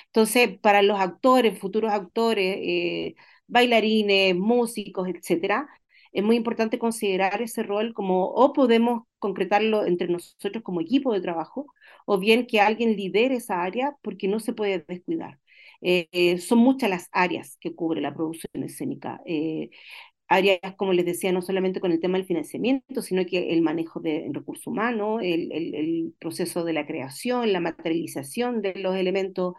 Entonces, 0.08 0.58
para 0.60 0.82
los 0.82 1.00
actores, 1.00 1.60
futuros 1.60 1.92
actores, 1.92 2.58
eh, 2.62 3.16
bailarines, 3.48 4.36
músicos, 4.36 5.08
etcétera, 5.08 5.68
es 6.20 6.24
muy 6.24 6.36
importante 6.36 6.80
considerar 6.80 7.42
ese 7.42 7.64
rol 7.64 7.94
como 7.94 8.26
o 8.26 8.54
podemos 8.54 9.04
concretarlo 9.20 9.86
entre 9.86 10.08
nosotros 10.08 10.64
como 10.64 10.82
equipo 10.82 11.14
de 11.14 11.22
trabajo, 11.22 11.68
o 12.06 12.18
bien 12.20 12.48
que 12.48 12.60
alguien 12.62 12.96
lidere 12.96 13.36
esa 13.36 13.64
área 13.64 13.96
porque 14.02 14.28
no 14.28 14.40
se 14.40 14.54
puede 14.54 14.84
descuidar. 14.88 15.40
Eh, 15.82 16.08
eh, 16.12 16.40
son 16.40 16.60
muchas 16.60 16.90
las 16.90 17.08
áreas 17.12 17.58
que 17.62 17.76
cubre 17.76 18.02
la 18.02 18.14
producción 18.14 18.64
escénica. 18.64 19.22
Eh, 19.26 19.70
áreas, 20.28 20.60
como 20.78 20.94
les 20.94 21.06
decía, 21.06 21.32
no 21.32 21.42
solamente 21.42 21.80
con 21.80 21.92
el 21.92 22.00
tema 22.00 22.18
del 22.18 22.28
financiamiento, 22.28 23.02
sino 23.02 23.26
que 23.26 23.54
el 23.54 23.62
manejo 23.62 24.00
de 24.00 24.30
recursos 24.34 24.68
humanos, 24.68 25.22
el, 25.24 25.52
el, 25.52 26.14
proceso 26.20 26.64
de 26.66 26.74
la 26.74 26.86
creación, 26.86 27.54
la 27.54 27.60
materialización 27.60 28.62
de 28.62 28.76
los 28.76 28.96
elementos, 28.96 29.56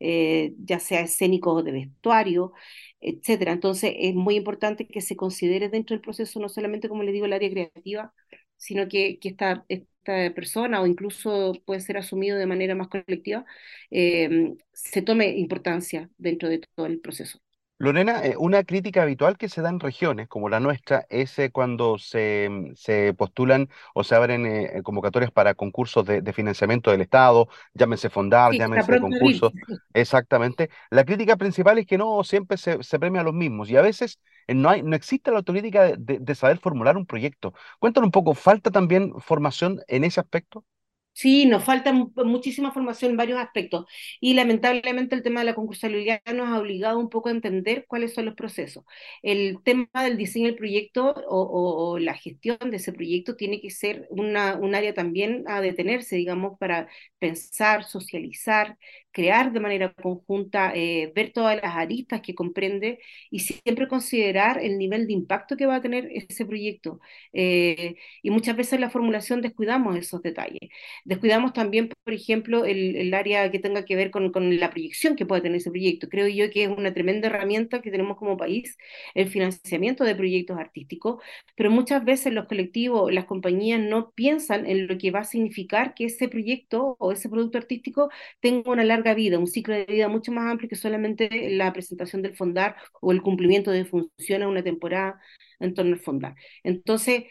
eh, 0.00 0.54
ya 0.58 0.78
sea 0.78 1.00
escénicos 1.02 1.60
o 1.60 1.62
de 1.62 1.72
vestuario, 1.72 2.52
etcétera. 3.00 3.52
Entonces, 3.52 3.94
es 3.98 4.14
muy 4.14 4.36
importante 4.36 4.86
que 4.86 5.00
se 5.00 5.16
considere 5.16 5.68
dentro 5.68 5.94
del 5.94 6.02
proceso 6.02 6.40
no 6.40 6.48
solamente, 6.48 6.88
como 6.88 7.02
les 7.02 7.12
digo, 7.14 7.26
el 7.26 7.32
área 7.32 7.50
creativa, 7.50 8.12
sino 8.56 8.88
que, 8.88 9.18
que 9.18 9.30
esta, 9.30 9.64
esta 9.68 10.34
persona 10.34 10.80
o 10.80 10.86
incluso 10.86 11.52
puede 11.64 11.80
ser 11.80 11.96
asumido 11.96 12.38
de 12.38 12.46
manera 12.46 12.74
más 12.74 12.88
colectiva, 12.88 13.44
eh, 13.90 14.54
se 14.72 15.02
tome 15.02 15.28
importancia 15.38 16.10
dentro 16.18 16.48
de 16.48 16.60
todo 16.74 16.86
el 16.86 17.00
proceso. 17.00 17.40
Lorena, 17.80 18.22
eh, 18.26 18.34
una 18.36 18.62
crítica 18.62 19.00
habitual 19.00 19.38
que 19.38 19.48
se 19.48 19.62
da 19.62 19.70
en 19.70 19.80
regiones 19.80 20.28
como 20.28 20.50
la 20.50 20.60
nuestra 20.60 21.06
es 21.08 21.38
eh, 21.38 21.50
cuando 21.50 21.96
se, 21.96 22.46
mm, 22.50 22.74
se, 22.74 23.14
postulan 23.14 23.70
o 23.94 24.04
se 24.04 24.14
abren 24.14 24.44
eh, 24.44 24.82
convocatorias 24.82 25.30
para 25.30 25.54
concursos 25.54 26.04
de, 26.04 26.32
financiamiento 26.34 26.90
del 26.90 27.00
Estado, 27.00 27.48
llámense 27.72 28.10
Fondar, 28.10 28.52
llámense 28.52 29.00
concursos. 29.00 29.54
Exactamente. 29.94 30.68
La 30.90 31.06
crítica 31.06 31.36
principal 31.36 31.78
es 31.78 31.86
que 31.86 31.96
no 31.96 32.22
siempre 32.22 32.58
se, 32.58 32.82
se 32.82 32.98
premia 32.98 33.22
a 33.22 33.24
los 33.24 33.32
mismos 33.32 33.70
y 33.70 33.78
a 33.78 33.82
veces 33.82 34.20
no, 34.46 34.68
hay, 34.68 34.82
no 34.82 34.94
existe 34.94 35.30
la 35.30 35.38
autocrítica 35.38 35.96
de, 35.96 36.18
de 36.20 36.34
saber 36.34 36.58
formular 36.58 36.98
un 36.98 37.06
proyecto. 37.06 37.54
Cuéntanos 37.78 38.08
un 38.08 38.12
poco, 38.12 38.34
¿falta 38.34 38.70
también 38.70 39.14
formación 39.20 39.80
en 39.88 40.04
ese 40.04 40.20
aspecto? 40.20 40.66
Sí, 41.12 41.44
nos 41.44 41.64
falta 41.64 41.92
muchísima 41.92 42.72
formación 42.72 43.10
en 43.10 43.16
varios 43.18 43.38
aspectos 43.38 43.84
y 44.20 44.32
lamentablemente 44.34 45.14
el 45.14 45.22
tema 45.22 45.40
de 45.40 45.46
la 45.46 45.54
concursalidad 45.54 46.22
nos 46.34 46.48
ha 46.48 46.58
obligado 46.58 46.98
un 46.98 47.10
poco 47.10 47.28
a 47.28 47.32
entender 47.32 47.84
cuáles 47.86 48.14
son 48.14 48.24
los 48.24 48.34
procesos. 48.34 48.84
El 49.22 49.58
tema 49.62 49.88
del 50.02 50.16
diseño 50.16 50.46
del 50.46 50.56
proyecto 50.56 51.14
o, 51.28 51.98
la 51.98 52.14
gestión 52.14 52.58
de 52.70 52.76
ese 52.76 52.92
proyecto 52.92 53.36
tiene 53.36 53.60
que 53.60 53.70
ser 53.70 54.06
una, 54.08 54.56
un 54.56 54.74
área 54.74 54.94
también 54.94 55.44
a 55.46 55.60
detenerse, 55.60 56.16
digamos, 56.16 56.58
para 56.58 56.88
pensar, 57.18 57.84
socializar, 57.84 58.78
crear 59.12 59.52
de 59.52 59.60
manera 59.60 59.92
conjunta, 59.92 60.72
eh, 60.74 61.12
ver 61.14 61.32
todas 61.32 61.56
las 61.56 61.76
aristas 61.76 62.20
que 62.20 62.34
comprende 62.34 63.00
y 63.30 63.40
siempre 63.40 63.88
considerar 63.88 64.62
el 64.62 64.78
nivel 64.78 65.06
de 65.06 65.12
impacto 65.12 65.56
que 65.56 65.66
va 65.66 65.76
a 65.76 65.82
tener 65.82 66.08
ese 66.12 66.46
proyecto. 66.46 67.00
Eh, 67.32 67.96
y 68.22 68.30
muchas 68.30 68.56
veces 68.56 68.74
en 68.74 68.82
la 68.82 68.90
formulación 68.90 69.40
descuidamos 69.42 69.96
esos 69.96 70.22
detalles. 70.22 70.70
Descuidamos 71.04 71.52
también, 71.52 71.88
por 71.88 72.14
ejemplo, 72.14 72.64
el, 72.64 72.96
el 72.96 73.14
área 73.14 73.50
que 73.50 73.58
tenga 73.58 73.84
que 73.84 73.96
ver 73.96 74.10
con, 74.10 74.32
con, 74.32 74.58
la 74.58 74.70
proyección 74.70 75.16
que 75.16 75.26
puede 75.26 75.42
tener 75.42 75.56
ese 75.58 75.70
proyecto. 75.70 76.08
Creo 76.08 76.28
yo 76.28 76.50
que 76.50 76.64
es 76.64 76.68
una 76.68 76.92
tremenda 76.94 77.28
herramienta 77.28 77.80
que 77.82 77.90
tenemos 77.90 78.16
como 78.16 78.36
país, 78.36 78.76
el 79.14 79.28
financiamiento 79.28 80.04
de 80.04 80.14
proyectos 80.14 80.58
artísticos, 80.58 81.22
pero 81.56 81.70
muchas 81.70 82.04
veces 82.04 82.32
los 82.32 82.46
colectivos, 82.46 83.12
las 83.12 83.24
compañías 83.26 83.80
no 83.80 84.10
piensan 84.12 84.66
en 84.66 84.86
lo 84.86 84.98
que 84.98 85.10
va 85.10 85.20
a 85.20 85.24
significar 85.24 85.94
que 85.94 86.06
ese 86.06 86.28
proyecto 86.28 86.96
o 86.98 87.12
ese 87.12 87.28
producto 87.28 87.58
artístico 87.58 88.10
tenga 88.40 88.70
una 88.70 88.84
larga 88.84 88.99
vida, 89.14 89.38
un 89.38 89.46
ciclo 89.46 89.74
de 89.74 89.84
vida 89.86 90.08
mucho 90.08 90.32
más 90.32 90.50
amplio 90.50 90.68
que 90.68 90.76
solamente 90.76 91.50
la 91.50 91.72
presentación 91.72 92.22
del 92.22 92.36
fondar 92.36 92.76
o 93.00 93.12
el 93.12 93.22
cumplimiento 93.22 93.70
de 93.70 93.84
funciones 93.84 94.48
una 94.48 94.62
temporada 94.62 95.20
en 95.58 95.74
torno 95.74 95.92
al 95.94 96.00
fondar. 96.00 96.34
Entonces, 96.62 97.24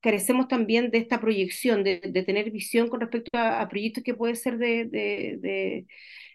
carecemos 0.00 0.48
también 0.48 0.90
de 0.90 0.98
esta 0.98 1.20
proyección, 1.20 1.84
de, 1.84 1.98
tener 2.26 2.50
visión 2.50 2.88
con 2.88 3.00
respecto 3.00 3.30
a, 3.38 3.68
proyectos 3.68 4.04
que 4.04 4.14
pueden 4.14 4.36
ser 4.36 4.58
de, 4.58 5.86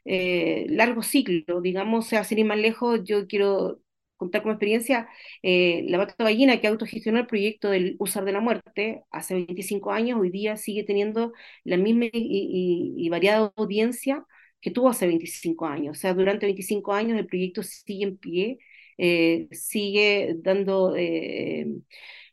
eh, 0.05 0.65
largo 0.69 1.01
ciclo, 1.03 1.61
digamos, 1.61 2.05
o 2.05 2.09
sea, 2.09 2.23
sin 2.23 2.39
ir 2.39 2.45
más 2.45 2.57
lejos, 2.57 3.01
yo 3.03 3.27
quiero 3.27 3.79
contar 4.17 4.41
como 4.41 4.53
experiencia, 4.53 5.07
eh, 5.41 5.83
la 5.87 5.97
Vaca 5.97 6.15
Ballina 6.23 6.59
que 6.61 6.67
autogestionó 6.67 7.19
el 7.19 7.27
proyecto 7.27 7.69
del 7.69 7.95
Usar 7.99 8.25
de 8.25 8.31
la 8.31 8.39
Muerte 8.39 9.03
hace 9.11 9.35
25 9.35 9.91
años, 9.91 10.19
hoy 10.19 10.29
día 10.29 10.55
sigue 10.57 10.83
teniendo 10.83 11.33
la 11.63 11.77
misma 11.77 12.05
y 12.13 13.09
variada 13.09 13.51
audiencia 13.55 14.25
que 14.63 14.71
tuvo 14.71 14.89
hace 14.89 15.07
25 15.07 15.67
años. 15.67 15.97
O 15.97 16.01
sea, 16.01 16.13
durante 16.13 16.45
25 16.47 16.93
años 16.93 17.19
el 17.19 17.27
proyecto 17.27 17.63
sigue 17.63 18.05
en 18.05 18.17
pie, 18.17 18.59
eh, 18.97 19.47
sigue 19.51 20.35
dando 20.39 20.95
eh, 20.95 21.67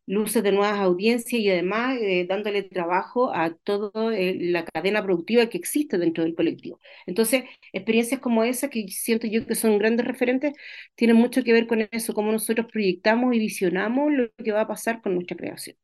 luces 0.07 0.43
de 0.43 0.53
nuevas 0.53 0.78
audiencias 0.81 1.41
y 1.41 1.51
además 1.51 1.99
eh, 2.01 2.26
dándole 2.28 2.62
trabajo 2.64 3.33
a 3.35 3.55
toda 3.55 4.12
la 4.12 4.64
cadena 4.64 5.03
productiva 5.05 5.47
que 5.49 5.59
existe 5.59 5.99
dentro 5.99 6.24
del 6.24 6.35
colectivo. 6.35 6.81
Entonces, 7.07 7.45
experiencias 7.72 8.20
como 8.20 8.45
esa, 8.45 8.70
que 8.70 8.87
siento 8.89 9.26
yo 9.26 9.47
que 9.47 9.55
son 9.55 9.78
grandes 9.78 10.07
referentes, 10.07 10.53
tienen 10.95 11.16
mucho 11.16 11.43
que 11.45 11.53
ver 11.53 11.66
con 11.66 11.89
eso, 11.93 12.14
cómo 12.14 12.33
nosotros 12.33 12.66
proyectamos 12.70 13.35
y 13.35 13.39
visionamos 13.39 14.12
lo 14.12 14.31
que 14.45 14.53
va 14.53 14.62
a 14.62 14.68
pasar 14.68 15.01
con 15.03 15.14
nuestra 15.14 15.37
creación. 15.37 15.76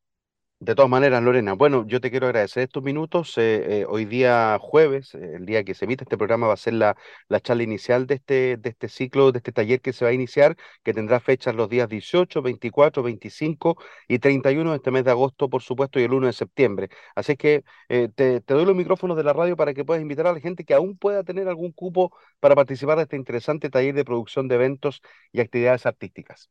De 0.59 0.74
todas 0.74 0.90
maneras, 0.90 1.22
Lorena, 1.22 1.52
bueno, 1.52 1.86
yo 1.86 2.00
te 2.00 2.11
quiero 2.11 2.26
agradecer 2.26 2.62
estos 2.62 2.82
minutos. 2.82 3.36
Eh, 3.36 3.80
eh, 3.82 3.86
hoy 3.86 4.07
día 4.07 4.59
jueves, 4.59 5.14
eh, 5.14 5.34
el 5.36 5.44
día 5.44 5.62
que 5.64 5.74
se 5.74 5.84
emite 5.84 6.04
este 6.04 6.16
programa, 6.16 6.46
va 6.46 6.54
a 6.54 6.57
ser 6.57 6.72
la, 6.74 6.96
la 7.28 7.40
charla 7.40 7.62
inicial 7.62 8.07
de 8.07 8.14
este, 8.14 8.57
de 8.57 8.70
este 8.70 8.88
ciclo, 8.88 9.32
de 9.32 9.38
este 9.38 9.52
taller 9.52 9.82
que 9.82 9.92
se 9.92 10.07
va 10.07 10.12
a 10.12 10.14
iniciar, 10.14 10.57
que 10.82 10.94
tendrá 10.94 11.20
fechas 11.20 11.54
los 11.54 11.68
días 11.68 11.88
18, 11.90 12.40
24, 12.40 13.02
25 13.02 13.76
y 14.09 14.18
31 14.18 14.70
de 14.70 14.76
este 14.76 14.90
mes 14.90 15.04
de 15.04 15.11
agosto, 15.11 15.50
por 15.50 15.62
supuesto, 15.62 16.00
y 16.00 16.04
el 16.04 16.14
1 16.14 16.26
de 16.26 16.32
septiembre. 16.32 16.88
Así 17.14 17.36
que 17.36 17.62
te, 17.88 18.09
te, 18.40 18.54
doy 18.54 18.64
los 18.64 18.74
micrófonos 18.76 19.16
de 19.18 19.24
la 19.24 19.34
radio 19.34 19.57
para 19.57 19.74
que 19.74 19.84
puedas 19.84 20.00
invitar 20.02 20.26
a 20.26 20.32
la 20.32 20.40
gente 20.40 20.64
que 20.64 20.72
aún 20.74 20.96
pueda 20.96 21.22
tener 21.22 21.48
algún 21.48 21.72
cupo 21.72 22.16
para 22.40 22.54
participar 22.54 22.96
de 22.96 23.02
este 23.02 23.16
interesante 23.16 23.68
taller 23.70 23.94
de 23.94 24.04
producción 24.07 24.48
de 24.48 24.54
eventos 24.54 25.02
y 25.32 25.40
actividades 25.40 25.84
artísticas. 25.86 26.48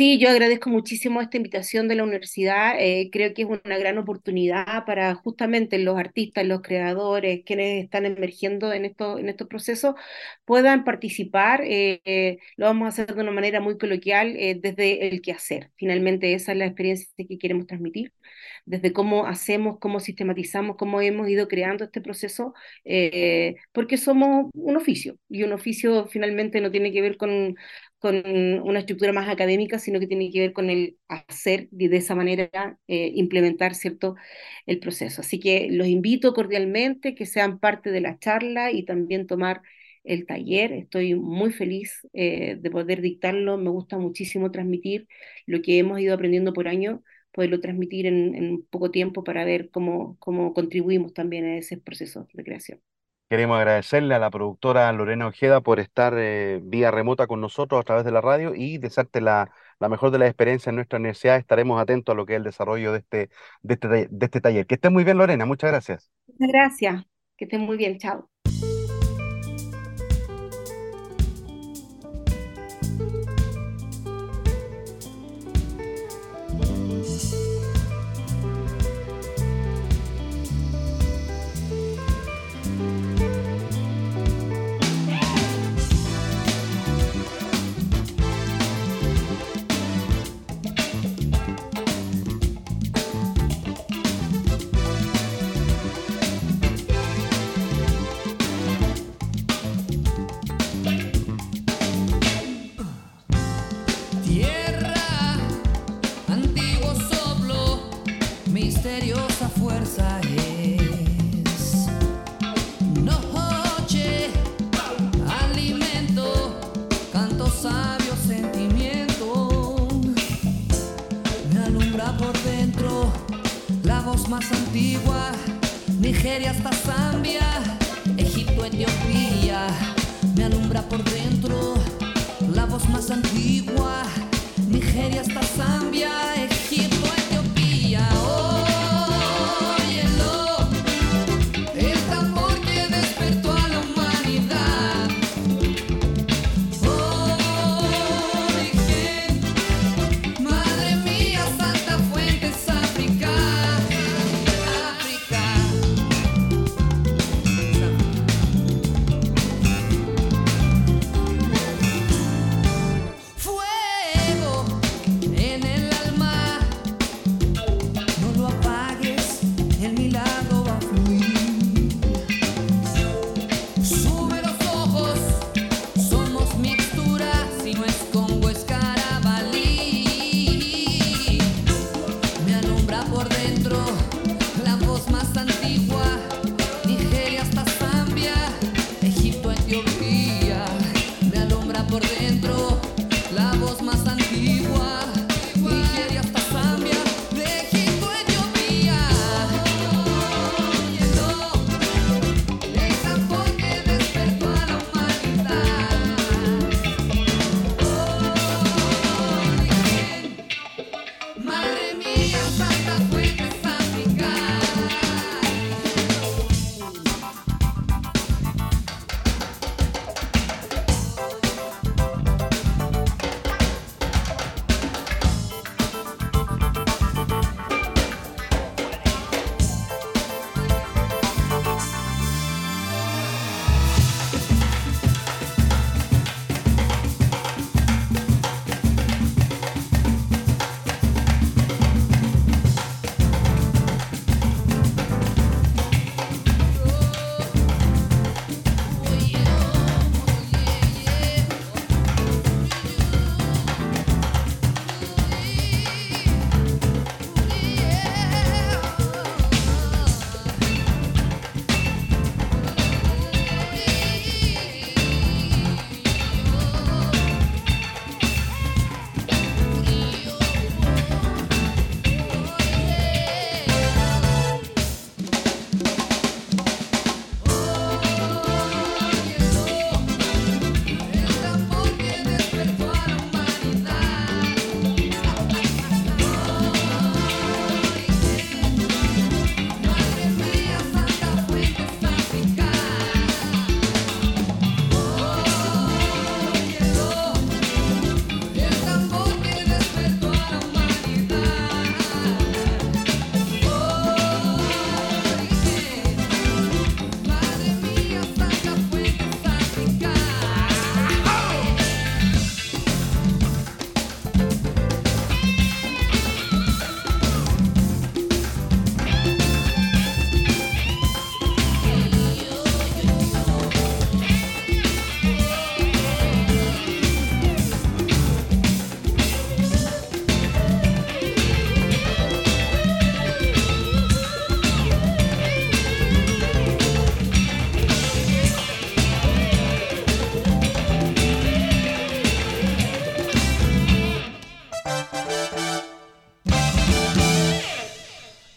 Sí, 0.00 0.18
yo 0.18 0.30
agradezco 0.30 0.70
muchísimo 0.70 1.20
esta 1.20 1.36
invitación 1.36 1.86
de 1.86 1.94
la 1.94 2.04
universidad. 2.04 2.74
Eh, 2.80 3.10
creo 3.12 3.34
que 3.34 3.42
es 3.42 3.48
una 3.48 3.76
gran 3.76 3.98
oportunidad 3.98 4.86
para 4.86 5.14
justamente 5.14 5.78
los 5.78 5.98
artistas, 5.98 6.46
los 6.46 6.62
creadores, 6.62 7.42
quienes 7.44 7.84
están 7.84 8.06
emergiendo 8.06 8.72
en, 8.72 8.86
esto, 8.86 9.18
en 9.18 9.28
estos 9.28 9.46
procesos, 9.46 9.94
puedan 10.46 10.84
participar. 10.84 11.60
Eh, 11.66 12.00
eh, 12.06 12.38
lo 12.56 12.64
vamos 12.64 12.86
a 12.86 12.88
hacer 12.88 13.14
de 13.14 13.20
una 13.20 13.30
manera 13.30 13.60
muy 13.60 13.76
coloquial 13.76 14.32
desde 14.62 15.08
el 15.08 15.20
quehacer. 15.20 15.70
Finalmente, 15.76 16.32
esa 16.32 16.52
es 16.52 16.58
la 16.58 16.64
experiencia 16.64 17.06
que 17.18 17.38
queremos 17.38 17.66
transmitir, 17.66 18.14
desde 18.64 18.94
cómo 18.94 19.26
hacemos, 19.26 19.78
cómo 19.80 20.00
sistematizamos, 20.00 20.76
cómo 20.76 21.02
hemos 21.02 21.28
ido 21.28 21.46
creando 21.46 21.84
este 21.84 22.00
proceso, 22.00 22.54
porque 23.72 23.98
somos 23.98 24.50
un 24.54 24.76
oficio 24.76 25.18
y 25.28 25.42
un 25.42 25.52
oficio 25.52 26.06
finalmente 26.06 26.62
no 26.62 26.70
tiene 26.70 26.90
que 26.90 27.02
ver 27.02 27.18
con 27.18 27.56
con 28.00 28.16
una 28.26 28.80
estructura 28.80 29.12
más 29.12 29.28
académica, 29.28 29.78
sino 29.78 30.00
que 30.00 30.08
tiene 30.08 30.30
que 30.32 30.40
ver 30.40 30.52
con 30.54 30.70
el 30.70 30.98
hacer 31.08 31.68
y 31.72 31.88
de 31.88 31.98
esa 31.98 32.16
manera 32.16 32.78
eh, 32.88 33.12
implementar 33.14 33.74
cierto 33.76 34.16
el 34.66 34.80
proceso. 34.80 35.20
Así 35.22 35.40
que 35.40 35.68
los 35.70 35.86
invito 35.88 36.34
cordialmente 36.34 37.14
que 37.14 37.26
sean 37.26 37.58
parte 37.60 37.90
de 37.92 38.00
la 38.00 38.18
charla 38.18 38.72
y 38.72 38.84
también 38.84 39.26
tomar 39.26 39.62
el 40.04 40.26
taller. 40.26 40.72
Estoy 40.72 41.14
muy 41.14 41.52
feliz 41.52 42.06
eh, 42.12 42.56
de 42.60 42.70
poder 42.70 43.00
dictarlo. 43.02 43.58
Me 43.58 43.70
gusta 43.70 43.98
muchísimo 43.98 44.50
transmitir 44.50 45.08
lo 45.46 45.62
que 45.62 45.78
hemos 45.78 46.00
ido 46.00 46.14
aprendiendo 46.14 46.52
por 46.52 46.68
año, 46.68 47.02
poderlo 47.32 47.60
transmitir 47.60 48.06
en, 48.06 48.34
en 48.34 48.62
poco 48.64 48.90
tiempo 48.90 49.24
para 49.24 49.44
ver 49.44 49.70
cómo, 49.70 50.16
cómo 50.18 50.54
contribuimos 50.54 51.14
también 51.14 51.44
a 51.44 51.58
ese 51.58 51.76
proceso 51.78 52.28
de 52.34 52.44
creación. 52.44 52.80
Queremos 53.30 53.58
agradecerle 53.58 54.16
a 54.16 54.18
la 54.18 54.28
productora 54.28 54.92
Lorena 54.92 55.28
Ojeda 55.28 55.60
por 55.60 55.78
estar 55.78 56.14
eh, 56.18 56.58
vía 56.64 56.90
remota 56.90 57.28
con 57.28 57.40
nosotros 57.40 57.80
a 57.80 57.84
través 57.84 58.04
de 58.04 58.10
la 58.10 58.20
radio 58.20 58.56
y 58.56 58.78
desearte 58.78 59.20
la, 59.20 59.52
la, 59.78 59.88
mejor 59.88 60.10
de 60.10 60.18
las 60.18 60.26
experiencias 60.26 60.66
en 60.66 60.74
nuestra 60.74 60.98
universidad. 60.98 61.36
Estaremos 61.36 61.80
atentos 61.80 62.12
a 62.12 62.16
lo 62.16 62.26
que 62.26 62.32
es 62.32 62.38
el 62.38 62.42
desarrollo 62.42 62.90
de 62.90 62.98
este, 62.98 63.30
de 63.62 63.74
este, 63.74 63.88
de 63.88 64.26
este 64.26 64.40
taller. 64.40 64.66
Que 64.66 64.74
esté 64.74 64.90
muy 64.90 65.04
bien, 65.04 65.16
Lorena. 65.16 65.46
Muchas 65.46 65.70
gracias. 65.70 66.10
Muchas 66.26 66.48
gracias. 66.52 67.04
Que 67.36 67.44
estén 67.44 67.60
muy 67.60 67.76
bien. 67.76 67.98
Chao. 67.98 68.28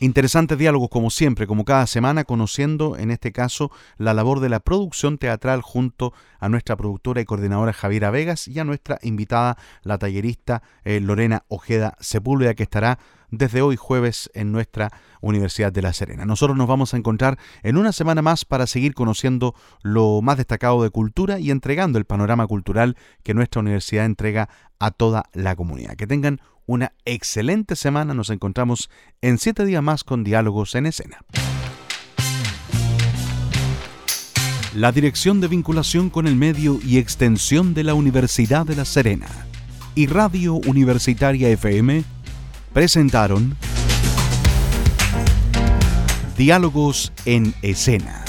Interesantes 0.04 0.58
diálogos 0.58 0.90
como 0.90 1.10
siempre, 1.10 1.48
como 1.48 1.64
cada 1.64 1.88
semana, 1.88 2.26
conociendo 2.26 2.98
en 2.98 3.10
este 3.10 3.32
caso 3.32 3.72
la 3.96 4.14
labor 4.14 4.42
de 4.42 4.50
la 4.50 4.60
producción 4.60 5.18
teatral 5.18 5.62
junto 5.62 6.12
a 6.42 6.50
nuestra 6.50 6.76
productora 6.76 7.22
y 7.22 7.26
coordinadora 7.26 7.72
Javiera 7.72 8.12
Vegas 8.12 8.50
y 8.50 8.60
a 8.60 8.66
nuestra 8.66 9.00
invitada, 9.02 9.58
la 9.82 9.98
tallerista 9.98 10.62
eh, 10.84 11.00
Lorena 11.00 11.46
Ojeda 11.48 11.96
Sepúlveda, 12.02 12.54
que 12.54 12.64
estará 12.64 13.00
desde 13.32 13.62
hoy 13.62 13.78
jueves 13.78 14.30
en 14.34 14.52
nuestra 14.52 14.92
Universidad 15.22 15.72
de 15.72 15.82
La 15.82 15.94
Serena. 15.94 16.26
Nosotros 16.26 16.58
nos 16.58 16.68
vamos 16.68 16.94
a 16.94 16.98
encontrar 16.98 17.40
en 17.64 17.78
una 17.78 17.94
semana 17.94 18.22
más 18.22 18.44
para 18.44 18.68
seguir 18.68 18.96
conociendo 18.96 19.56
lo 19.84 20.22
más 20.22 20.36
destacado 20.36 20.84
de 20.84 20.90
cultura 20.90 21.40
y 21.40 21.50
entregando 21.50 21.98
el 21.98 22.04
panorama 22.04 22.46
cultural 22.46 22.98
que 23.24 23.34
nuestra 23.34 23.62
universidad 23.62 24.04
entrega 24.04 24.50
a 24.80 24.92
toda 24.92 25.30
la 25.32 25.56
comunidad. 25.56 25.96
Que 25.96 26.08
tengan 26.08 26.42
una 26.66 26.94
excelente 27.06 27.76
semana. 27.76 28.14
Nos 28.14 28.30
encontramos 28.30 28.90
en 29.22 29.38
siete 29.38 29.66
días 29.66 29.84
más 29.84 30.04
con 30.04 30.24
Diálogos 30.24 30.76
en 30.76 30.86
Escena. 30.86 31.20
La 34.76 34.92
Dirección 34.92 35.40
de 35.40 35.48
Vinculación 35.48 36.10
con 36.10 36.26
el 36.26 36.36
Medio 36.36 36.80
y 36.84 36.98
Extensión 36.98 37.74
de 37.74 37.84
la 37.84 37.94
Universidad 37.94 38.66
de 38.66 38.76
La 38.76 38.86
Serena 38.86 39.28
y 39.94 40.08
Radio 40.08 40.56
Universitaria 40.56 41.50
FM 41.50 42.04
presentaron 42.74 43.56
Diálogos 46.38 47.14
en 47.26 47.54
Escena. 47.62 48.26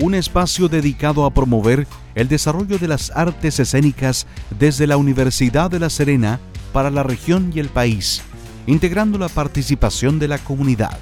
Un 0.00 0.14
espacio 0.14 0.68
dedicado 0.68 1.24
a 1.24 1.34
promover 1.34 1.88
el 2.14 2.28
desarrollo 2.28 2.78
de 2.78 2.88
las 2.88 3.10
artes 3.10 3.58
escénicas 3.60 4.26
desde 4.58 4.86
la 4.86 4.96
Universidad 4.96 5.70
de 5.70 5.80
La 5.80 5.90
Serena 5.90 6.40
para 6.72 6.90
la 6.90 7.02
región 7.02 7.52
y 7.54 7.60
el 7.60 7.68
país, 7.68 8.22
integrando 8.66 9.18
la 9.18 9.28
participación 9.28 10.18
de 10.18 10.28
la 10.28 10.38
comunidad. 10.38 10.98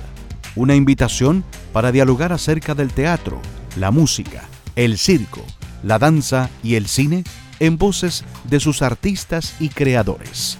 Una 0.54 0.74
invitación 0.74 1.44
para 1.72 1.92
dialogar 1.92 2.32
acerca 2.32 2.74
del 2.74 2.92
teatro, 2.92 3.40
la 3.76 3.90
música, 3.90 4.44
el 4.76 4.98
circo, 4.98 5.44
la 5.82 5.98
danza 5.98 6.50
y 6.62 6.74
el 6.74 6.88
cine 6.88 7.24
en 7.60 7.78
voces 7.78 8.24
de 8.44 8.60
sus 8.60 8.82
artistas 8.82 9.54
y 9.60 9.68
creadores. 9.68 10.58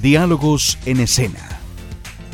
Diálogos 0.00 0.78
en 0.86 1.00
escena 1.00 1.54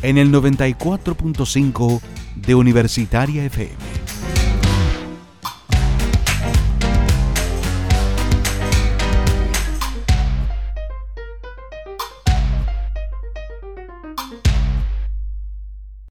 en 0.02 0.18
el 0.18 0.32
94.5 0.32 2.00
de 2.36 2.54
Universitaria 2.54 3.44
FM. 3.44 3.74